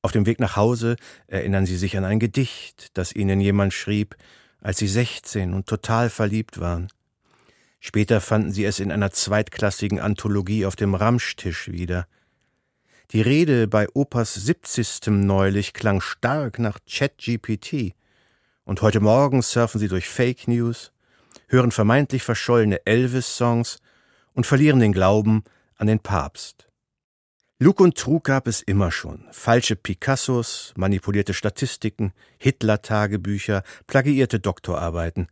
Auf 0.00 0.12
dem 0.12 0.26
Weg 0.26 0.38
nach 0.38 0.54
Hause 0.54 0.94
erinnern 1.26 1.66
sie 1.66 1.76
sich 1.76 1.96
an 1.98 2.04
ein 2.04 2.20
Gedicht, 2.20 2.96
das 2.96 3.12
ihnen 3.12 3.40
jemand 3.40 3.74
schrieb, 3.74 4.14
als 4.60 4.78
sie 4.78 4.86
16 4.86 5.54
und 5.54 5.66
total 5.66 6.08
verliebt 6.08 6.60
waren. 6.60 6.86
Später 7.80 8.20
fanden 8.20 8.52
sie 8.52 8.64
es 8.64 8.78
in 8.78 8.92
einer 8.92 9.10
zweitklassigen 9.10 9.98
Anthologie 9.98 10.66
auf 10.66 10.76
dem 10.76 10.94
Ramschtisch 10.94 11.66
wieder. 11.66 12.06
Die 13.10 13.22
Rede 13.22 13.66
bei 13.66 13.88
Opas 13.92 14.34
70. 14.34 15.08
neulich 15.08 15.72
klang 15.72 16.00
stark 16.00 16.60
nach 16.60 16.78
ChatGPT. 16.88 17.96
Und 18.62 18.82
heute 18.82 19.00
Morgen 19.00 19.42
surfen 19.42 19.80
sie 19.80 19.88
durch 19.88 20.08
Fake 20.08 20.46
News, 20.46 20.92
hören 21.48 21.70
vermeintlich 21.70 22.22
verschollene 22.22 22.84
Elvis-Songs 22.86 23.78
und 24.32 24.46
verlieren 24.46 24.80
den 24.80 24.92
Glauben 24.92 25.44
an 25.76 25.86
den 25.86 26.00
Papst. 26.00 26.68
Lug 27.60 27.80
und 27.80 27.96
Trug 27.96 28.24
gab 28.24 28.48
es 28.48 28.62
immer 28.62 28.90
schon. 28.90 29.26
Falsche 29.30 29.76
Picassos, 29.76 30.74
manipulierte 30.76 31.34
Statistiken, 31.34 32.12
Hitler-Tagebücher, 32.38 33.62
plagiierte 33.86 34.40
Doktorarbeiten. 34.40 35.28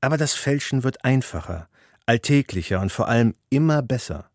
Aber 0.00 0.16
das 0.16 0.34
Fälschen 0.34 0.84
wird 0.84 1.04
einfacher, 1.04 1.68
alltäglicher 2.06 2.80
und 2.80 2.92
vor 2.92 3.08
allem 3.08 3.34
immer 3.50 3.82
besser. 3.82 4.30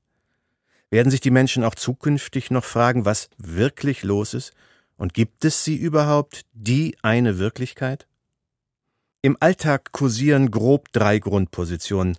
Werden 0.89 1.09
sich 1.09 1.21
die 1.21 1.31
Menschen 1.31 1.63
auch 1.63 1.73
zukünftig 1.73 2.51
noch 2.51 2.65
fragen, 2.65 3.05
was 3.05 3.29
wirklich 3.37 4.03
los 4.03 4.33
ist? 4.33 4.51
Und 4.97 5.13
gibt 5.13 5.45
es 5.45 5.63
sie 5.63 5.77
überhaupt, 5.77 6.41
die 6.51 6.97
eine 7.01 7.39
Wirklichkeit? 7.39 8.07
Im 9.23 9.37
Alltag 9.39 9.91
kursieren 9.91 10.49
grob 10.49 10.91
drei 10.93 11.19
Grundpositionen. 11.19 12.17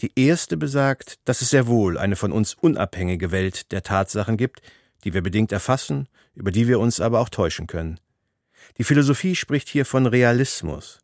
Die 0.00 0.12
erste 0.14 0.56
besagt, 0.56 1.18
dass 1.24 1.42
es 1.42 1.50
sehr 1.50 1.66
wohl 1.66 1.98
eine 1.98 2.14
von 2.14 2.30
uns 2.30 2.54
unabhängige 2.54 3.32
Welt 3.32 3.72
der 3.72 3.82
Tatsachen 3.82 4.36
gibt, 4.36 4.62
die 5.02 5.14
wir 5.14 5.22
bedingt 5.22 5.50
erfassen, 5.50 6.08
über 6.32 6.52
die 6.52 6.68
wir 6.68 6.78
uns 6.78 7.00
aber 7.00 7.18
auch 7.18 7.28
täuschen 7.28 7.66
können. 7.66 7.98
Die 8.78 8.84
Philosophie 8.84 9.34
spricht 9.34 9.68
hier 9.68 9.84
von 9.84 10.06
Realismus. 10.06 11.00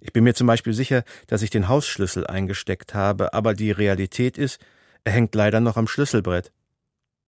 Ich 0.00 0.14
bin 0.14 0.24
mir 0.24 0.34
zum 0.34 0.46
Beispiel 0.46 0.72
sicher, 0.72 1.04
dass 1.26 1.42
ich 1.42 1.50
den 1.50 1.68
Hausschlüssel 1.68 2.26
eingesteckt 2.26 2.94
habe, 2.94 3.34
aber 3.34 3.52
die 3.52 3.72
Realität 3.72 4.38
ist, 4.38 4.58
er 5.04 5.12
hängt 5.12 5.34
leider 5.34 5.60
noch 5.60 5.76
am 5.76 5.86
Schlüsselbrett. 5.86 6.50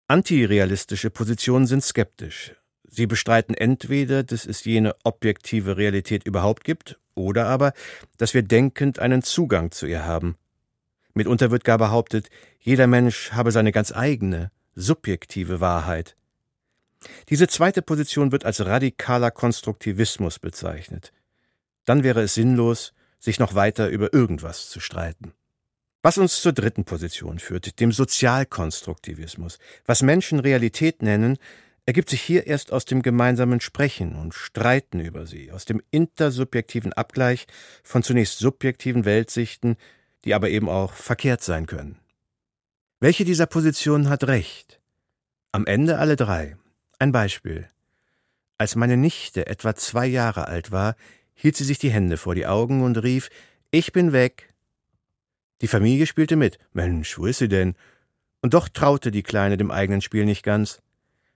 Antirealistische 0.08 1.10
Positionen 1.10 1.66
sind 1.66 1.84
skeptisch. 1.84 2.54
Sie 2.90 3.06
bestreiten 3.06 3.54
entweder, 3.54 4.22
dass 4.22 4.46
es 4.46 4.64
jene 4.64 4.94
objektive 5.04 5.76
Realität 5.76 6.26
überhaupt 6.26 6.64
gibt, 6.64 6.98
oder 7.14 7.46
aber, 7.46 7.72
dass 8.18 8.34
wir 8.34 8.42
denkend 8.42 8.98
einen 8.98 9.22
Zugang 9.22 9.70
zu 9.70 9.86
ihr 9.86 10.04
haben. 10.04 10.36
Mitunter 11.14 11.50
wird 11.50 11.64
gar 11.64 11.78
behauptet, 11.78 12.30
jeder 12.60 12.86
Mensch 12.86 13.32
habe 13.32 13.52
seine 13.52 13.72
ganz 13.72 13.92
eigene, 13.92 14.50
subjektive 14.74 15.60
Wahrheit. 15.60 16.16
Diese 17.28 17.48
zweite 17.48 17.82
Position 17.82 18.32
wird 18.32 18.44
als 18.44 18.64
radikaler 18.64 19.30
Konstruktivismus 19.30 20.38
bezeichnet 20.38 21.12
dann 21.90 22.04
wäre 22.04 22.22
es 22.22 22.34
sinnlos, 22.34 22.92
sich 23.18 23.40
noch 23.40 23.56
weiter 23.56 23.88
über 23.88 24.12
irgendwas 24.14 24.70
zu 24.70 24.78
streiten. 24.78 25.32
Was 26.02 26.18
uns 26.18 26.40
zur 26.40 26.52
dritten 26.52 26.84
Position 26.84 27.40
führt, 27.40 27.80
dem 27.80 27.90
Sozialkonstruktivismus. 27.90 29.58
Was 29.84 30.02
Menschen 30.02 30.38
Realität 30.38 31.02
nennen, 31.02 31.36
ergibt 31.90 32.08
sich 32.08 32.22
hier 32.22 32.46
erst 32.46 32.72
aus 32.72 32.84
dem 32.84 33.02
gemeinsamen 33.02 33.60
Sprechen 33.60 34.14
und 34.14 34.32
Streiten 34.32 35.00
über 35.00 35.26
sie, 35.26 35.50
aus 35.50 35.64
dem 35.64 35.82
intersubjektiven 35.90 36.92
Abgleich 36.92 37.48
von 37.82 38.04
zunächst 38.04 38.38
subjektiven 38.38 39.04
Weltsichten, 39.04 39.76
die 40.24 40.34
aber 40.34 40.50
eben 40.50 40.68
auch 40.68 40.92
verkehrt 40.92 41.42
sein 41.42 41.66
können. 41.66 41.98
Welche 43.00 43.24
dieser 43.24 43.46
Positionen 43.46 44.08
hat 44.08 44.22
recht? 44.28 44.80
Am 45.50 45.66
Ende 45.66 45.98
alle 45.98 46.14
drei. 46.14 46.56
Ein 47.00 47.10
Beispiel. 47.10 47.66
Als 48.56 48.76
meine 48.76 48.96
Nichte 48.96 49.48
etwa 49.48 49.74
zwei 49.74 50.06
Jahre 50.06 50.46
alt 50.46 50.70
war, 50.70 50.94
hielt 51.34 51.56
sie 51.56 51.64
sich 51.64 51.80
die 51.80 51.90
Hände 51.90 52.18
vor 52.18 52.36
die 52.36 52.46
Augen 52.46 52.84
und 52.84 53.02
rief 53.02 53.30
Ich 53.72 53.90
bin 53.90 54.12
weg. 54.12 54.54
Die 55.60 55.66
Familie 55.66 56.06
spielte 56.06 56.36
mit. 56.36 56.60
Mensch, 56.72 57.18
wo 57.18 57.26
ist 57.26 57.38
sie 57.38 57.48
denn? 57.48 57.74
Und 58.42 58.54
doch 58.54 58.68
traute 58.68 59.10
die 59.10 59.24
Kleine 59.24 59.56
dem 59.56 59.72
eigenen 59.72 60.02
Spiel 60.02 60.24
nicht 60.24 60.44
ganz. 60.44 60.80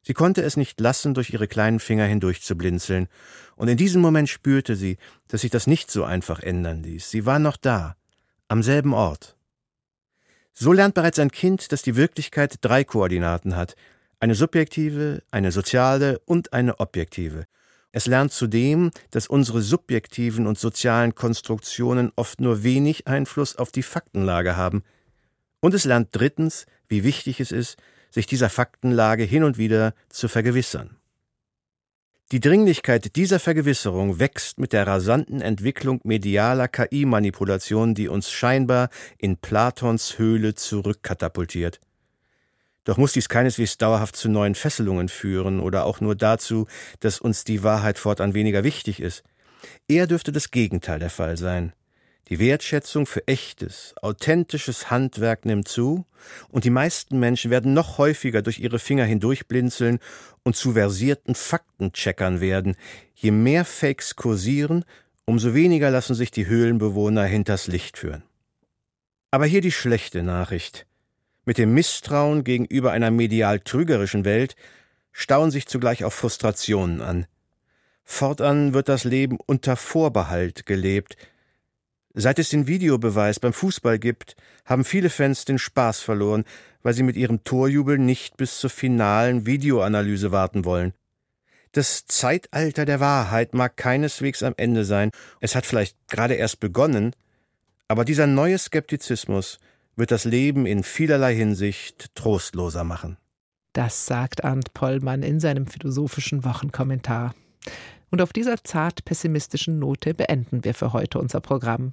Sie 0.07 0.15
konnte 0.15 0.43
es 0.43 0.57
nicht 0.57 0.81
lassen, 0.81 1.15
durch 1.15 1.31
ihre 1.31 1.49
kleinen 1.49 1.81
Finger 1.81 2.05
hindurch 2.05 2.43
zu 2.43 2.57
blinzeln, 2.57 3.09
und 3.57 3.69
in 3.69 3.77
diesem 3.77 4.03
Moment 4.03 4.29
spürte 4.29 4.77
sie, 4.77 4.99
dass 5.29 5.43
sich 5.43 5.51
das 5.51 5.67
nicht 5.67 5.91
so 5.91 6.05
einfach 6.05 6.41
ändern 6.41 6.83
ließ. 6.83 7.11
Sie 7.11 7.25
war 7.25 7.39
noch 7.39 7.57
da, 7.57 7.97
am 8.49 8.63
selben 8.63 8.93
Ort. 8.93 9.37
So 10.53 10.73
lernt 10.73 10.95
bereits 10.95 11.19
ein 11.19 11.31
Kind, 11.31 11.73
dass 11.73 11.83
die 11.83 11.97
Wirklichkeit 11.97 12.57
drei 12.61 12.85
Koordinaten 12.85 13.57
hat, 13.57 13.77
eine 14.21 14.35
subjektive, 14.35 15.23
eine 15.31 15.53
soziale 15.53 16.19
und 16.21 16.53
eine 16.53 16.81
objektive, 16.81 17.47
es 17.97 18.07
lernt 18.07 18.33
zudem, 18.33 18.91
dass 19.13 19.29
unsere 19.29 19.63
subjektiven 19.63 20.49
und 20.49 20.59
sozialen 20.59 21.15
Konstruktionen 21.15 22.11
oft 22.17 22.41
nur 22.41 22.65
wenig 22.65 23.07
Einfluss 23.07 23.55
auf 23.55 23.71
die 23.71 23.85
Faktenlage 23.85 24.57
haben. 24.57 24.83
Und 25.61 25.75
es 25.75 25.85
lernt 25.85 26.09
drittens, 26.11 26.67
wie 26.89 27.05
wichtig 27.05 27.39
es 27.39 27.53
ist, 27.53 27.77
sich 28.15 28.27
dieser 28.27 28.49
Faktenlage 28.49 29.25
hin 29.25 29.43
und 29.43 29.59
wieder 29.59 29.93
zu 30.09 30.29
vergewissern. 30.29 30.97
Die 32.31 32.39
Dringlichkeit 32.39 33.17
dieser 33.17 33.41
Vergewisserung 33.41 34.21
wächst 34.21 34.59
mit 34.61 34.73
der 34.73 34.87
rasanten 34.87 35.41
Entwicklung 35.41 36.01
medialer 36.05 36.69
KI-Manipulation, 36.69 37.95
die 37.95 38.07
uns 38.07 38.31
scheinbar 38.31 38.89
in 39.19 39.37
Platons 39.37 40.17
Höhle 40.17 40.55
zurückkatapultiert. 40.55 41.81
Doch 42.85 42.99
muss 42.99 43.13
dies 43.13 43.29
keineswegs 43.29 43.79
dauerhaft 43.79 44.15
zu 44.15 44.29
neuen 44.29 44.55
Fesselungen 44.55 45.09
führen 45.09 45.59
oder 45.59 45.85
auch 45.85 46.01
nur 46.01 46.15
dazu, 46.15 46.69
dass 47.01 47.21
uns 47.21 47.43
die 47.43 47.65
Wahrheit 47.65 47.99
fortan 47.99 48.33
weniger 48.33 48.63
wichtig 48.63 49.01
ist. 49.01 49.25
Eher 49.89 50.07
dürfte 50.07 50.31
das 50.31 50.53
Gegenteil 50.53 51.01
der 51.01 51.11
Fall 51.11 51.37
sein. 51.37 51.73
Die 52.29 52.39
Wertschätzung 52.39 53.05
für 53.05 53.27
echtes, 53.29 53.95
authentisches 54.01 54.91
Handwerk 54.91 55.45
nimmt 55.45 55.69
zu, 55.69 56.07
und 56.49 56.65
die 56.65 56.71
meisten 56.71 57.19
Menschen 57.19 57.51
werden 57.51 57.75
noch 57.75 57.99
häufiger 57.99 58.41
durch 58.41 58.59
ihre 58.59 58.79
Finger 58.79 59.05
hindurchblinzeln 59.05 59.99
und 60.43 60.57
zu 60.57 60.73
versierten 60.73 61.35
Faktencheckern 61.35 62.41
werden. 62.41 62.77
Je 63.15 63.31
mehr 63.31 63.67
Fakes 63.67 64.17
kursieren, 64.17 64.85
umso 65.27 65.53
weniger 65.53 65.91
lassen 65.91 66.15
sich 66.15 66.31
die 66.31 66.47
Höhlenbewohner 66.47 67.25
hinters 67.25 67.67
Licht 67.67 67.99
führen. 67.99 68.23
Aber 69.31 69.45
hier 69.45 69.61
die 69.61 69.73
schlechte 69.73 70.23
Nachricht. 70.23 70.87
Mit 71.45 71.59
dem 71.59 71.75
Misstrauen 71.75 72.43
gegenüber 72.43 72.93
einer 72.93 73.11
medial 73.11 73.61
trügerischen 73.61 74.25
Welt 74.25 74.57
stauen 75.13 75.51
sich 75.51 75.67
zugleich 75.67 76.05
auch 76.05 76.13
Frustrationen 76.13 77.03
an. 77.03 77.27
Fortan 78.03 78.75
wird 78.75 78.89
das 78.89 79.05
Leben 79.05 79.39
unter 79.47 79.77
Vorbehalt 79.77 80.67
gelebt. 80.67 81.17
Seit 82.17 82.39
es 82.39 82.49
den 82.49 82.69
Videobeweis 82.69 83.41
beim 83.41 83.53
Fußball 83.53 83.99
gibt, 83.99 84.37
haben 84.65 84.85
viele 84.85 85.11
Fans 85.11 85.45
den 85.45 85.59
Spaß 85.59 86.01
verloren, 86.01 86.45
weil 86.85 86.95
sie 86.95 87.03
mit 87.03 87.17
ihrem 87.17 87.43
Torjubel 87.43 87.99
nicht 87.99 88.37
bis 88.37 88.59
zur 88.61 88.71
finalen 88.71 89.47
Videoanalyse 89.47 90.31
warten 90.31 90.65
wollen. 90.65 90.93
Das 91.73 92.07
Zeitalter 92.07 92.85
der 92.85 93.01
Wahrheit 93.01 93.53
mag 93.53 93.77
keineswegs 93.77 94.45
am 94.45 94.55
Ende 94.57 94.85
sein, 94.85 95.11
es 95.41 95.57
hat 95.57 95.67
vielleicht 95.67 95.97
gerade 96.07 96.35
erst 96.35 96.61
begonnen, 96.61 97.17
aber 97.89 98.05
dieser 98.05 98.29
neue 98.29 98.59
Skeptizismus 98.59 99.59
wird 99.97 100.13
das 100.13 100.25
Leben 100.25 100.67
in 100.67 100.85
vielerlei 100.85 101.35
Hinsicht 101.35 102.15
trostloser 102.15 102.85
machen. 102.85 103.17
Das 103.73 104.07
sagt 104.07 104.45
Arndt 104.45 104.73
Pollmann 104.73 105.25
in 105.25 105.41
seinem 105.41 105.67
philosophischen 105.67 106.45
Wochenkommentar. 106.45 107.35
Und 108.11 108.23
auf 108.23 108.33
dieser 108.33 108.63
zart 108.63 109.05
pessimistischen 109.05 109.81
Note 109.81 110.15
beenden 110.15 110.63
wir 110.63 110.75
für 110.75 110.93
heute 110.93 111.19
unser 111.19 111.41
Programm. 111.41 111.93